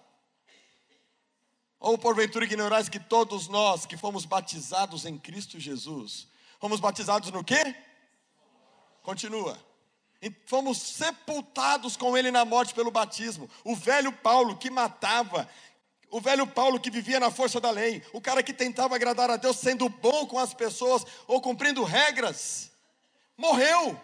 Ou 1.79 1.97
porventura 1.97 2.45
ignorais 2.45 2.89
que 2.89 2.99
todos 2.99 3.47
nós 3.47 3.85
que 3.85 3.97
fomos 3.97 4.25
batizados 4.25 5.05
em 5.05 5.17
Cristo 5.17 5.59
Jesus, 5.59 6.27
fomos 6.59 6.79
batizados 6.79 7.29
no 7.29 7.43
quê? 7.43 7.75
Continua 9.01 9.59
fomos 10.45 10.77
sepultados 10.77 11.97
com 11.97 12.17
ele 12.17 12.31
na 12.31 12.45
morte 12.45 12.73
pelo 12.73 12.91
batismo. 12.91 13.49
O 13.63 13.75
velho 13.75 14.11
Paulo 14.11 14.57
que 14.57 14.69
matava, 14.69 15.49
o 16.09 16.21
velho 16.21 16.45
Paulo 16.45 16.79
que 16.79 16.91
vivia 16.91 17.19
na 17.19 17.31
força 17.31 17.59
da 17.59 17.71
lei, 17.71 18.03
o 18.13 18.21
cara 18.21 18.43
que 18.43 18.53
tentava 18.53 18.95
agradar 18.95 19.29
a 19.29 19.37
Deus 19.37 19.57
sendo 19.57 19.89
bom 19.89 20.25
com 20.27 20.37
as 20.37 20.53
pessoas 20.53 21.05
ou 21.27 21.41
cumprindo 21.41 21.83
regras, 21.83 22.71
morreu. 23.37 23.99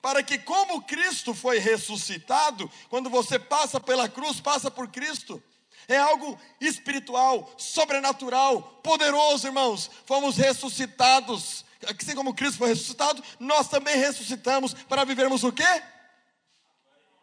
Para 0.00 0.22
que, 0.22 0.38
como 0.38 0.82
Cristo 0.82 1.34
foi 1.34 1.58
ressuscitado, 1.58 2.70
quando 2.88 3.10
você 3.10 3.38
passa 3.38 3.78
pela 3.78 4.08
cruz, 4.08 4.40
passa 4.40 4.70
por 4.70 4.88
Cristo. 4.88 5.42
É 5.86 5.98
algo 5.98 6.38
espiritual, 6.60 7.52
sobrenatural, 7.56 8.62
poderoso, 8.82 9.46
irmãos. 9.46 9.90
Fomos 10.06 10.36
ressuscitados 10.36 11.64
assim 11.88 12.14
como 12.14 12.34
Cristo 12.34 12.58
foi 12.58 12.68
ressuscitado, 12.68 13.22
nós 13.38 13.68
também 13.68 13.96
ressuscitamos 13.96 14.74
para 14.74 15.04
vivermos 15.04 15.42
o 15.44 15.52
quê? 15.52 15.82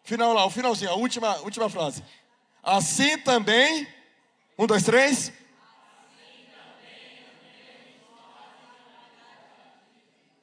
Final 0.03 0.33
lá, 0.33 0.45
o 0.45 0.49
finalzinho, 0.49 0.89
a 0.89 0.95
última, 0.95 1.37
última 1.39 1.69
frase. 1.69 2.03
Assim 2.63 3.17
também, 3.19 3.87
um, 4.57 4.65
dois, 4.65 4.83
três. 4.83 5.31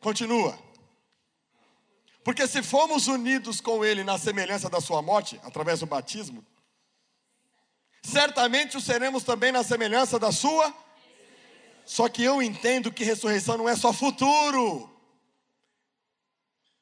Continua. 0.01 0.59
Porque 2.25 2.49
se 2.49 2.63
fomos 2.63 3.07
unidos 3.07 3.61
com 3.61 3.85
Ele 3.85 4.03
na 4.03 4.19
semelhança 4.19 4.69
da 4.69 4.81
Sua 4.81 5.03
morte, 5.03 5.41
através 5.45 5.81
do 5.81 5.87
batismo, 5.87 6.45
certamente 8.03 8.77
o 8.77 8.81
seremos 8.81 9.23
também 9.23 9.53
na 9.53 9.63
semelhança 9.63 10.19
da 10.19 10.33
Sua 10.33 10.75
só 11.85 12.09
que 12.09 12.23
eu 12.23 12.43
entendo 12.43 12.93
que 12.93 13.05
ressurreição 13.05 13.59
não 13.59 13.69
é 13.69 13.77
só 13.77 13.93
futuro. 13.93 14.91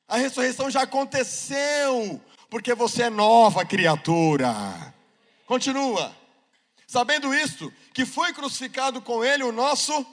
A 0.07 0.17
ressurreição 0.17 0.71
já 0.71 0.83
aconteceu, 0.83 2.21
porque 2.49 2.75
você 2.75 3.05
é 3.05 3.11
nova 3.11 3.65
criatura. 3.65 4.95
Continua. 5.47 6.15
Sabendo 6.87 7.35
isto, 7.35 7.73
que 7.93 8.05
foi 8.05 8.33
crucificado 8.33 9.01
com 9.01 9.25
ele 9.25 9.43
o 9.43 9.53
nosso 9.53 10.07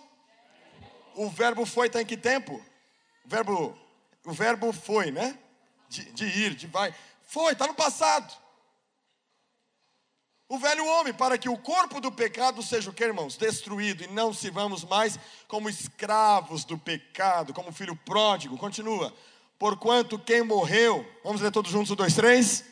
o 1.16 1.30
verbo 1.30 1.66
foi 1.66 1.88
está 1.88 2.02
em 2.02 2.06
que 2.06 2.16
tempo? 2.16 2.64
O 3.26 3.30
verbo 3.30 3.78
o 4.30 4.34
verbo 4.34 4.72
foi, 4.72 5.12
né? 5.12 5.38
De, 5.88 6.06
de 6.12 6.26
ir, 6.26 6.56
de 6.56 6.68
vai. 6.68 6.94
Foi, 7.24 7.54
está 7.54 7.68
no 7.68 7.74
passado 7.74 8.34
o 10.50 10.58
velho 10.58 10.84
homem, 10.84 11.14
para 11.14 11.38
que 11.38 11.48
o 11.48 11.56
corpo 11.56 12.02
do 12.02 12.12
pecado 12.12 12.64
seja 12.64 12.90
o 12.90 12.94
que, 12.94 13.04
irmãos? 13.04 13.38
Destruído, 13.38 14.04
e 14.04 14.08
não 14.08 14.34
se 14.34 14.50
vamos 14.50 14.84
mais 14.84 15.20
como 15.48 15.70
escravos 15.70 16.66
do 16.66 16.76
pecado, 16.76 17.54
como 17.54 17.72
filho 17.72 17.96
pródigo. 17.96 18.58
Continua. 18.58 19.14
Porquanto 19.60 20.18
quem 20.18 20.42
morreu, 20.42 21.08
vamos 21.24 21.40
ler 21.40 21.52
todos 21.52 21.72
juntos, 21.72 21.92
um, 21.92 21.96
dois, 21.96 22.16
três. 22.16 22.66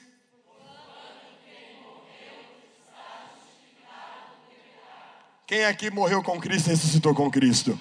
Quem 5.45 5.64
aqui 5.64 5.91
morreu 5.91 6.24
com 6.24 6.41
Cristo 6.41 6.72
ressuscitou 6.72 7.14
com 7.14 7.30
Cristo? 7.30 7.80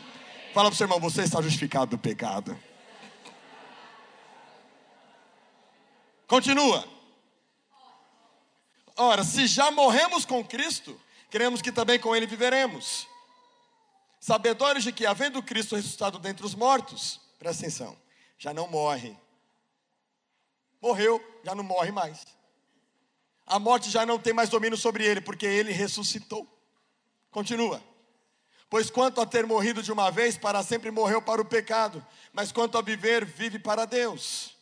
Fala 0.52 0.68
para 0.68 0.74
o 0.74 0.76
seu 0.76 0.84
irmão, 0.84 1.00
você 1.00 1.22
está 1.22 1.40
justificado 1.40 1.92
do 1.92 1.98
pecado. 1.98 2.56
Continua. 6.26 6.86
Ora, 8.96 9.22
se 9.22 9.46
já 9.46 9.70
morremos 9.70 10.24
com 10.24 10.44
Cristo, 10.44 10.98
queremos 11.30 11.60
que 11.60 11.70
também 11.70 12.00
com 12.00 12.16
Ele 12.16 12.26
viveremos. 12.26 13.06
Sabedores 14.18 14.82
de 14.82 14.92
que, 14.92 15.06
havendo 15.06 15.42
Cristo 15.42 15.76
ressuscitado 15.76 16.18
dentre 16.18 16.44
os 16.44 16.54
mortos, 16.54 17.20
presta 17.38 17.62
atenção, 17.62 17.96
já 18.38 18.52
não 18.52 18.66
morre. 18.66 19.16
Morreu, 20.80 21.22
já 21.44 21.54
não 21.54 21.62
morre 21.62 21.92
mais. 21.92 22.24
A 23.46 23.58
morte 23.58 23.90
já 23.90 24.04
não 24.04 24.18
tem 24.18 24.32
mais 24.32 24.48
domínio 24.48 24.76
sobre 24.76 25.04
ele, 25.04 25.20
porque 25.20 25.46
ele 25.46 25.70
ressuscitou. 25.70 26.46
Continua. 27.30 27.80
Pois 28.68 28.90
quanto 28.90 29.20
a 29.20 29.26
ter 29.26 29.46
morrido 29.46 29.82
de 29.82 29.92
uma 29.92 30.10
vez, 30.10 30.36
para 30.36 30.62
sempre 30.62 30.90
morreu 30.90 31.22
para 31.22 31.40
o 31.40 31.44
pecado, 31.44 32.04
mas 32.32 32.50
quanto 32.50 32.76
a 32.76 32.82
viver, 32.82 33.24
vive 33.24 33.58
para 33.58 33.84
Deus. 33.84 34.55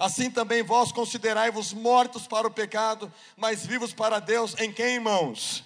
Assim 0.00 0.30
também 0.30 0.62
vós 0.62 0.90
considerai-vos 0.90 1.74
mortos 1.74 2.26
para 2.26 2.46
o 2.46 2.50
pecado, 2.50 3.12
mas 3.36 3.66
vivos 3.66 3.92
para 3.92 4.18
Deus, 4.18 4.58
em 4.58 4.72
quem, 4.72 4.94
irmãos? 4.94 5.62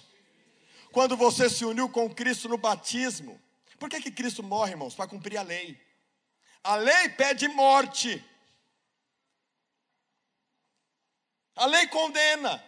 Quando 0.91 1.15
você 1.15 1.49
se 1.49 1.63
uniu 1.63 1.87
com 1.87 2.13
Cristo 2.13 2.49
no 2.49 2.57
batismo. 2.57 3.39
Por 3.79 3.89
que, 3.89 4.01
que 4.01 4.11
Cristo 4.11 4.43
morre, 4.43 4.71
irmãos? 4.71 4.93
Para 4.93 5.07
cumprir 5.07 5.37
a 5.37 5.41
lei. 5.41 5.79
A 6.61 6.75
lei 6.75 7.07
pede 7.07 7.47
morte. 7.47 8.21
A 11.55 11.65
lei 11.65 11.87
condena. 11.87 12.61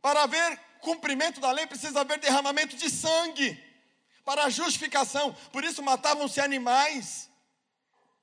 Para 0.00 0.22
haver 0.22 0.60
cumprimento 0.80 1.40
da 1.40 1.50
lei 1.50 1.66
precisa 1.66 2.02
haver 2.02 2.20
derramamento 2.20 2.76
de 2.76 2.88
sangue 2.88 3.60
para 4.24 4.44
a 4.44 4.48
justificação. 4.48 5.32
Por 5.50 5.64
isso 5.64 5.82
matavam-se 5.82 6.40
animais 6.40 7.31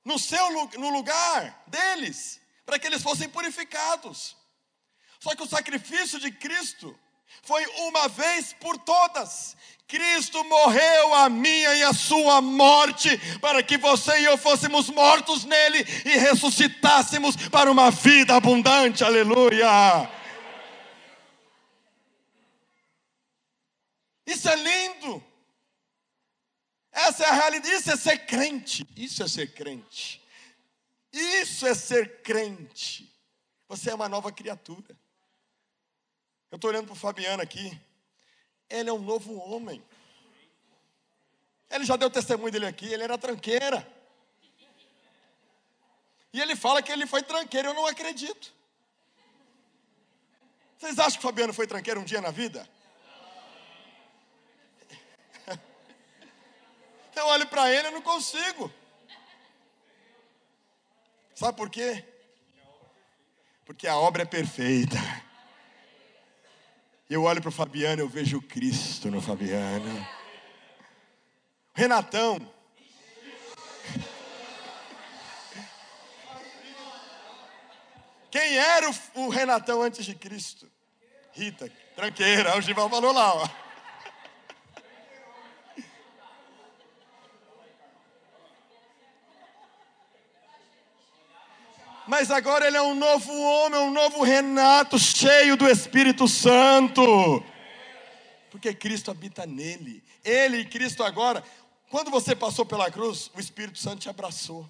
no 0.04 0.18
seu 0.18 0.50
no 0.78 0.90
lugar 0.90 1.62
deles, 1.66 2.40
para 2.64 2.78
que 2.78 2.86
eles 2.86 3.02
fossem 3.02 3.28
purificados. 3.28 4.36
Só 5.18 5.34
que 5.34 5.42
o 5.42 5.48
sacrifício 5.48 6.18
de 6.18 6.30
Cristo 6.30 6.98
foi 7.42 7.64
uma 7.88 8.08
vez 8.08 8.52
por 8.54 8.76
todas. 8.78 9.56
Cristo 9.86 10.42
morreu 10.44 11.14
a 11.14 11.28
minha 11.28 11.74
e 11.74 11.82
a 11.82 11.92
sua 11.92 12.40
morte, 12.40 13.18
para 13.38 13.62
que 13.62 13.76
você 13.76 14.20
e 14.20 14.24
eu 14.24 14.38
fôssemos 14.38 14.88
mortos 14.88 15.44
nele 15.44 15.84
e 16.04 16.16
ressuscitássemos 16.16 17.36
para 17.48 17.70
uma 17.70 17.90
vida 17.90 18.36
abundante. 18.36 19.04
Aleluia! 19.04 20.08
Isso 24.26 24.48
é 24.48 24.54
lindo. 24.54 25.29
Essa 26.92 27.24
é 27.24 27.28
a 27.28 27.32
realidade. 27.32 27.74
Isso 27.74 27.90
é 27.90 27.96
ser 27.96 28.18
crente. 28.26 28.86
Isso 28.96 29.22
é 29.22 29.28
ser 29.28 29.54
crente. 29.54 30.22
Isso 31.12 31.66
é 31.66 31.74
ser 31.74 32.22
crente. 32.22 33.12
Você 33.68 33.90
é 33.90 33.94
uma 33.94 34.08
nova 34.08 34.32
criatura. 34.32 34.96
Eu 36.50 36.56
estou 36.56 36.70
olhando 36.70 36.86
para 36.86 36.94
o 36.94 36.96
Fabiano 36.96 37.42
aqui. 37.42 37.80
Ele 38.68 38.90
é 38.90 38.92
um 38.92 39.02
novo 39.02 39.36
homem. 39.38 39.82
Ele 41.70 41.84
já 41.84 41.96
deu 41.96 42.10
testemunho 42.10 42.50
dele 42.50 42.66
aqui. 42.66 42.86
Ele 42.86 43.04
era 43.04 43.16
tranqueira. 43.16 43.86
E 46.32 46.40
ele 46.40 46.54
fala 46.54 46.82
que 46.82 46.90
ele 46.90 47.06
foi 47.06 47.22
tranqueiro. 47.22 47.68
Eu 47.68 47.74
não 47.74 47.86
acredito. 47.86 48.52
Vocês 50.78 50.98
acham 50.98 51.12
que 51.12 51.18
o 51.18 51.22
Fabiano 51.28 51.52
foi 51.52 51.66
tranqueiro 51.66 52.00
um 52.00 52.04
dia 52.04 52.20
na 52.20 52.30
vida? 52.30 52.68
Eu 57.20 57.26
olho 57.26 57.46
para 57.46 57.70
ele 57.70 57.88
e 57.88 57.90
não 57.90 58.00
consigo. 58.00 58.72
Sabe 61.34 61.54
por 61.54 61.68
quê? 61.68 62.02
Porque 63.66 63.86
a 63.86 63.94
obra 63.94 64.22
é 64.22 64.24
perfeita. 64.24 64.96
Eu 67.10 67.24
olho 67.24 67.42
para 67.42 67.50
o 67.50 67.52
Fabiano, 67.52 68.00
eu 68.00 68.08
vejo 68.08 68.40
Cristo 68.40 69.10
no 69.10 69.20
Fabiano. 69.20 70.08
Renatão. 71.74 72.38
Quem 78.30 78.56
era 78.56 78.88
o, 78.88 78.94
o 79.26 79.28
Renatão 79.28 79.82
antes 79.82 80.06
de 80.06 80.14
Cristo? 80.14 80.70
Rita, 81.32 81.70
tranqueira, 81.94 82.56
o 82.56 82.62
Gival 82.62 82.88
falou 82.88 83.12
lá, 83.12 83.34
ó. 83.34 83.59
Mas 92.10 92.28
agora 92.28 92.66
ele 92.66 92.76
é 92.76 92.82
um 92.82 92.96
novo 92.96 93.32
homem, 93.32 93.78
um 93.78 93.92
novo 93.92 94.24
Renato, 94.24 94.98
cheio 94.98 95.56
do 95.56 95.68
Espírito 95.68 96.26
Santo. 96.26 97.00
Porque 98.50 98.74
Cristo 98.74 99.12
habita 99.12 99.46
nele. 99.46 100.02
Ele 100.24 100.56
e 100.56 100.64
Cristo 100.64 101.04
agora, 101.04 101.44
quando 101.88 102.10
você 102.10 102.34
passou 102.34 102.66
pela 102.66 102.90
cruz, 102.90 103.30
o 103.32 103.38
Espírito 103.38 103.78
Santo 103.78 104.00
te 104.00 104.08
abraçou. 104.08 104.68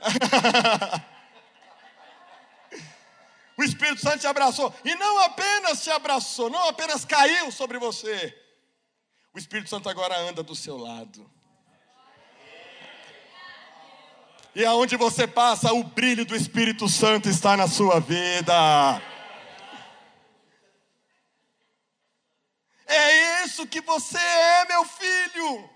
o 3.56 3.64
Espírito 3.64 4.02
Santo 4.02 4.18
te 4.18 4.26
abraçou. 4.26 4.74
E 4.84 4.94
não 4.96 5.20
apenas 5.20 5.82
te 5.82 5.90
abraçou, 5.90 6.50
não 6.50 6.68
apenas 6.68 7.06
caiu 7.06 7.50
sobre 7.50 7.78
você. 7.78 8.38
O 9.32 9.38
Espírito 9.38 9.70
Santo 9.70 9.88
agora 9.88 10.18
anda 10.18 10.42
do 10.42 10.54
seu 10.54 10.76
lado. 10.76 11.32
E 14.54 14.64
aonde 14.66 14.96
você 14.96 15.26
passa, 15.26 15.72
o 15.72 15.82
brilho 15.82 16.26
do 16.26 16.36
Espírito 16.36 16.88
Santo 16.88 17.28
está 17.28 17.56
na 17.56 17.66
sua 17.66 18.00
vida. 18.00 18.52
É 22.86 23.44
isso 23.44 23.66
que 23.66 23.80
você 23.80 24.18
é, 24.18 24.66
meu 24.66 24.84
filho. 24.84 25.70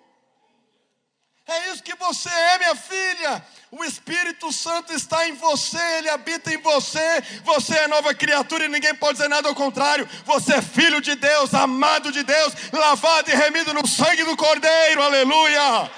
É 1.47 1.71
isso 1.71 1.83
que 1.83 1.95
você 1.95 2.29
é, 2.29 2.59
minha 2.59 2.75
filha. 2.75 3.47
O 3.71 3.85
Espírito 3.85 4.53
Santo 4.53 4.93
está 4.93 5.27
em 5.27 5.33
você, 5.35 5.81
ele 5.99 6.11
habita 6.11 6.53
em 6.53 6.59
você. 6.59 7.23
Você 7.45 7.75
é 7.79 7.89
nova 7.89 8.13
criatura 8.13 8.67
e 8.67 8.69
ninguém 8.69 8.95
pode 8.97 9.15
dizer 9.15 9.29
nada 9.29 9.49
ao 9.49 9.55
contrário. 9.55 10.07
Você 10.25 10.55
é 10.55 10.61
filho 10.61 11.01
de 11.01 11.15
Deus, 11.15 11.55
amado 11.55 12.13
de 12.13 12.23
Deus, 12.23 12.53
lavado 12.73 13.31
e 13.31 13.35
remido 13.35 13.73
no 13.73 13.87
sangue 13.87 14.25
do 14.25 14.37
Cordeiro. 14.37 15.03
Aleluia. 15.03 15.91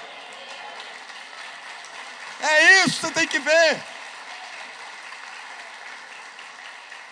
É 2.41 2.85
isso 2.85 3.07
que 3.07 3.13
tem 3.13 3.27
que 3.27 3.39
ver. 3.39 3.83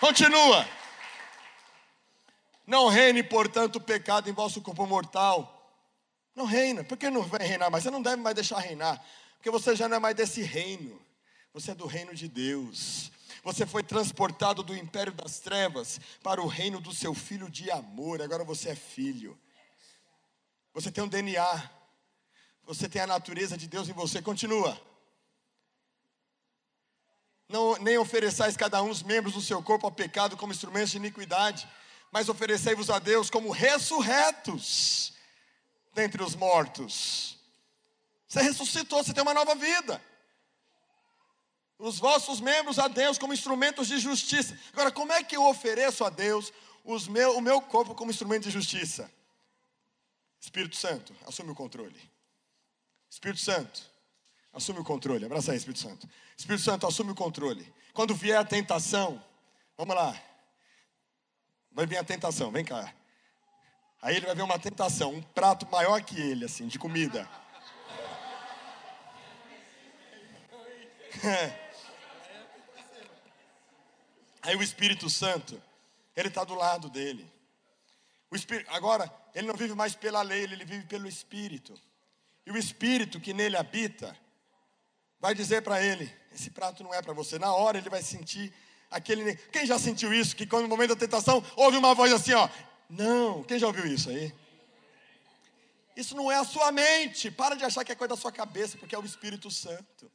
Continua. 0.00 0.66
Não 2.66 2.88
reine, 2.88 3.22
portanto, 3.22 3.76
o 3.76 3.80
pecado 3.80 4.30
em 4.30 4.32
vosso 4.32 4.62
corpo 4.62 4.86
mortal. 4.86 5.54
Não 6.34 6.46
reina. 6.46 6.82
Por 6.82 6.96
que 6.96 7.10
não 7.10 7.22
vai 7.22 7.46
reinar 7.46 7.70
mais? 7.70 7.84
Você 7.84 7.90
não 7.90 8.00
deve 8.00 8.16
mais 8.16 8.34
deixar 8.34 8.58
reinar. 8.58 9.02
Porque 9.36 9.50
você 9.50 9.76
já 9.76 9.88
não 9.88 9.96
é 9.96 10.00
mais 10.00 10.16
desse 10.16 10.42
reino. 10.42 11.00
Você 11.52 11.72
é 11.72 11.74
do 11.74 11.86
reino 11.86 12.14
de 12.14 12.28
Deus. 12.28 13.10
Você 13.42 13.66
foi 13.66 13.82
transportado 13.82 14.62
do 14.62 14.76
império 14.76 15.12
das 15.12 15.40
trevas 15.40 16.00
para 16.22 16.40
o 16.40 16.46
reino 16.46 16.80
do 16.80 16.92
seu 16.92 17.12
filho 17.12 17.50
de 17.50 17.70
amor. 17.70 18.22
Agora 18.22 18.44
você 18.44 18.70
é 18.70 18.74
filho. 18.74 19.38
Você 20.72 20.90
tem 20.90 21.04
um 21.04 21.08
DNA. 21.08 21.70
Você 22.64 22.88
tem 22.88 23.02
a 23.02 23.06
natureza 23.06 23.58
de 23.58 23.66
Deus 23.66 23.88
em 23.88 23.92
você. 23.92 24.22
Continua 24.22 24.88
não, 27.48 27.76
nem 27.76 27.96
ofereçais 27.96 28.56
cada 28.56 28.82
um 28.82 28.90
os 28.90 29.02
membros 29.02 29.34
do 29.34 29.40
seu 29.40 29.62
corpo 29.62 29.86
ao 29.86 29.92
pecado 29.92 30.36
como 30.36 30.52
instrumentos 30.52 30.90
de 30.90 30.98
iniquidade, 30.98 31.68
mas 32.10 32.28
oferecei-vos 32.28 32.90
a 32.90 32.98
Deus 32.98 33.30
como 33.30 33.50
ressurretos 33.50 35.14
dentre 35.94 36.22
os 36.22 36.34
mortos. 36.34 37.38
Você 38.26 38.42
ressuscitou, 38.42 39.02
você 39.02 39.14
tem 39.14 39.22
uma 39.22 39.32
nova 39.32 39.54
vida. 39.54 40.02
Os 41.78 41.98
vossos 41.98 42.40
membros 42.40 42.78
a 42.78 42.88
Deus 42.88 43.16
como 43.16 43.32
instrumentos 43.32 43.88
de 43.88 43.98
justiça. 43.98 44.58
Agora, 44.72 44.90
como 44.90 45.12
é 45.12 45.22
que 45.22 45.36
eu 45.36 45.44
ofereço 45.46 46.04
a 46.04 46.10
Deus 46.10 46.52
meu, 47.08 47.36
o 47.36 47.40
meu 47.40 47.60
corpo 47.62 47.94
como 47.94 48.10
instrumento 48.10 48.44
de 48.44 48.50
justiça? 48.50 49.10
Espírito 50.40 50.76
Santo, 50.76 51.14
assume 51.26 51.50
o 51.50 51.54
controle. 51.54 51.98
Espírito 53.08 53.40
Santo, 53.40 53.90
assume 54.52 54.80
o 54.80 54.84
controle. 54.84 55.24
Abraça 55.24 55.52
aí, 55.52 55.56
Espírito 55.58 55.80
Santo. 55.80 56.08
Espírito 56.36 56.62
Santo, 56.64 56.86
assume 56.86 57.12
o 57.12 57.14
controle. 57.14 57.72
Quando 57.92 58.14
vier 58.14 58.38
a 58.38 58.44
tentação, 58.44 59.22
vamos 59.76 59.94
lá. 59.94 60.20
Vai 61.72 61.86
vir 61.86 61.96
a 61.96 62.04
tentação, 62.04 62.50
vem 62.50 62.64
cá. 62.64 62.92
Aí 64.00 64.16
ele 64.16 64.26
vai 64.26 64.34
ver 64.34 64.42
uma 64.42 64.58
tentação, 64.58 65.14
um 65.14 65.22
prato 65.22 65.68
maior 65.70 66.02
que 66.02 66.20
ele, 66.20 66.44
assim, 66.44 66.66
de 66.68 66.78
comida. 66.78 67.28
Aí 74.42 74.54
o 74.56 74.62
Espírito 74.62 75.10
Santo, 75.10 75.60
ele 76.16 76.28
está 76.28 76.44
do 76.44 76.54
lado 76.54 76.88
dele. 76.88 77.30
O 78.30 78.36
Espírito, 78.36 78.70
agora, 78.70 79.12
ele 79.34 79.46
não 79.46 79.54
vive 79.54 79.74
mais 79.74 79.94
pela 79.94 80.22
lei, 80.22 80.42
ele 80.42 80.64
vive 80.64 80.86
pelo 80.86 81.08
Espírito. 81.08 81.74
E 82.46 82.50
o 82.50 82.56
Espírito 82.56 83.20
que 83.20 83.34
nele 83.34 83.56
habita, 83.56 84.16
vai 85.20 85.34
dizer 85.34 85.62
para 85.62 85.82
ele: 85.82 86.12
esse 86.34 86.50
prato 86.50 86.82
não 86.82 86.94
é 86.94 87.02
para 87.02 87.12
você. 87.12 87.38
Na 87.38 87.52
hora 87.52 87.78
ele 87.78 87.90
vai 87.90 88.02
sentir 88.02 88.52
aquele. 88.90 89.34
Quem 89.52 89.66
já 89.66 89.78
sentiu 89.78 90.12
isso? 90.12 90.36
Que 90.36 90.46
quando 90.46 90.62
no 90.62 90.68
momento 90.68 90.90
da 90.90 90.96
tentação 90.96 91.44
ouve 91.56 91.76
uma 91.76 91.94
voz 91.94 92.12
assim, 92.12 92.32
ó. 92.32 92.48
Não, 92.88 93.42
quem 93.44 93.58
já 93.58 93.66
ouviu 93.66 93.86
isso 93.86 94.08
aí? 94.08 94.32
Isso 95.94 96.16
não 96.16 96.30
é 96.30 96.36
a 96.36 96.44
sua 96.44 96.72
mente. 96.72 97.30
Para 97.30 97.54
de 97.54 97.64
achar 97.64 97.84
que 97.84 97.92
é 97.92 97.94
coisa 97.94 98.14
da 98.14 98.20
sua 98.20 98.32
cabeça, 98.32 98.78
porque 98.78 98.94
é 98.94 98.98
o 98.98 99.04
Espírito 99.04 99.50
Santo. 99.50 100.10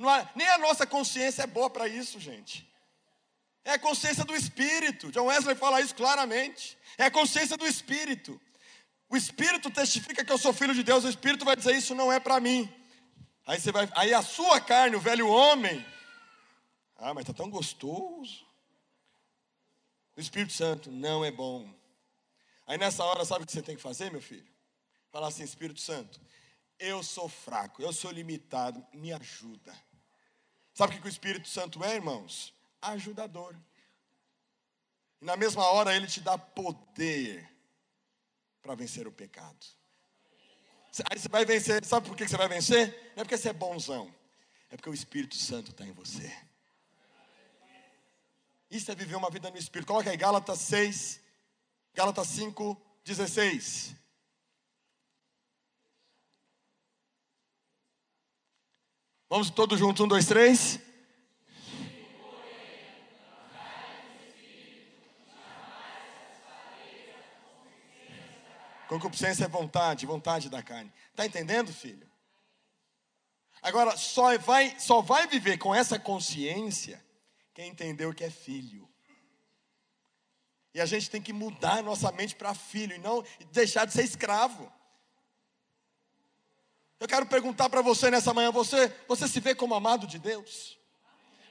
É, 0.00 0.28
nem 0.34 0.48
a 0.48 0.58
nossa 0.58 0.86
consciência 0.86 1.42
é 1.42 1.46
boa 1.46 1.70
para 1.70 1.88
isso, 1.88 2.20
gente. 2.20 2.68
É 3.64 3.72
a 3.72 3.78
consciência 3.78 4.24
do 4.24 4.34
Espírito. 4.34 5.10
John 5.10 5.26
Wesley 5.26 5.54
fala 5.54 5.80
isso 5.80 5.94
claramente. 5.94 6.76
É 6.96 7.04
a 7.04 7.10
consciência 7.10 7.56
do 7.56 7.66
Espírito. 7.66 8.40
O 9.08 9.16
Espírito 9.16 9.70
testifica 9.70 10.24
que 10.24 10.32
eu 10.32 10.38
sou 10.38 10.52
filho 10.52 10.74
de 10.74 10.82
Deus. 10.82 11.04
O 11.04 11.08
Espírito 11.08 11.44
vai 11.44 11.56
dizer: 11.56 11.74
Isso 11.74 11.94
não 11.94 12.12
é 12.12 12.20
para 12.20 12.40
mim. 12.40 12.72
Aí 13.48 13.58
você 13.58 13.72
vai, 13.72 13.88
aí 13.96 14.12
a 14.12 14.20
sua 14.20 14.60
carne, 14.60 14.94
o 14.94 15.00
velho 15.00 15.26
homem, 15.26 15.82
ah, 16.96 17.14
mas 17.14 17.22
está 17.22 17.32
tão 17.32 17.48
gostoso. 17.48 18.46
O 20.14 20.20
Espírito 20.20 20.52
Santo 20.52 20.90
não 20.90 21.24
é 21.24 21.30
bom. 21.30 21.66
Aí 22.66 22.76
nessa 22.76 23.02
hora, 23.02 23.24
sabe 23.24 23.44
o 23.44 23.46
que 23.46 23.52
você 23.52 23.62
tem 23.62 23.74
que 23.74 23.80
fazer, 23.80 24.12
meu 24.12 24.20
filho? 24.20 24.46
Fala 25.10 25.28
assim, 25.28 25.44
Espírito 25.44 25.80
Santo, 25.80 26.20
eu 26.78 27.02
sou 27.02 27.26
fraco, 27.26 27.80
eu 27.80 27.90
sou 27.90 28.10
limitado, 28.10 28.86
me 28.92 29.14
ajuda. 29.14 29.74
Sabe 30.74 30.96
o 30.96 31.00
que 31.00 31.06
o 31.06 31.08
Espírito 31.08 31.48
Santo 31.48 31.82
é, 31.82 31.94
irmãos? 31.94 32.52
Ajudador. 32.82 33.56
E 35.22 35.24
na 35.24 35.38
mesma 35.38 35.64
hora 35.64 35.96
ele 35.96 36.06
te 36.06 36.20
dá 36.20 36.36
poder 36.36 37.50
para 38.60 38.74
vencer 38.74 39.06
o 39.06 39.12
pecado. 39.12 39.77
Aí 41.10 41.18
você 41.18 41.28
vai 41.28 41.44
vencer, 41.44 41.84
sabe 41.84 42.08
por 42.08 42.16
que 42.16 42.26
você 42.26 42.36
vai 42.36 42.48
vencer? 42.48 43.12
Não 43.14 43.22
é 43.22 43.24
porque 43.24 43.36
você 43.36 43.50
é 43.50 43.52
bonzão, 43.52 44.12
é 44.70 44.76
porque 44.76 44.90
o 44.90 44.94
Espírito 44.94 45.36
Santo 45.36 45.70
está 45.70 45.84
em 45.84 45.92
você. 45.92 46.32
Isso 48.70 48.90
é 48.90 48.94
viver 48.94 49.16
uma 49.16 49.30
vida 49.30 49.50
no 49.50 49.56
Espírito. 49.56 49.88
Coloca 49.88 50.10
aí 50.10 50.16
Gálatas 50.16 50.58
6, 50.60 51.20
Gálatas 51.94 52.28
5, 52.28 52.80
16. 53.04 53.94
Vamos 59.30 59.50
todos 59.50 59.78
juntos, 59.78 60.04
um, 60.04 60.08
dois, 60.08 60.26
três. 60.26 60.80
Concupiscência 68.88 69.44
é 69.44 69.48
vontade, 69.48 70.06
vontade 70.06 70.48
da 70.48 70.62
carne. 70.62 70.90
Está 71.10 71.26
entendendo, 71.26 71.72
filho? 71.72 72.10
Agora, 73.60 73.96
só 73.96 74.36
vai, 74.38 74.74
só 74.80 75.02
vai 75.02 75.26
viver 75.26 75.58
com 75.58 75.74
essa 75.74 75.98
consciência 75.98 77.04
quem 77.52 77.68
entendeu 77.68 78.14
que 78.14 78.24
é 78.24 78.30
filho. 78.30 78.88
E 80.72 80.80
a 80.80 80.86
gente 80.86 81.10
tem 81.10 81.20
que 81.20 81.32
mudar 81.32 81.82
nossa 81.82 82.10
mente 82.12 82.34
para 82.34 82.54
filho 82.54 82.94
e 82.94 82.98
não 82.98 83.22
deixar 83.52 83.84
de 83.84 83.92
ser 83.92 84.04
escravo. 84.04 84.72
Eu 86.98 87.06
quero 87.06 87.26
perguntar 87.26 87.68
para 87.68 87.82
você 87.82 88.10
nessa 88.10 88.32
manhã: 88.32 88.50
você, 88.50 88.88
você 89.06 89.28
se 89.28 89.40
vê 89.40 89.54
como 89.54 89.74
amado 89.74 90.06
de 90.06 90.18
Deus? 90.18 90.78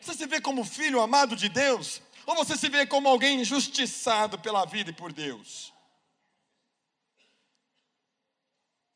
Você 0.01 0.13
se 0.13 0.25
vê 0.25 0.41
como 0.41 0.63
filho 0.63 1.01
amado 1.01 1.35
de 1.35 1.49
Deus? 1.49 2.01
Ou 2.25 2.35
você 2.35 2.57
se 2.57 2.67
vê 2.67 2.85
como 2.87 3.07
alguém 3.07 3.41
injustiçado 3.41 4.39
pela 4.39 4.65
vida 4.65 4.89
e 4.89 4.93
por 4.93 5.13
Deus? 5.13 5.73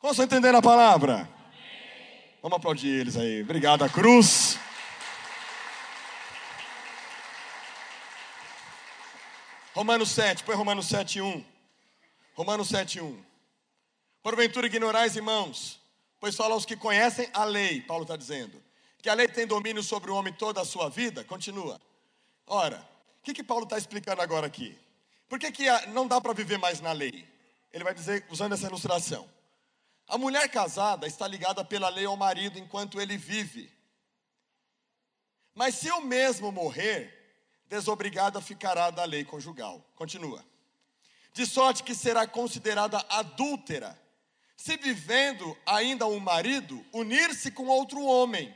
Como 0.02 0.14
estão 0.14 0.26
entendendo 0.26 0.56
a 0.56 0.64
palavra? 0.64 1.14
Amém. 1.14 2.24
Vamos 2.42 2.58
aplaudir 2.58 2.90
eles 2.90 3.16
aí. 3.16 3.44
Obrigado, 3.44 3.88
cruz. 3.92 4.58
Romanos 9.76 10.10
7, 10.10 10.44
põe 10.44 10.56
Romanos 10.56 10.88
7, 10.88 11.22
1. 11.22 11.46
Romanos 12.34 12.70
7, 12.70 13.00
1. 13.00 13.24
Porventura 14.24 14.66
ignorais, 14.66 15.16
irmãos, 15.16 15.80
pois 16.20 16.36
fala 16.36 16.56
aos 16.56 16.66
que 16.66 16.76
conhecem 16.76 17.30
a 17.32 17.44
lei, 17.44 17.82
Paulo 17.82 18.02
está 18.02 18.16
dizendo, 18.16 18.60
que 19.04 19.10
a 19.10 19.14
lei 19.14 19.28
tem 19.28 19.46
domínio 19.46 19.84
sobre 19.84 20.10
o 20.10 20.16
homem 20.16 20.34
toda 20.34 20.62
a 20.62 20.66
sua 20.66 20.90
vida. 20.90 21.24
Continua. 21.24 21.80
Ora, 22.48 22.84
o 23.20 23.24
que, 23.24 23.36
que 23.36 23.44
Paulo 23.44 23.66
está 23.66 23.78
explicando 23.78 24.24
agora 24.24 24.48
aqui? 24.48 24.76
Por 25.30 25.38
que, 25.38 25.52
que 25.52 25.70
não 25.90 26.08
dá 26.08 26.20
para 26.20 26.34
viver 26.34 26.58
mais 26.58 26.82
na 26.82 26.92
lei? 26.92 27.24
Ele 27.72 27.84
vai 27.84 27.94
dizer, 27.94 28.26
usando 28.32 28.54
essa 28.54 28.66
ilustração. 28.66 29.30
A 30.12 30.18
mulher 30.18 30.50
casada 30.50 31.08
está 31.08 31.26
ligada 31.26 31.64
pela 31.64 31.88
lei 31.88 32.04
ao 32.04 32.18
marido 32.18 32.60
enquanto 32.60 33.00
ele 33.00 33.16
vive. 33.16 33.72
Mas 35.56 35.76
se 35.76 35.90
o 35.90 36.02
mesmo 36.02 36.52
morrer, 36.52 37.40
desobrigada 37.68 38.42
ficará 38.42 38.92
da 38.92 39.06
lei 39.06 39.24
conjugal. 39.24 39.82
Continua. 39.96 40.46
De 41.32 41.46
sorte 41.46 41.82
que 41.82 41.96
será 41.96 42.28
considerada 42.28 42.98
adúltera, 43.08 43.98
se 44.58 44.76
vivendo 44.76 45.58
ainda 45.66 46.06
um 46.06 46.20
marido, 46.20 46.86
unir-se 46.92 47.50
com 47.50 47.68
outro 47.68 48.04
homem. 48.04 48.54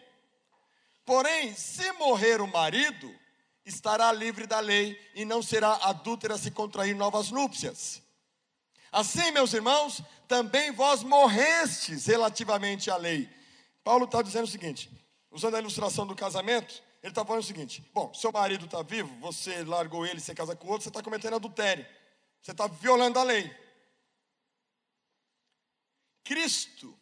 Porém, 1.05 1.55
se 1.55 1.89
morrer 1.93 2.41
o 2.41 2.47
marido, 2.47 3.17
estará 3.65 4.11
livre 4.11 4.45
da 4.45 4.59
lei 4.59 4.99
e 5.15 5.23
não 5.23 5.41
será 5.41 5.71
adúltera 5.83 6.37
se 6.37 6.51
contrair 6.51 6.93
novas 6.97 7.31
núpcias. 7.31 8.03
Assim, 8.95 9.29
meus 9.31 9.51
irmãos, 9.51 10.01
também 10.25 10.71
vós 10.71 11.03
morrestes 11.03 12.05
relativamente 12.05 12.89
à 12.89 12.95
lei. 12.95 13.29
Paulo 13.83 14.05
está 14.05 14.21
dizendo 14.21 14.45
o 14.45 14.49
seguinte, 14.49 14.89
usando 15.29 15.55
a 15.55 15.59
ilustração 15.59 16.07
do 16.07 16.15
casamento, 16.15 16.81
ele 17.03 17.11
está 17.11 17.25
falando 17.25 17.43
o 17.43 17.45
seguinte: 17.45 17.81
bom, 17.93 18.13
seu 18.13 18.31
marido 18.31 18.63
está 18.63 18.81
vivo, 18.81 19.13
você 19.19 19.65
largou 19.65 20.05
ele, 20.05 20.21
você 20.21 20.33
casa 20.33 20.55
com 20.55 20.69
outro, 20.69 20.83
você 20.83 20.87
está 20.87 21.03
cometendo 21.03 21.35
adultério, 21.35 21.85
você 22.41 22.51
está 22.51 22.67
violando 22.67 23.19
a 23.19 23.23
lei. 23.23 23.53
Cristo, 26.23 26.97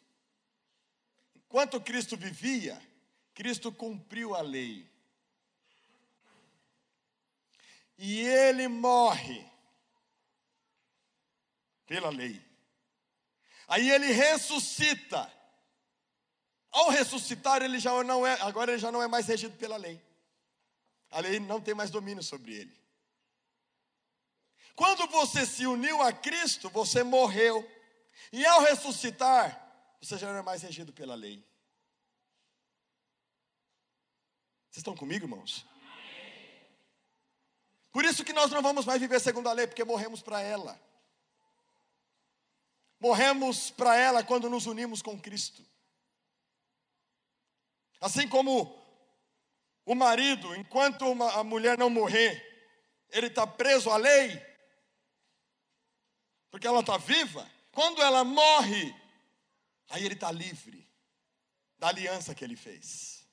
enquanto 1.35 1.79
Cristo 1.79 2.17
vivia, 2.17 2.81
Cristo 3.35 3.71
cumpriu 3.71 4.33
a 4.33 4.41
lei. 4.41 4.91
E 7.99 8.19
ele 8.21 8.67
morre 8.67 9.52
pela 11.85 12.09
lei. 12.09 12.41
Aí 13.67 13.89
ele 13.89 14.11
ressuscita. 14.11 15.31
Ao 16.71 16.89
ressuscitar, 16.89 17.61
ele 17.61 17.79
já 17.79 18.03
não 18.03 18.25
é, 18.25 18.33
agora 18.41 18.71
ele 18.71 18.79
já 18.79 18.91
não 18.91 19.01
é 19.01 19.07
mais 19.07 19.27
regido 19.27 19.55
pela 19.57 19.77
lei. 19.77 20.01
A 21.11 21.19
lei 21.19 21.39
não 21.39 21.61
tem 21.61 21.75
mais 21.75 21.91
domínio 21.91 22.23
sobre 22.23 22.53
ele. 22.53 22.83
Quando 24.75 25.07
você 25.07 25.45
se 25.45 25.67
uniu 25.67 26.01
a 26.01 26.11
Cristo, 26.11 26.69
você 26.69 27.03
morreu. 27.03 27.69
E 28.31 28.43
ao 28.45 28.61
ressuscitar, 28.61 29.59
você 30.01 30.17
já 30.17 30.31
não 30.31 30.39
é 30.39 30.41
mais 30.41 30.63
regido 30.63 30.91
pela 30.91 31.13
lei. 31.13 31.45
Vocês 34.69 34.77
estão 34.77 34.95
comigo, 34.95 35.25
irmãos? 35.25 35.67
Por 37.91 38.03
isso 38.03 38.23
que 38.23 38.33
nós 38.33 38.49
não 38.49 38.63
vamos 38.63 38.85
mais 38.85 38.99
viver 38.99 39.21
segundo 39.21 39.47
a 39.47 39.53
lei, 39.53 39.67
porque 39.67 39.83
morremos 39.83 40.23
para 40.23 40.41
ela. 40.41 40.81
Morremos 43.03 43.69
para 43.69 43.97
ela 43.97 44.23
quando 44.23 44.49
nos 44.49 44.65
unimos 44.65 45.01
com 45.01 45.19
Cristo. 45.19 45.61
Assim 47.99 48.29
como 48.29 48.81
o 49.85 49.93
marido, 49.93 50.55
enquanto 50.55 51.05
uma, 51.11 51.29
a 51.33 51.43
mulher 51.43 51.77
não 51.77 51.89
morrer, 51.89 52.41
ele 53.09 53.27
está 53.27 53.45
preso 53.45 53.89
à 53.89 53.97
lei, 53.97 54.41
porque 56.49 56.65
ela 56.65 56.79
está 56.79 56.95
viva. 56.97 57.45
Quando 57.73 58.01
ela 58.01 58.23
morre, 58.23 58.95
aí 59.89 60.05
ele 60.05 60.13
está 60.13 60.31
livre 60.31 60.89
da 61.77 61.89
aliança 61.89 62.33
que 62.33 62.45
ele 62.45 62.55
fez. 62.55 63.27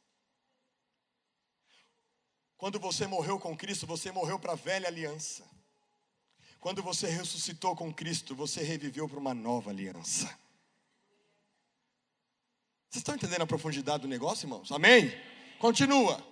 Quando 2.57 2.81
você 2.81 3.07
morreu 3.07 3.39
com 3.39 3.57
Cristo, 3.57 3.87
você 3.87 4.11
morreu 4.11 4.37
para 4.37 4.53
a 4.53 4.57
velha 4.57 4.89
aliança. 4.89 5.49
Quando 6.61 6.83
você 6.83 7.09
ressuscitou 7.09 7.75
com 7.75 7.93
Cristo, 7.93 8.35
você 8.35 8.63
reviveu 8.63 9.09
para 9.09 9.19
uma 9.19 9.33
nova 9.33 9.71
aliança. 9.71 10.27
Vocês 12.91 13.01
estão 13.01 13.15
entendendo 13.15 13.43
a 13.43 13.47
profundidade 13.47 14.03
do 14.03 14.09
negócio, 14.09 14.45
irmãos? 14.45 14.71
Amém? 14.71 15.11
Continua. 15.59 16.23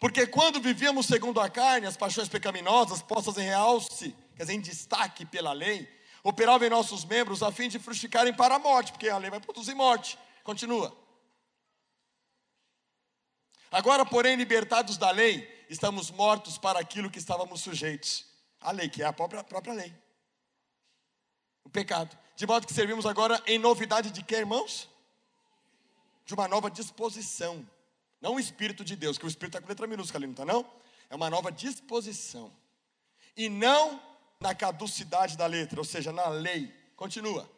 Porque 0.00 0.26
quando 0.26 0.62
vivíamos 0.62 1.06
segundo 1.06 1.40
a 1.40 1.50
carne, 1.50 1.86
as 1.86 1.96
paixões 1.96 2.28
pecaminosas 2.28 3.02
postas 3.02 3.36
em 3.36 3.42
realce, 3.42 4.14
quer 4.34 4.44
dizer, 4.44 4.54
em 4.54 4.60
destaque 4.60 5.26
pela 5.26 5.52
lei, 5.52 5.86
operavam 6.22 6.66
em 6.66 6.70
nossos 6.70 7.04
membros 7.04 7.42
a 7.42 7.52
fim 7.52 7.68
de 7.68 7.78
frutificarem 7.78 8.32
para 8.32 8.54
a 8.54 8.58
morte, 8.58 8.92
porque 8.92 9.10
a 9.10 9.18
lei 9.18 9.30
vai 9.30 9.40
produzir 9.40 9.74
morte. 9.74 10.18
Continua. 10.42 10.96
Agora, 13.70 14.06
porém, 14.06 14.36
libertados 14.36 14.96
da 14.96 15.10
lei, 15.10 15.66
estamos 15.68 16.10
mortos 16.10 16.56
para 16.56 16.78
aquilo 16.78 17.10
que 17.10 17.18
estávamos 17.18 17.60
sujeitos 17.60 18.33
a 18.64 18.72
lei, 18.72 18.88
que 18.88 19.02
é 19.02 19.06
a 19.06 19.12
própria, 19.12 19.44
própria 19.44 19.74
lei. 19.74 19.94
O 21.62 21.68
pecado. 21.68 22.16
De 22.34 22.46
modo 22.46 22.66
que 22.66 22.72
servimos 22.72 23.06
agora 23.06 23.40
em 23.46 23.58
novidade 23.58 24.10
de 24.10 24.24
quê, 24.24 24.36
irmãos? 24.36 24.88
De 26.24 26.34
uma 26.34 26.48
nova 26.48 26.70
disposição. 26.70 27.64
Não 28.20 28.34
o 28.34 28.40
Espírito 28.40 28.82
de 28.82 28.96
Deus, 28.96 29.18
que 29.18 29.26
o 29.26 29.28
Espírito 29.28 29.58
está 29.58 29.60
com 29.60 29.68
letra 29.68 29.86
minúscula 29.86 30.18
ali, 30.18 30.26
não 30.26 30.32
está 30.32 30.44
não? 30.44 30.68
É 31.10 31.14
uma 31.14 31.28
nova 31.28 31.52
disposição. 31.52 32.50
E 33.36 33.48
não 33.48 34.02
na 34.40 34.54
caducidade 34.54 35.36
da 35.36 35.46
letra, 35.46 35.78
ou 35.78 35.84
seja, 35.84 36.10
na 36.10 36.28
lei. 36.28 36.74
Continua. 36.96 37.48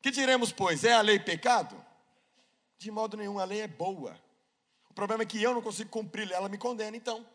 Que 0.00 0.10
diremos, 0.10 0.52
pois? 0.52 0.84
É 0.84 0.92
a 0.92 1.00
lei 1.00 1.18
pecado? 1.18 1.82
De 2.76 2.90
modo 2.90 3.16
nenhum, 3.16 3.38
a 3.38 3.44
lei 3.44 3.62
é 3.62 3.68
boa. 3.68 4.18
O 4.90 4.94
problema 4.94 5.22
é 5.22 5.26
que 5.26 5.42
eu 5.42 5.54
não 5.54 5.62
consigo 5.62 5.90
cumprir, 5.90 6.30
ela 6.30 6.48
me 6.48 6.58
condena, 6.58 6.96
então. 6.96 7.26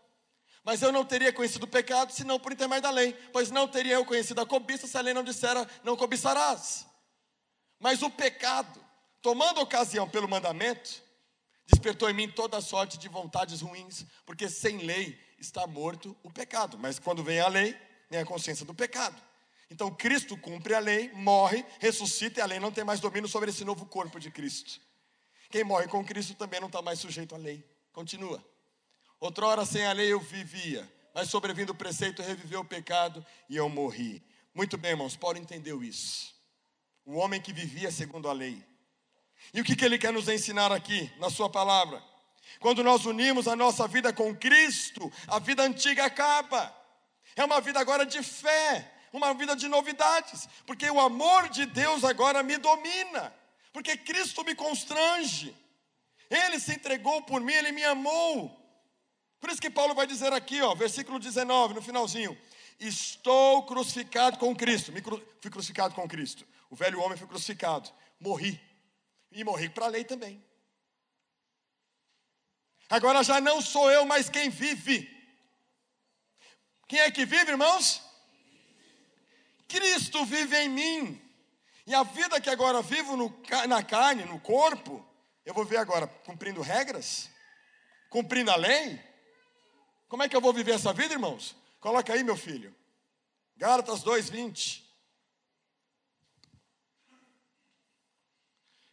Mas 0.63 0.81
eu 0.81 0.91
não 0.91 1.03
teria 1.03 1.33
conhecido 1.33 1.63
o 1.63 1.67
pecado, 1.67 2.11
senão 2.13 2.39
por 2.39 2.53
intermédio 2.53 2.83
da 2.83 2.91
lei. 2.91 3.13
Pois 3.33 3.51
não 3.51 3.67
teria 3.67 3.95
eu 3.95 4.05
conhecido 4.05 4.39
a 4.39 4.45
cobiça, 4.45 4.87
se 4.87 4.97
a 4.97 5.01
lei 5.01 5.13
não 5.13 5.23
dissera, 5.23 5.67
não 5.83 5.97
cobiçarás. 5.97 6.85
Mas 7.79 8.01
o 8.01 8.09
pecado, 8.09 8.79
tomando 9.21 9.59
ocasião 9.59 10.07
pelo 10.07 10.27
mandamento, 10.27 11.03
despertou 11.65 12.09
em 12.09 12.13
mim 12.13 12.29
toda 12.29 12.61
sorte 12.61 12.97
de 12.97 13.09
vontades 13.09 13.59
ruins, 13.59 14.05
porque 14.25 14.47
sem 14.47 14.77
lei 14.77 15.19
está 15.37 15.67
morto 15.67 16.15
o 16.23 16.31
pecado. 16.31 16.77
Mas 16.79 16.97
quando 16.97 17.23
vem 17.23 17.41
a 17.41 17.47
lei, 17.49 17.77
vem 18.09 18.21
a 18.21 18.25
consciência 18.25 18.65
do 18.65 18.73
pecado. 18.73 19.21
Então 19.69 19.93
Cristo 19.93 20.37
cumpre 20.37 20.73
a 20.75 20.79
lei, 20.79 21.11
morre, 21.13 21.65
ressuscita 21.79 22.39
e 22.39 22.43
a 22.43 22.45
lei 22.45 22.59
não 22.59 22.71
tem 22.71 22.85
mais 22.85 23.01
domínio 23.01 23.27
sobre 23.27 23.49
esse 23.49 23.65
novo 23.65 23.85
corpo 23.85 24.17
de 24.17 24.31
Cristo. 24.31 24.79
Quem 25.49 25.63
morre 25.63 25.87
com 25.87 26.05
Cristo 26.05 26.35
também 26.35 26.59
não 26.59 26.67
está 26.67 26.81
mais 26.81 26.99
sujeito 26.99 27.35
à 27.35 27.37
lei. 27.37 27.67
Continua. 27.91 28.52
Outrora 29.23 29.65
sem 29.65 29.85
a 29.85 29.93
lei 29.93 30.11
eu 30.11 30.19
vivia, 30.19 30.85
mas 31.15 31.29
sobrevindo 31.29 31.71
o 31.71 31.75
preceito 31.75 32.21
reviveu 32.21 32.59
o 32.59 32.65
pecado 32.65 33.25
e 33.47 33.55
eu 33.55 33.69
morri. 33.69 34.21
Muito 34.53 34.77
bem, 34.77 34.91
irmãos, 34.91 35.15
Paulo 35.15 35.37
entendeu 35.37 35.81
isso. 35.81 36.35
O 37.05 37.15
homem 37.15 37.39
que 37.39 37.53
vivia 37.53 37.89
segundo 37.89 38.27
a 38.27 38.33
lei. 38.33 38.61
E 39.53 39.61
o 39.61 39.63
que, 39.63 39.77
que 39.77 39.85
ele 39.85 39.97
quer 39.97 40.11
nos 40.11 40.27
ensinar 40.27 40.73
aqui, 40.73 41.09
na 41.19 41.29
sua 41.29 41.49
palavra? 41.49 42.03
Quando 42.59 42.83
nós 42.83 43.05
unimos 43.05 43.47
a 43.47 43.55
nossa 43.55 43.87
vida 43.87 44.11
com 44.11 44.35
Cristo, 44.35 45.09
a 45.29 45.39
vida 45.39 45.63
antiga 45.63 46.03
acaba. 46.03 46.75
É 47.33 47.45
uma 47.45 47.61
vida 47.61 47.79
agora 47.79 48.05
de 48.05 48.21
fé, 48.21 48.91
uma 49.13 49.33
vida 49.33 49.55
de 49.55 49.69
novidades, 49.69 50.49
porque 50.65 50.91
o 50.91 50.99
amor 50.99 51.47
de 51.47 51.65
Deus 51.65 52.03
agora 52.03 52.43
me 52.43 52.57
domina, 52.57 53.33
porque 53.71 53.95
Cristo 53.95 54.43
me 54.43 54.53
constrange. 54.53 55.55
Ele 56.29 56.59
se 56.59 56.73
entregou 56.73 57.21
por 57.21 57.39
mim, 57.39 57.53
ele 57.53 57.71
me 57.71 57.85
amou. 57.85 58.62
Por 59.43 59.49
isso 59.49 59.59
que 59.59 59.69
Paulo 59.69 59.93
vai 59.93 60.07
dizer 60.07 60.31
aqui, 60.31 60.61
ó, 60.61 60.73
versículo 60.73 61.19
19, 61.19 61.73
no 61.73 61.81
finalzinho: 61.81 62.37
Estou 62.79 63.63
crucificado 63.63 64.37
com 64.37 64.55
Cristo. 64.55 64.89
Me 64.93 65.01
cru, 65.01 65.21
fui 65.41 65.51
crucificado 65.51 65.93
com 65.93 66.07
Cristo. 66.07 66.47
O 66.69 66.77
velho 66.77 67.01
homem 67.01 67.17
foi 67.17 67.27
crucificado. 67.27 67.91
Morri. 68.21 68.57
E 69.33 69.43
morri 69.43 69.67
para 69.67 69.83
a 69.83 69.89
lei 69.89 70.05
também. 70.05 70.41
Agora 72.89 73.21
já 73.21 73.41
não 73.41 73.61
sou 73.61 73.91
eu, 73.91 74.05
mas 74.05 74.29
quem 74.29 74.49
vive. 74.49 75.11
Quem 76.87 76.99
é 77.01 77.11
que 77.11 77.25
vive, 77.25 77.51
irmãos? 77.51 78.01
Cristo 79.67 80.23
vive 80.23 80.55
em 80.55 80.69
mim. 80.69 81.21
E 81.85 81.93
a 81.93 82.03
vida 82.03 82.39
que 82.39 82.49
agora 82.49 82.81
vivo 82.81 83.17
no, 83.17 83.43
na 83.67 83.83
carne, 83.83 84.23
no 84.23 84.39
corpo, 84.39 85.05
eu 85.45 85.53
vou 85.53 85.65
ver 85.65 85.79
agora 85.79 86.07
cumprindo 86.07 86.61
regras, 86.61 87.29
cumprindo 88.09 88.49
a 88.49 88.55
lei. 88.55 89.11
Como 90.13 90.21
é 90.21 90.29
que 90.29 90.35
eu 90.35 90.41
vou 90.41 90.53
viver 90.53 90.73
essa 90.73 90.93
vida, 90.93 91.15
irmãos? 91.15 91.55
Coloca 91.79 92.13
aí, 92.13 92.23
meu 92.23 92.37
filho. 92.37 92.71
Gálatas 93.57 94.03
2:20. 94.03 94.83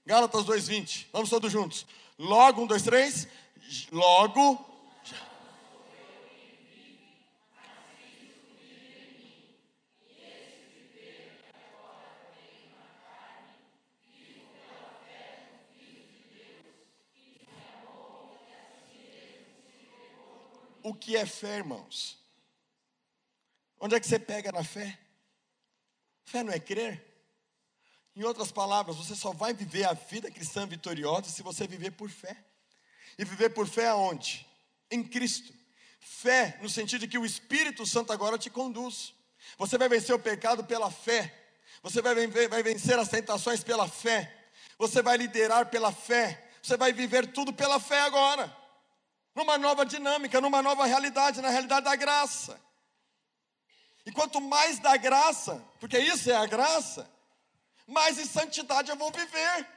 Gálatas 0.06 0.46
2:20. 0.46 1.08
Vamos 1.12 1.28
todos 1.28 1.52
juntos. 1.52 1.86
Logo, 2.18 2.62
um, 2.62 2.66
dois, 2.66 2.82
três. 2.82 3.28
Logo, 3.92 4.69
o 20.90 20.94
que 20.94 21.16
é 21.16 21.24
fé, 21.24 21.58
irmãos? 21.58 22.18
Onde 23.78 23.94
é 23.94 24.00
que 24.00 24.06
você 24.06 24.18
pega 24.18 24.50
na 24.50 24.64
fé? 24.64 24.98
Fé 26.24 26.42
não 26.42 26.52
é 26.52 26.58
crer? 26.58 27.06
Em 28.14 28.24
outras 28.24 28.50
palavras, 28.50 28.96
você 28.96 29.14
só 29.14 29.32
vai 29.32 29.54
viver 29.54 29.84
a 29.84 29.92
vida 29.92 30.30
cristã 30.30 30.66
vitoriosa 30.66 31.30
se 31.30 31.42
você 31.42 31.66
viver 31.66 31.92
por 31.92 32.10
fé. 32.10 32.36
E 33.16 33.24
viver 33.24 33.50
por 33.50 33.66
fé 33.68 33.88
aonde? 33.88 34.46
Em 34.90 35.02
Cristo. 35.02 35.54
Fé 36.00 36.58
no 36.60 36.68
sentido 36.68 37.02
de 37.02 37.08
que 37.08 37.18
o 37.18 37.24
Espírito 37.24 37.86
Santo 37.86 38.12
agora 38.12 38.36
te 38.36 38.50
conduz. 38.50 39.14
Você 39.56 39.78
vai 39.78 39.88
vencer 39.88 40.14
o 40.14 40.18
pecado 40.18 40.64
pela 40.64 40.90
fé. 40.90 41.32
Você 41.82 42.02
vai, 42.02 42.14
vai 42.48 42.62
vencer 42.62 42.98
as 42.98 43.08
tentações 43.08 43.62
pela 43.62 43.88
fé. 43.88 44.50
Você 44.76 45.02
vai 45.02 45.16
liderar 45.16 45.70
pela 45.70 45.92
fé. 45.92 46.50
Você 46.60 46.76
vai 46.76 46.92
viver 46.92 47.28
tudo 47.32 47.52
pela 47.52 47.78
fé 47.78 48.00
agora 48.00 48.59
numa 49.34 49.56
nova 49.58 49.84
dinâmica, 49.86 50.40
numa 50.40 50.62
nova 50.62 50.86
realidade, 50.86 51.40
na 51.40 51.48
realidade 51.48 51.84
da 51.84 51.96
graça. 51.96 52.60
E 54.04 54.12
quanto 54.12 54.40
mais 54.40 54.78
da 54.78 54.96
graça, 54.96 55.62
porque 55.78 55.98
isso 55.98 56.30
é 56.30 56.36
a 56.36 56.46
graça, 56.46 57.10
mais 57.86 58.18
em 58.18 58.24
santidade 58.24 58.90
eu 58.90 58.96
vou 58.96 59.10
viver. 59.10 59.68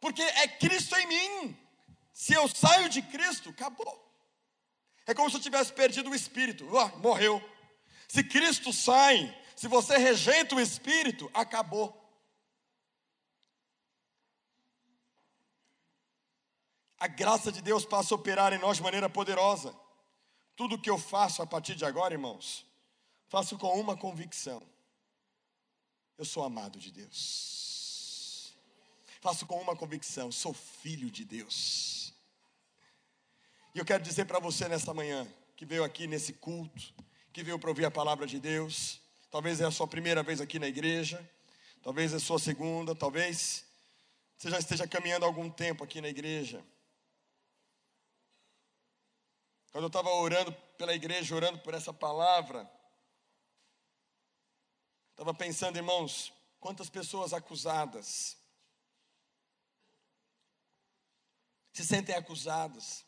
Porque 0.00 0.22
é 0.22 0.46
Cristo 0.46 0.96
em 0.96 1.06
mim. 1.06 1.58
Se 2.12 2.34
eu 2.34 2.48
saio 2.48 2.88
de 2.88 3.02
Cristo, 3.02 3.50
acabou. 3.50 4.08
É 5.06 5.14
como 5.14 5.30
se 5.30 5.36
eu 5.36 5.40
tivesse 5.40 5.72
perdido 5.72 6.10
o 6.10 6.14
espírito. 6.14 6.66
Morreu. 6.98 7.42
Se 8.06 8.22
Cristo 8.22 8.72
sai, 8.72 9.34
se 9.56 9.66
você 9.66 9.96
rejeita 9.96 10.54
o 10.54 10.60
espírito, 10.60 11.30
acabou. 11.34 12.07
A 17.00 17.06
graça 17.06 17.52
de 17.52 17.62
Deus 17.62 17.84
passa 17.84 18.14
a 18.14 18.16
operar 18.16 18.52
em 18.52 18.58
nós 18.58 18.78
de 18.78 18.82
maneira 18.82 19.08
poderosa. 19.08 19.74
Tudo 20.56 20.78
que 20.78 20.90
eu 20.90 20.98
faço 20.98 21.40
a 21.40 21.46
partir 21.46 21.76
de 21.76 21.84
agora, 21.84 22.14
irmãos, 22.14 22.66
faço 23.28 23.56
com 23.56 23.78
uma 23.78 23.96
convicção: 23.96 24.60
eu 26.16 26.24
sou 26.24 26.42
amado 26.42 26.78
de 26.78 26.90
Deus. 26.90 28.54
Faço 29.20 29.46
com 29.46 29.60
uma 29.60 29.76
convicção: 29.76 30.32
sou 30.32 30.52
filho 30.52 31.10
de 31.10 31.24
Deus. 31.24 32.12
E 33.74 33.78
eu 33.78 33.84
quero 33.84 34.02
dizer 34.02 34.24
para 34.24 34.40
você 34.40 34.68
nesta 34.68 34.92
manhã, 34.92 35.26
que 35.56 35.64
veio 35.64 35.84
aqui 35.84 36.08
nesse 36.08 36.32
culto, 36.32 36.92
que 37.32 37.44
veio 37.44 37.58
para 37.58 37.70
ouvir 37.70 37.84
a 37.84 37.90
palavra 37.90 38.26
de 38.26 38.40
Deus, 38.40 39.00
talvez 39.30 39.60
é 39.60 39.64
a 39.64 39.70
sua 39.70 39.86
primeira 39.86 40.22
vez 40.24 40.40
aqui 40.40 40.58
na 40.58 40.66
igreja, 40.66 41.24
talvez 41.82 42.12
é 42.12 42.16
a 42.16 42.20
sua 42.20 42.40
segunda, 42.40 42.94
talvez 42.94 43.64
você 44.36 44.50
já 44.50 44.58
esteja 44.58 44.88
caminhando 44.88 45.24
algum 45.24 45.48
tempo 45.48 45.84
aqui 45.84 46.00
na 46.00 46.08
igreja. 46.08 46.64
Quando 49.78 49.84
eu 49.84 50.00
estava 50.00 50.10
orando 50.10 50.50
pela 50.76 50.92
igreja, 50.92 51.36
orando 51.36 51.60
por 51.60 51.72
essa 51.72 51.94
palavra, 51.94 52.68
estava 55.12 55.32
pensando, 55.32 55.76
irmãos, 55.76 56.32
quantas 56.58 56.90
pessoas 56.90 57.32
acusadas 57.32 58.36
se 61.72 61.86
sentem 61.86 62.12
acusadas, 62.16 63.06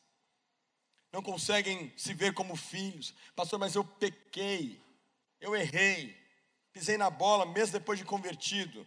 não 1.10 1.20
conseguem 1.20 1.92
se 1.98 2.14
ver 2.14 2.34
como 2.34 2.54
filhos. 2.54 3.12
Pastor, 3.34 3.58
mas 3.58 3.74
eu 3.74 3.84
pequei, 3.84 4.80
eu 5.40 5.56
errei, 5.56 6.16
pisei 6.72 6.96
na 6.96 7.10
bola 7.10 7.44
mesmo 7.46 7.72
depois 7.72 7.98
de 7.98 8.04
convertido. 8.04 8.86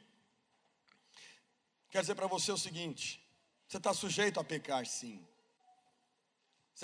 Quero 1.89 2.03
dizer 2.03 2.15
para 2.15 2.27
você 2.27 2.49
o 2.49 2.57
seguinte: 2.57 3.21
você 3.67 3.75
está 3.75 3.93
sujeito 3.93 4.39
a 4.39 4.43
pecar, 4.45 4.85
sim. 4.85 5.27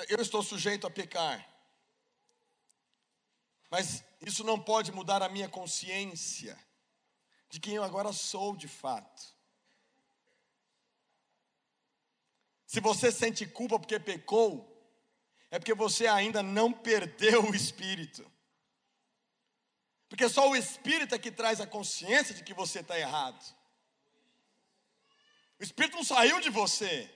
Eu 0.08 0.22
estou 0.22 0.44
sujeito 0.44 0.86
a 0.86 0.90
pecar. 0.90 1.48
Mas 3.70 4.04
isso 4.22 4.44
não 4.44 4.60
pode 4.60 4.92
mudar 4.92 5.22
a 5.22 5.30
minha 5.30 5.48
consciência 5.48 6.58
de 7.50 7.60
quem 7.60 7.76
eu 7.76 7.84
agora 7.84 8.12
sou 8.14 8.56
de 8.56 8.68
fato. 8.68 9.36
Se 12.66 12.80
você 12.80 13.12
sente 13.12 13.46
culpa 13.48 13.80
porque 13.80 14.00
pecou, 14.00 14.66
é 15.50 15.58
porque 15.58 15.74
você 15.74 16.06
ainda 16.06 16.44
não 16.44 16.72
perdeu 16.72 17.44
o 17.50 17.56
espírito. 17.56 18.30
Porque 20.08 20.30
só 20.30 20.50
o 20.50 20.56
espírito 20.56 21.14
é 21.14 21.20
que 21.20 21.32
traz 21.32 21.60
a 21.60 21.68
consciência 21.68 22.34
de 22.34 22.44
que 22.44 22.54
você 22.54 22.80
está 22.80 23.00
errado. 23.00 23.44
O 25.60 25.64
espírito 25.64 25.96
não 25.96 26.04
saiu 26.04 26.40
de 26.40 26.50
você. 26.50 27.12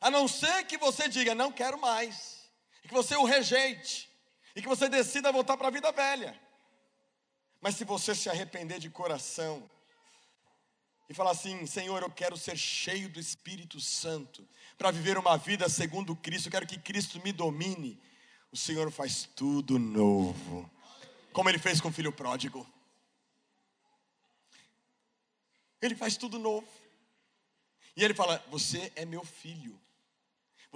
A 0.00 0.10
não 0.10 0.28
ser 0.28 0.64
que 0.64 0.76
você 0.76 1.08
diga, 1.08 1.34
não 1.34 1.50
quero 1.50 1.80
mais. 1.80 2.50
E 2.84 2.88
que 2.88 2.94
você 2.94 3.16
o 3.16 3.24
rejeite. 3.24 4.10
E 4.54 4.62
que 4.62 4.68
você 4.68 4.88
decida 4.88 5.32
voltar 5.32 5.56
para 5.56 5.68
a 5.68 5.70
vida 5.70 5.90
velha. 5.92 6.38
Mas 7.60 7.76
se 7.76 7.84
você 7.84 8.14
se 8.14 8.28
arrepender 8.28 8.78
de 8.78 8.90
coração 8.90 9.68
e 11.08 11.14
falar 11.14 11.32
assim: 11.32 11.66
Senhor, 11.66 12.02
eu 12.02 12.10
quero 12.10 12.36
ser 12.36 12.56
cheio 12.56 13.08
do 13.08 13.18
Espírito 13.18 13.80
Santo 13.80 14.46
para 14.78 14.90
viver 14.90 15.18
uma 15.18 15.36
vida 15.36 15.68
segundo 15.68 16.14
Cristo, 16.14 16.46
eu 16.46 16.52
quero 16.52 16.66
que 16.66 16.78
Cristo 16.78 17.20
me 17.22 17.32
domine. 17.32 18.00
O 18.52 18.56
Senhor 18.56 18.90
faz 18.90 19.28
tudo 19.34 19.78
novo, 19.78 20.70
como 21.32 21.48
Ele 21.48 21.58
fez 21.58 21.80
com 21.80 21.88
o 21.88 21.92
filho 21.92 22.12
pródigo. 22.12 22.66
Ele 25.80 25.94
faz 25.94 26.16
tudo 26.16 26.38
novo. 26.38 26.68
E 27.96 28.04
Ele 28.04 28.14
fala: 28.14 28.44
Você 28.48 28.92
é 28.94 29.04
meu 29.04 29.24
filho. 29.24 29.80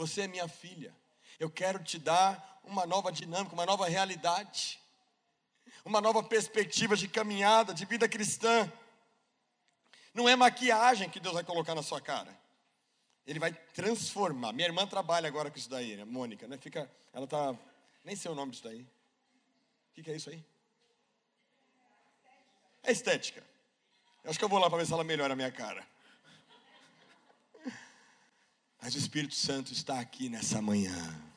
Você 0.01 0.23
é 0.23 0.27
minha 0.27 0.49
filha. 0.49 0.95
Eu 1.39 1.51
quero 1.51 1.79
te 1.85 1.99
dar 1.99 2.59
uma 2.65 2.87
nova 2.87 3.13
dinâmica, 3.13 3.53
uma 3.53 3.67
nova 3.67 3.87
realidade, 3.87 4.81
uma 5.85 6.01
nova 6.01 6.23
perspectiva 6.23 6.97
de 6.97 7.07
caminhada, 7.07 7.75
de 7.75 7.85
vida 7.85 8.09
cristã. 8.09 8.73
Não 10.15 10.27
é 10.27 10.35
maquiagem 10.35 11.11
que 11.11 11.21
Deus 11.21 11.35
vai 11.35 11.45
colocar 11.45 11.75
na 11.75 11.83
sua 11.83 12.01
cara. 12.01 12.35
Ele 13.27 13.39
vai 13.39 13.53
transformar. 13.53 14.55
Minha 14.55 14.69
irmã 14.69 14.87
trabalha 14.87 15.29
agora 15.29 15.51
com 15.51 15.59
isso 15.59 15.69
daí, 15.69 15.97
né? 15.97 16.07
Mônica, 16.07 16.49
né? 16.49 16.57
Fica, 16.57 16.91
ela 17.13 17.27
tá, 17.27 17.55
nem 18.03 18.17
sei 18.17 18.31
o 18.31 18.35
nome 18.35 18.53
disso 18.53 18.65
daí. 18.65 18.81
O 18.81 19.95
que, 19.97 20.03
que 20.03 20.11
é 20.11 20.17
isso 20.17 20.31
aí? 20.31 20.43
É 22.85 22.91
estética. 22.91 23.45
Eu 24.25 24.31
acho 24.31 24.39
que 24.39 24.45
eu 24.47 24.49
vou 24.49 24.59
lá 24.59 24.71
para 24.71 24.79
ver 24.79 24.87
se 24.87 24.95
ela 24.95 25.05
melhora 25.05 25.35
a 25.35 25.37
minha 25.37 25.53
cara. 25.53 25.87
Mas 28.81 28.95
o 28.95 28.99
Espírito 28.99 29.35
Santo 29.35 29.73
está 29.73 30.01
aqui 30.01 30.29
nessa 30.29 30.63
manhã 30.63 31.31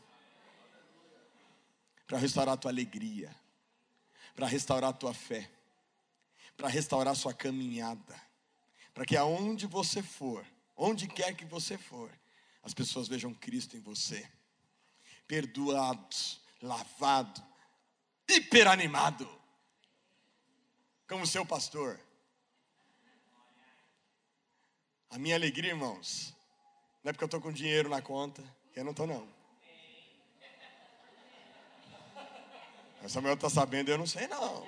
para 2.08 2.18
restaurar 2.18 2.54
a 2.54 2.58
tua 2.58 2.72
alegria, 2.72 3.36
para 4.36 4.48
restaurar 4.48 4.91
a 4.91 4.94
tua 4.94 5.14
fé, 5.14 5.50
para 6.56 6.70
restaurar 6.70 7.12
a 7.12 7.16
sua 7.16 7.34
caminhada, 7.34 8.22
para 8.94 9.06
que 9.06 9.18
aonde 9.18 9.66
você 9.66 10.02
for, 10.02 10.46
onde 10.76 11.08
quer 11.08 11.36
que 11.36 11.44
você 11.44 11.78
for, 11.78 12.12
as 12.62 12.74
pessoas 12.74 13.08
vejam 13.08 13.34
Cristo 13.34 13.76
em 13.76 13.82
você, 13.82 14.30
perdoado, 15.28 16.16
lavado, 16.62 17.44
hiperanimado, 18.28 19.30
como 21.08 21.28
seu 21.28 21.46
pastor. 21.46 22.00
A 25.10 25.18
minha 25.18 25.36
alegria, 25.36 25.72
irmãos, 25.72 26.34
não 27.04 27.10
é 27.10 27.14
porque 27.14 27.24
eu 27.24 27.28
estou 27.28 27.41
com 27.41 27.51
dinheiro 27.51 27.89
na 27.89 28.01
conta, 28.01 28.41
eu 28.76 28.84
não 28.84 28.91
estou 28.91 29.06
não. 29.06 29.28
O 33.04 33.10
Samuel 33.10 33.34
está 33.34 33.49
sabendo, 33.49 33.91
eu 33.91 33.97
não 33.97 34.08
sei 34.08 34.28
não. 34.28 34.66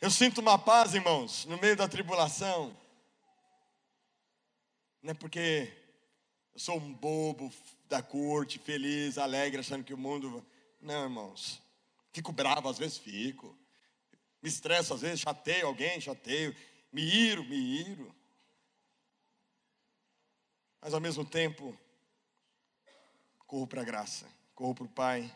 Eu 0.00 0.10
sinto 0.10 0.40
uma 0.40 0.58
paz, 0.58 0.94
irmãos, 0.94 1.44
no 1.44 1.58
meio 1.58 1.76
da 1.76 1.86
tribulação. 1.86 2.74
Não 5.02 5.10
é 5.10 5.14
porque 5.14 5.70
eu 6.54 6.60
sou 6.60 6.78
um 6.78 6.94
bobo 6.94 7.52
da 7.88 8.00
corte, 8.00 8.58
feliz, 8.58 9.18
alegre, 9.18 9.60
achando 9.60 9.84
que 9.84 9.92
o 9.92 9.98
mundo. 9.98 10.46
Não, 10.80 11.02
irmãos. 11.02 11.60
Fico 12.12 12.32
bravo, 12.32 12.68
às 12.68 12.78
vezes 12.78 12.96
fico. 12.96 13.54
Me 14.40 14.48
estresso, 14.48 14.94
às 14.94 15.02
vezes 15.02 15.20
chateio 15.20 15.66
alguém, 15.66 16.00
chateio. 16.00 16.56
Me 16.90 17.02
iro, 17.02 17.44
me 17.44 17.56
iro. 17.56 18.17
Mas 20.80 20.94
ao 20.94 21.00
mesmo 21.00 21.24
tempo, 21.24 21.76
corro 23.46 23.66
para 23.66 23.82
a 23.82 23.84
graça, 23.84 24.26
corro 24.54 24.74
para 24.74 24.84
o 24.84 24.88
Pai. 24.88 25.30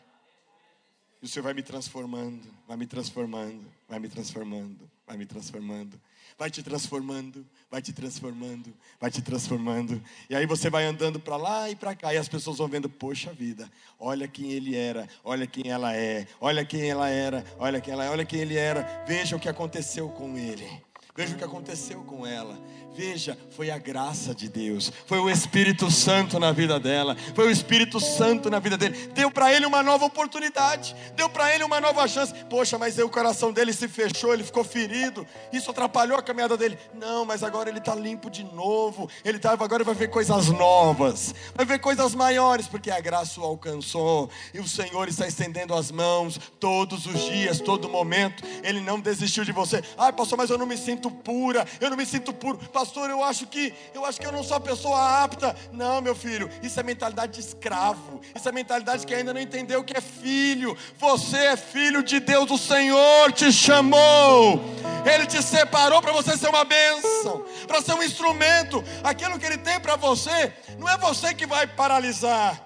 E 1.21 1.25
o 1.25 1.27
Senhor 1.29 1.43
vai 1.43 1.53
me 1.53 1.63
transformando, 1.63 2.47
vai 2.67 2.75
me 2.75 2.85
transformando, 2.85 3.65
vai 3.87 3.97
me 3.97 4.09
transformando, 4.09 4.91
vai 5.07 5.17
me 5.17 5.25
transformando, 5.25 5.99
vai 6.37 6.49
te 6.49 6.61
transformando, 6.61 7.45
vai 7.71 7.81
te 7.81 7.93
transformando, 7.93 8.73
vai 8.99 9.09
te 9.09 9.21
transformando. 9.21 10.03
E 10.29 10.35
aí 10.35 10.45
você 10.45 10.69
vai 10.69 10.85
andando 10.85 11.19
para 11.19 11.37
lá 11.37 11.69
e 11.69 11.75
para 11.75 11.95
cá 11.95 12.13
e 12.13 12.17
as 12.17 12.27
pessoas 12.27 12.57
vão 12.57 12.67
vendo, 12.67 12.89
poxa 12.89 13.31
vida, 13.31 13.71
olha 13.97 14.27
quem 14.27 14.51
ele 14.51 14.75
era, 14.75 15.07
olha 15.23 15.47
quem 15.47 15.71
ela 15.71 15.95
é, 15.95 16.27
olha 16.41 16.65
quem 16.65 16.89
ela 16.89 17.09
era, 17.09 17.43
olha 17.57 17.79
quem 17.79 17.93
ela 17.93 18.03
é, 18.03 18.09
olha 18.09 18.25
quem 18.25 18.39
ele 18.39 18.57
era. 18.57 19.05
Veja 19.07 19.35
o 19.35 19.39
que 19.39 19.47
aconteceu 19.47 20.09
com 20.09 20.37
ele. 20.37 20.67
Veja 21.15 21.35
o 21.35 21.37
que 21.37 21.43
aconteceu 21.43 22.03
com 22.05 22.25
ela. 22.25 22.57
Veja, 22.95 23.37
foi 23.49 23.71
a 23.71 23.77
graça 23.77 24.35
de 24.35 24.47
Deus, 24.47 24.91
foi 25.07 25.17
o 25.17 25.27
Espírito 25.27 25.89
Santo 25.89 26.39
na 26.39 26.51
vida 26.51 26.79
dela, 26.79 27.17
foi 27.33 27.47
o 27.47 27.49
Espírito 27.49 27.99
Santo 27.99 28.51
na 28.51 28.59
vida 28.59 28.77
dele. 28.77 29.09
Deu 29.15 29.31
para 29.31 29.51
ele 29.51 29.65
uma 29.65 29.81
nova 29.81 30.05
oportunidade, 30.05 30.95
deu 31.15 31.27
para 31.27 31.53
ele 31.55 31.63
uma 31.63 31.81
nova 31.81 32.07
chance. 32.07 32.33
Poxa, 32.47 32.77
mas 32.77 32.97
aí 32.97 33.03
o 33.03 33.09
coração 33.09 33.51
dele 33.51 33.73
se 33.73 33.87
fechou, 33.87 34.31
ele 34.33 34.43
ficou 34.43 34.63
ferido. 34.63 35.25
Isso 35.51 35.71
atrapalhou 35.71 36.17
a 36.17 36.21
caminhada 36.21 36.55
dele. 36.55 36.77
Não, 36.93 37.25
mas 37.25 37.43
agora 37.43 37.67
ele 37.67 37.79
está 37.79 37.95
limpo 37.95 38.29
de 38.29 38.43
novo. 38.43 39.09
Ele 39.25 39.39
tá, 39.39 39.51
agora 39.51 39.83
vai 39.83 39.95
ver 39.95 40.09
coisas 40.09 40.49
novas, 40.49 41.33
vai 41.55 41.65
ver 41.65 41.79
coisas 41.79 42.13
maiores, 42.13 42.67
porque 42.67 42.91
a 42.91 42.99
graça 42.99 43.41
o 43.41 43.43
alcançou 43.43 44.29
e 44.53 44.59
o 44.59 44.67
Senhor 44.67 45.07
está 45.07 45.27
estendendo 45.27 45.73
as 45.73 45.89
mãos 45.89 46.39
todos 46.59 47.07
os 47.07 47.19
dias, 47.25 47.59
todo 47.59 47.89
momento. 47.89 48.43
Ele 48.63 48.81
não 48.81 48.99
desistiu 48.99 49.43
de 49.43 49.51
você. 49.51 49.83
Ai, 49.97 50.13
pastor, 50.13 50.37
mas 50.37 50.51
eu 50.51 50.59
não 50.59 50.67
me 50.67 50.77
sinto 50.77 51.02
pura, 51.11 51.65
eu 51.81 51.89
não 51.89 51.97
me 51.97 52.05
sinto 52.05 52.33
puro. 52.33 52.57
Pastor, 52.71 52.93
pastor, 52.93 53.09
eu 53.09 53.23
acho 53.23 53.47
que 53.47 53.73
eu 53.93 54.05
acho 54.05 54.19
que 54.19 54.27
eu 54.27 54.31
não 54.31 54.43
sou 54.43 54.57
a 54.57 54.59
pessoa 54.59 55.23
apta. 55.23 55.55
Não, 55.71 56.01
meu 56.01 56.13
filho, 56.13 56.49
isso 56.61 56.79
é 56.79 56.83
mentalidade 56.83 57.33
de 57.33 57.39
escravo. 57.39 58.21
Isso 58.35 58.47
é 58.47 58.51
mentalidade 58.51 59.05
que 59.05 59.13
ainda 59.13 59.33
não 59.33 59.41
entendeu 59.41 59.79
o 59.79 59.83
que 59.83 59.97
é 59.97 60.01
filho. 60.01 60.77
Você 60.97 61.37
é 61.37 61.57
filho 61.57 62.03
de 62.03 62.19
Deus, 62.19 62.51
o 62.51 62.57
Senhor 62.57 63.31
te 63.31 63.51
chamou. 63.51 64.63
Ele 65.05 65.25
te 65.25 65.41
separou 65.41 66.01
para 66.01 66.11
você 66.11 66.37
ser 66.37 66.49
uma 66.49 66.63
bênção, 66.63 67.45
para 67.67 67.81
ser 67.81 67.93
um 67.93 68.03
instrumento. 68.03 68.83
Aquilo 69.03 69.39
que 69.39 69.45
ele 69.45 69.57
tem 69.57 69.79
para 69.79 69.95
você, 69.95 70.53
não 70.77 70.87
é 70.87 70.97
você 70.97 71.33
que 71.33 71.47
vai 71.47 71.65
paralisar. 71.65 72.61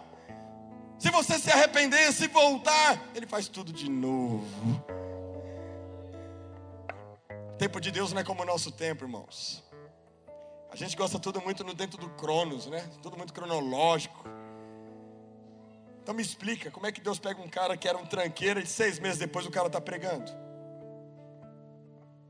Se 1.00 1.10
você 1.10 1.40
se 1.40 1.52
arrepender, 1.52 2.12
se 2.12 2.28
voltar, 2.28 3.00
ele 3.16 3.28
faz 3.28 3.48
tudo 3.48 3.72
de 3.72 3.90
novo. 3.90 4.77
O 7.58 7.66
tempo 7.68 7.82
de 7.82 7.90
Deus 7.90 8.14
não 8.14 8.22
é 8.22 8.24
como 8.24 8.44
o 8.44 8.46
nosso 8.46 8.72
tempo, 8.72 9.04
irmãos. 9.04 9.64
A 10.70 10.76
gente 10.76 10.96
gosta 10.96 11.18
tudo 11.18 11.42
muito 11.42 11.64
no 11.64 11.74
dentro 11.74 12.00
do 12.00 12.08
cronos, 12.12 12.68
né? 12.68 12.88
Tudo 13.02 13.18
muito 13.18 13.34
cronológico. 13.34 14.26
Então 16.04 16.14
me 16.14 16.22
explica, 16.22 16.70
como 16.70 16.86
é 16.86 16.92
que 16.92 17.02
Deus 17.02 17.18
pega 17.18 17.42
um 17.42 17.50
cara 17.50 17.76
que 17.76 17.88
era 17.88 17.98
um 17.98 18.06
tranqueiro 18.06 18.60
e 18.60 18.66
seis 18.68 19.00
meses 19.00 19.18
depois 19.18 19.44
o 19.48 19.50
cara 19.50 19.66
está 19.66 19.82
pregando? 19.82 20.32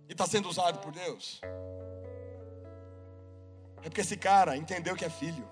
E 0.07 0.13
está 0.13 0.25
sendo 0.25 0.47
usado 0.47 0.79
por 0.79 0.93
Deus? 0.93 1.41
É 3.79 3.89
porque 3.89 3.99
esse 3.99 4.15
cara 4.15 4.55
entendeu 4.55 4.95
que 4.95 5.03
é 5.03 5.09
filho. 5.09 5.45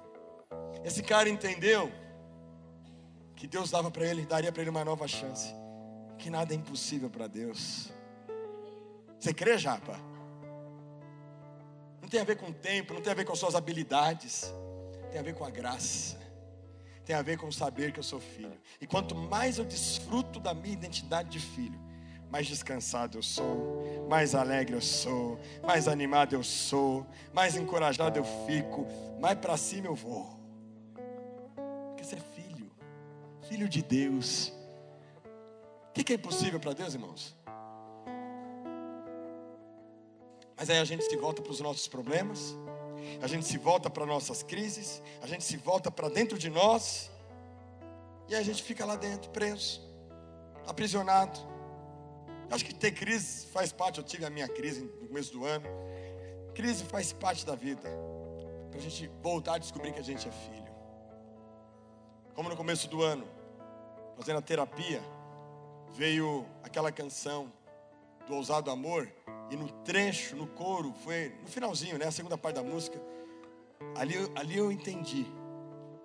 Esse 0.86 1.04
cara 1.04 1.28
entendeu 1.28 1.92
que 3.36 3.46
Deus 3.46 3.72
dava 3.72 3.92
para 3.92 4.06
ele, 4.06 4.26
daria 4.26 4.54
para 4.54 4.62
ele 4.62 4.70
uma 4.70 4.86
nova 4.86 5.06
chance. 5.06 5.54
Que 6.18 6.30
nada 6.30 6.54
é 6.54 6.56
impossível 6.56 7.10
para 7.10 7.28
Deus. 7.28 7.94
Você 9.20 9.34
crê, 9.34 9.58
Japa? 9.58 10.00
Não 12.02 12.10
tem 12.10 12.20
a 12.20 12.24
ver 12.24 12.38
com 12.38 12.48
o 12.48 12.54
tempo, 12.54 12.94
não 12.94 13.02
tem 13.02 13.12
a 13.12 13.16
ver 13.16 13.26
com 13.26 13.36
suas 13.36 13.56
habilidades. 13.56 14.54
Tem 15.12 15.20
a 15.20 15.24
ver 15.24 15.34
com 15.34 15.44
a 15.44 15.50
graça. 15.50 16.20
Tem 17.06 17.16
a 17.16 17.22
ver 17.22 17.38
com 17.38 17.52
saber 17.52 17.92
que 17.92 18.00
eu 18.00 18.04
sou 18.04 18.20
filho. 18.20 18.60
E 18.82 18.86
quanto 18.88 19.16
mais 19.16 19.58
eu 19.58 19.66
desfruto 19.66 20.40
da 20.40 20.54
minha 20.54 20.74
identidade 20.74 21.30
de 21.30 21.40
filho, 21.40 21.80
mais 22.30 22.48
descansado 22.48 23.18
eu 23.18 23.24
sou, 23.24 24.06
mais 24.10 24.36
alegre 24.36 24.76
eu 24.76 24.82
sou, 24.82 25.40
mais 25.64 25.88
animado 25.88 26.34
eu 26.34 26.44
sou, 26.44 27.06
mais 27.32 27.56
encorajado 27.56 28.20
eu 28.20 28.26
fico, 28.46 28.86
mais 29.20 29.38
para 29.38 29.56
cima 29.56 29.88
eu 29.88 29.96
vou. 29.96 30.38
Porque 31.90 32.04
você 32.04 32.16
é 32.16 32.20
filho, 32.20 32.72
filho 33.48 33.70
de 33.70 33.82
Deus. 33.82 34.52
O 35.90 35.94
que 35.94 36.12
é 36.12 36.16
impossível 36.16 36.60
para 36.60 36.74
Deus, 36.74 36.94
irmãos? 36.94 37.36
Mas 40.58 40.70
aí 40.70 40.78
a 40.78 40.86
gente 40.86 41.04
se 41.04 41.18
volta 41.18 41.42
para 41.42 41.52
os 41.52 41.60
nossos 41.60 41.88
problemas, 41.88 42.56
a 43.22 43.28
gente 43.28 43.46
se 43.46 43.58
volta 43.58 43.90
para 43.90 44.06
nossas 44.06 44.42
crises, 44.42 45.02
a 45.22 45.28
gente 45.28 45.44
se 45.44 45.58
volta 45.58 45.92
para 45.92 46.10
dentro 46.10 46.38
de 46.38 46.50
nós, 46.50 47.12
e 48.28 48.36
a 48.36 48.42
gente 48.42 48.64
fica 48.64 48.86
lá 48.86 48.96
dentro, 48.96 49.30
preso, 49.32 49.82
aprisionado. 50.66 51.40
Acho 52.50 52.66
que 52.66 52.74
ter 52.74 52.92
crise 52.92 53.48
faz 53.48 53.72
parte, 53.72 54.00
eu 54.00 54.04
tive 54.04 54.26
a 54.26 54.30
minha 54.30 54.48
crise 54.48 54.82
no 54.82 55.08
começo 55.08 55.32
do 55.32 55.46
ano. 55.46 55.68
Crise 56.54 56.84
faz 56.86 57.12
parte 57.12 57.46
da 57.46 57.56
vida, 57.56 57.90
para 58.70 58.80
a 58.80 58.82
gente 58.82 59.12
voltar 59.22 59.56
a 59.56 59.58
descobrir 59.58 59.92
que 59.92 60.00
a 60.00 60.04
gente 60.04 60.28
é 60.28 60.32
filho. 60.32 60.74
Como 62.34 62.50
no 62.50 62.56
começo 62.56 62.88
do 62.88 63.02
ano, 63.02 63.28
fazendo 64.18 64.40
a 64.40 64.42
terapia, 64.42 65.02
veio 65.94 66.46
aquela 66.64 66.92
canção 66.92 67.52
do 68.28 68.36
Ousado 68.36 68.72
Amor, 68.72 69.10
e 69.50 69.56
no 69.56 69.70
trecho, 69.84 70.36
no 70.36 70.48
coro, 70.48 70.94
foi 71.04 71.34
no 71.42 71.48
finalzinho, 71.48 71.98
né? 71.98 72.06
A 72.06 72.12
segunda 72.12 72.38
parte 72.38 72.56
da 72.56 72.64
música. 72.64 73.00
Ali, 73.96 74.16
ali 74.36 74.58
eu 74.58 74.72
entendi 74.72 75.26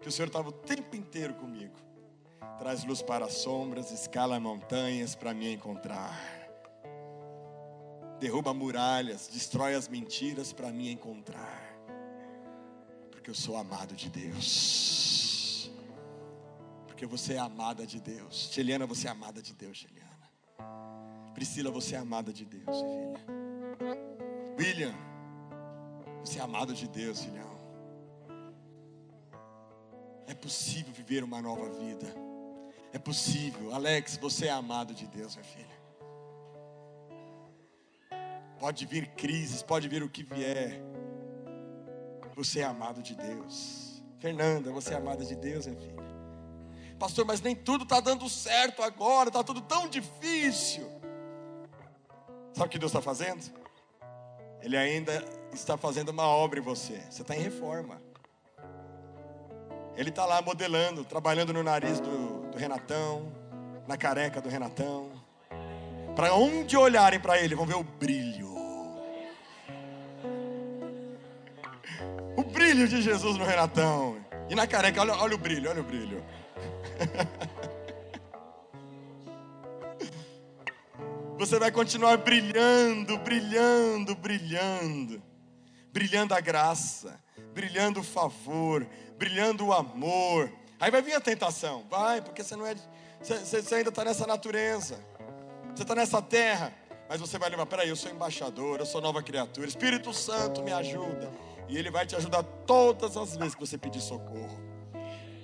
que 0.01 0.09
o 0.09 0.13
Senhor 0.13 0.29
estava 0.29 0.49
o 0.49 0.53
tempo 0.53 0.95
inteiro 0.97 1.35
comigo. 1.35 1.75
Traz 2.59 2.85
luz 2.85 3.01
para 3.01 3.25
as 3.25 3.35
sombras, 3.35 3.91
escala 3.91 4.39
montanhas 4.39 5.15
para 5.15 5.33
me 5.33 5.53
encontrar. 5.53 6.19
Derruba 8.19 8.53
muralhas, 8.53 9.31
destrói 9.33 9.75
as 9.75 9.89
mentiras 9.89 10.53
para 10.53 10.71
me 10.71 10.91
encontrar. 10.93 11.71
Porque 13.11 13.31
eu 13.31 13.35
sou 13.35 13.57
amado 13.57 13.95
de 13.95 14.11
Deus. 14.11 15.71
Porque 16.87 17.07
você 17.07 17.35
é 17.35 17.39
amada 17.39 17.87
de 17.87 17.99
Deus. 17.99 18.49
Teliana, 18.49 18.87
você 18.87 19.09
é 19.09 19.11
amada 19.11 19.41
de 19.41 19.55
Deus. 19.55 19.87
Priscila, 21.35 21.71
você 21.71 21.95
é 21.95 21.99
amada 21.99 22.33
de 22.33 22.45
Deus, 22.45 22.77
filha. 22.81 23.11
William, 24.59 24.95
você 26.25 26.39
é 26.39 26.43
amado 26.43 26.75
de 26.75 26.87
Deus, 26.87 27.25
filhão. 27.25 27.51
É 30.27 30.35
possível 30.35 30.93
viver 30.93 31.25
uma 31.25 31.41
nova 31.41 31.69
vida. 31.71 32.07
É 32.93 32.99
possível. 32.99 33.75
Alex, 33.75 34.17
você 34.17 34.47
é 34.47 34.51
amado 34.51 34.95
de 34.95 35.07
Deus, 35.07 35.35
minha 35.35 35.45
filha. 35.45 35.81
Pode 38.59 38.85
vir 38.85 39.09
crises, 39.15 39.63
pode 39.63 39.89
vir 39.89 40.03
o 40.03 40.09
que 40.09 40.23
vier. 40.23 40.83
Você 42.37 42.61
é 42.61 42.65
amado 42.65 43.03
de 43.03 43.15
Deus. 43.15 44.03
Fernanda, 44.19 44.71
você 44.71 44.93
é 44.93 44.97
amada 44.99 45.25
de 45.25 45.35
Deus, 45.35 45.67
minha 45.67 45.81
filha. 45.81 46.11
Pastor, 46.99 47.25
mas 47.25 47.41
nem 47.41 47.57
tudo 47.57 47.85
está 47.85 48.01
dando 48.01 48.29
certo 48.29 48.83
agora, 48.83 49.31
está 49.31 49.43
tudo 49.43 49.63
tão 49.63 49.89
difícil. 49.89 50.87
Sabe 52.53 52.67
o 52.67 52.71
que 52.71 52.79
Deus 52.79 52.91
está 52.91 53.01
fazendo? 53.01 53.43
Ele 54.63 54.77
ainda 54.77 55.25
está 55.53 55.77
fazendo 55.77 56.11
uma 56.11 56.27
obra 56.27 56.59
em 56.59 56.63
você. 56.63 57.01
Você 57.11 57.23
está 57.23 57.35
em 57.35 57.41
reforma. 57.41 58.01
Ele 59.97 60.11
está 60.11 60.25
lá 60.25 60.41
modelando, 60.41 61.05
trabalhando 61.05 61.53
no 61.53 61.63
nariz 61.63 62.01
do, 62.01 62.51
do 62.51 62.59
Renatão, 62.59 63.33
na 63.87 63.97
careca 63.97 64.41
do 64.41 64.49
Renatão. 64.49 65.11
Para 66.15 66.35
onde 66.35 66.77
olharem 66.77 67.21
para 67.21 67.41
ele, 67.41 67.55
vão 67.55 67.67
ver 67.67 67.77
o 67.77 67.85
brilho. 67.85 68.51
O 72.37 72.43
brilho 72.43 72.87
de 72.89 73.03
Jesus 73.03 73.37
no 73.37 73.45
Renatão. 73.45 74.19
E 74.49 74.55
na 74.55 74.67
careca, 74.67 75.01
olha, 75.01 75.15
olha 75.15 75.35
o 75.35 75.39
brilho, 75.39 75.71
olha 75.71 75.81
o 75.81 75.85
brilho. 75.85 76.25
Você 81.41 81.59
vai 81.59 81.73
continuar 81.73 82.19
brilhando, 82.19 83.17
brilhando, 83.17 84.15
brilhando. 84.15 85.23
Brilhando 85.91 86.35
a 86.35 86.41
graça, 86.41 87.19
brilhando 87.55 88.01
o 88.01 88.03
favor, 88.03 88.87
brilhando 89.17 89.69
o 89.69 89.73
amor. 89.73 90.53
Aí 90.79 90.91
vai 90.91 91.01
vir 91.01 91.15
a 91.15 91.21
tentação, 91.21 91.87
vai, 91.89 92.21
porque 92.21 92.45
você 92.45 92.55
não 92.55 92.67
é. 92.67 92.75
Você, 93.23 93.63
você 93.63 93.75
ainda 93.77 93.89
está 93.89 94.05
nessa 94.05 94.27
natureza, 94.27 95.03
você 95.75 95.81
está 95.81 95.95
nessa 95.95 96.21
terra. 96.21 96.75
Mas 97.09 97.23
você 97.23 97.39
vai 97.39 97.49
lembrar, 97.49 97.65
peraí, 97.65 97.89
eu 97.89 97.97
sou 97.97 98.11
embaixador, 98.11 98.79
eu 98.79 98.85
sou 98.85 99.01
nova 99.01 99.23
criatura. 99.23 99.67
Espírito 99.67 100.13
Santo 100.13 100.63
me 100.63 100.75
ajuda. 100.75 101.33
E 101.71 101.79
Ele 101.79 101.91
vai 101.91 102.05
te 102.05 102.15
ajudar 102.17 102.43
todas 102.43 103.17
as 103.17 103.35
vezes 103.35 103.55
que 103.55 103.61
você 103.61 103.79
pedir 103.79 104.03
socorro. 104.03 104.61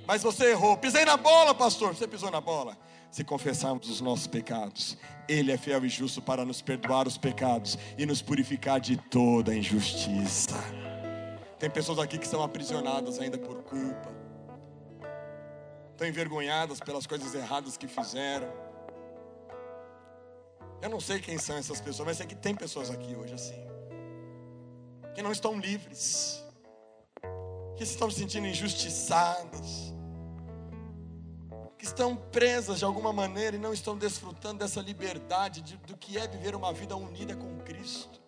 Mas 0.07 0.23
você 0.23 0.51
errou. 0.51 0.77
Pisei 0.77 1.07
na 1.07 1.17
bola, 1.17 1.55
pastor. 1.55 1.95
Você 1.95 2.07
pisou 2.07 2.31
na 2.31 2.41
bola. 2.41 2.77
Se 3.17 3.25
confessarmos 3.25 3.89
os 3.89 4.03
nossos 4.03 4.27
pecados, 4.27 4.95
Ele 5.27 5.51
é 5.51 5.57
fiel 5.57 5.83
e 5.87 5.89
justo 5.89 6.21
para 6.21 6.45
nos 6.45 6.61
perdoar 6.61 7.09
os 7.09 7.17
pecados 7.17 7.79
e 7.97 8.05
nos 8.05 8.21
purificar 8.21 8.79
de 8.79 8.99
toda 8.99 9.57
injustiça. 9.57 10.53
Tem 11.59 11.71
pessoas 11.71 11.99
aqui 11.99 12.19
que 12.19 12.27
estão 12.27 12.43
aprisionadas 12.43 13.19
ainda 13.19 13.39
por 13.39 13.63
culpa, 13.63 14.13
estão 15.93 16.07
envergonhadas 16.07 16.79
pelas 16.79 17.07
coisas 17.07 17.35
erradas 17.35 17.79
que 17.79 17.89
fizeram. 17.89 18.53
Eu 20.83 20.91
não 20.91 21.01
sei 21.01 21.19
quem 21.19 21.39
são 21.39 21.57
essas 21.57 21.81
pessoas, 21.81 22.09
mas 22.09 22.19
sei 22.19 22.27
que 22.27 22.37
tem 22.37 22.55
pessoas 22.55 22.91
aqui 22.91 23.17
hoje 23.17 23.33
assim, 23.33 23.67
que 25.15 25.23
não 25.23 25.33
estão 25.33 25.59
livres, 25.59 26.45
que 27.79 27.83
estão 27.83 28.11
se 28.11 28.19
sentindo 28.19 28.47
injustiçadas 28.47 29.96
estão 31.87 32.17
presas 32.17 32.79
de 32.79 32.85
alguma 32.85 33.13
maneira 33.13 33.57
e 33.57 33.59
não 33.59 33.73
estão 33.73 33.97
desfrutando 33.97 34.59
dessa 34.59 34.81
liberdade 34.81 35.61
de, 35.63 35.77
do 35.79 35.97
que 35.97 36.19
é 36.19 36.27
viver 36.27 36.55
uma 36.55 36.73
vida 36.73 36.97
unida 36.97 37.35
com 37.35 37.59
Cristo. 37.61 38.21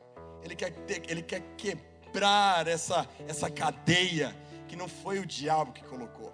Ele 0.43 0.55
quer, 0.55 0.71
ter, 0.71 1.11
ele 1.11 1.23
quer 1.23 1.43
quebrar 1.57 2.67
essa, 2.67 3.09
essa 3.27 3.51
cadeia 3.51 4.35
que 4.67 4.77
não 4.77 4.89
foi 4.89 5.19
o 5.19 5.27
diabo 5.27 5.73
que 5.73 5.83
colocou. 5.85 6.33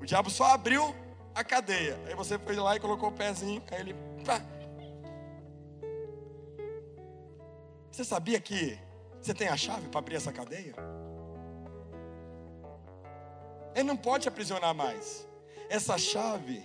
O 0.00 0.04
diabo 0.04 0.30
só 0.30 0.44
abriu 0.46 0.94
a 1.34 1.42
cadeia. 1.42 1.98
Aí 2.06 2.14
você 2.14 2.38
foi 2.38 2.56
lá 2.56 2.76
e 2.76 2.80
colocou 2.80 3.08
o 3.08 3.12
pezinho, 3.12 3.62
aí 3.70 3.80
ele. 3.80 3.94
Pá. 4.24 4.40
Você 7.90 8.04
sabia 8.04 8.40
que 8.40 8.78
você 9.20 9.34
tem 9.34 9.48
a 9.48 9.56
chave 9.56 9.88
para 9.88 9.98
abrir 9.98 10.16
essa 10.16 10.32
cadeia? 10.32 10.74
Ele 13.74 13.84
não 13.84 13.96
pode 13.96 14.28
aprisionar 14.28 14.74
mais. 14.74 15.26
Essa 15.72 15.96
chave 15.96 16.62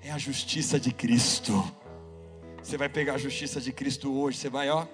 é 0.00 0.10
a 0.10 0.16
justiça 0.16 0.80
de 0.80 0.90
Cristo. 0.90 1.52
Você 2.62 2.78
vai 2.78 2.88
pegar 2.88 3.12
a 3.12 3.18
justiça 3.18 3.60
de 3.60 3.74
Cristo 3.74 4.10
hoje, 4.18 4.38
você 4.38 4.48
vai, 4.48 4.70
ó. 4.70 4.86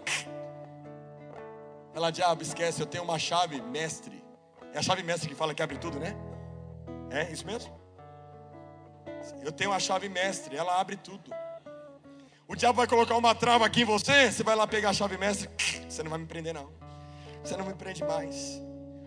Ela, 1.95 2.11
diabo, 2.11 2.43
esquece, 2.43 2.83
eu 2.83 2.87
tenho 2.87 3.05
uma 3.05 3.17
chave 3.17 3.61
mestre. 3.63 4.21
É 4.75 4.79
a 4.81 4.83
chave 4.83 5.05
mestre 5.05 5.29
que 5.29 5.37
fala 5.37 5.55
que 5.55 5.63
abre 5.63 5.79
tudo, 5.79 6.01
né? 6.01 6.17
É 7.11 7.31
isso 7.31 7.47
mesmo? 7.47 7.73
Eu 9.41 9.53
tenho 9.53 9.73
a 9.73 9.79
chave 9.79 10.09
mestre, 10.09 10.57
ela 10.57 10.81
abre 10.81 10.97
tudo. 10.97 11.31
O 12.49 12.57
diabo 12.57 12.79
vai 12.79 12.89
colocar 12.89 13.17
uma 13.17 13.37
trava 13.37 13.65
aqui 13.65 13.83
em 13.83 13.85
você, 13.85 14.33
você 14.33 14.43
vai 14.43 14.57
lá 14.57 14.67
pegar 14.67 14.91
a 14.91 14.93
chave 14.93 15.17
mestre, 15.17 15.49
você 15.89 16.03
não 16.03 16.11
vai 16.11 16.19
me 16.19 16.27
prender 16.27 16.53
não. 16.53 16.69
Você 17.45 17.57
não 17.57 17.67
me 17.67 17.75
prende 17.75 18.03
mais. 18.03 18.61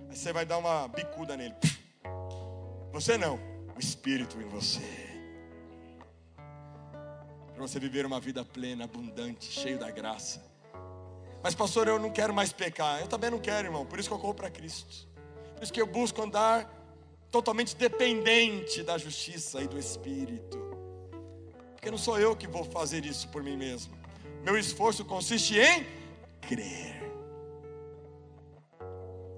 Aí 0.09 0.15
você 0.15 0.31
vai 0.31 0.45
dar 0.45 0.57
uma 0.57 0.87
bicuda 0.87 1.35
nele. 1.35 1.55
Você 2.93 3.17
não 3.17 3.52
o 3.75 3.79
Espírito 3.79 4.39
em 4.39 4.45
você. 4.45 4.81
Para 7.53 7.61
você 7.61 7.79
viver 7.79 8.05
uma 8.05 8.19
vida 8.19 8.43
plena, 8.43 8.85
abundante, 8.85 9.45
cheio 9.45 9.77
da 9.77 9.91
graça. 9.91 10.43
Mas, 11.41 11.53
pastor, 11.53 11.87
eu 11.87 11.99
não 11.99 12.09
quero 12.09 12.33
mais 12.33 12.53
pecar. 12.53 13.01
Eu 13.01 13.07
também 13.07 13.29
não 13.29 13.39
quero, 13.39 13.67
irmão. 13.67 13.85
Por 13.85 13.99
isso 13.99 14.09
que 14.09 14.15
eu 14.15 14.19
corro 14.19 14.33
para 14.33 14.49
Cristo. 14.49 15.07
Por 15.55 15.63
isso 15.63 15.73
que 15.73 15.81
eu 15.81 15.87
busco 15.87 16.21
andar 16.21 16.71
totalmente 17.29 17.75
dependente 17.75 18.81
da 18.83 18.97
justiça 18.97 19.61
e 19.61 19.67
do 19.67 19.77
Espírito. 19.77 20.57
Porque 21.73 21.91
não 21.91 21.97
sou 21.97 22.19
eu 22.19 22.35
que 22.35 22.47
vou 22.47 22.63
fazer 22.63 23.05
isso 23.05 23.27
por 23.27 23.43
mim 23.43 23.57
mesmo. 23.57 23.93
Meu 24.43 24.57
esforço 24.57 25.03
consiste 25.03 25.57
em 25.57 25.85
crer. 26.41 27.03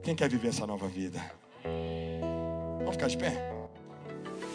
Quem 0.03 0.15
quer 0.15 0.29
viver 0.29 0.49
essa 0.49 0.67
nova 0.67 0.87
vida? 0.87 1.19
Vamos 2.77 2.93
ficar 2.93 3.07
de 3.07 3.17
pé? 3.17 3.54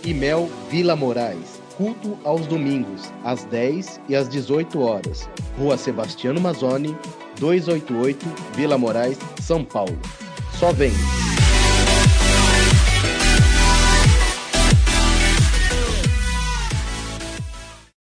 Imel 0.05 0.49
Vila 0.71 0.97
Moraes. 0.97 1.61
Culto 1.77 2.19
aos 2.25 2.47
domingos, 2.47 3.11
às 3.25 3.45
10 3.45 4.01
e 4.09 4.15
às 4.17 4.29
18 4.29 4.81
horas. 4.81 5.29
Rua 5.59 5.77
Sebastiano 5.77 6.41
Mazzoni, 6.41 6.97
288, 7.39 8.27
Vila 8.55 8.77
Moraes, 8.77 9.19
São 9.41 9.65
Paulo. 9.65 9.99
Só 10.59 10.73
vem! 10.73 10.93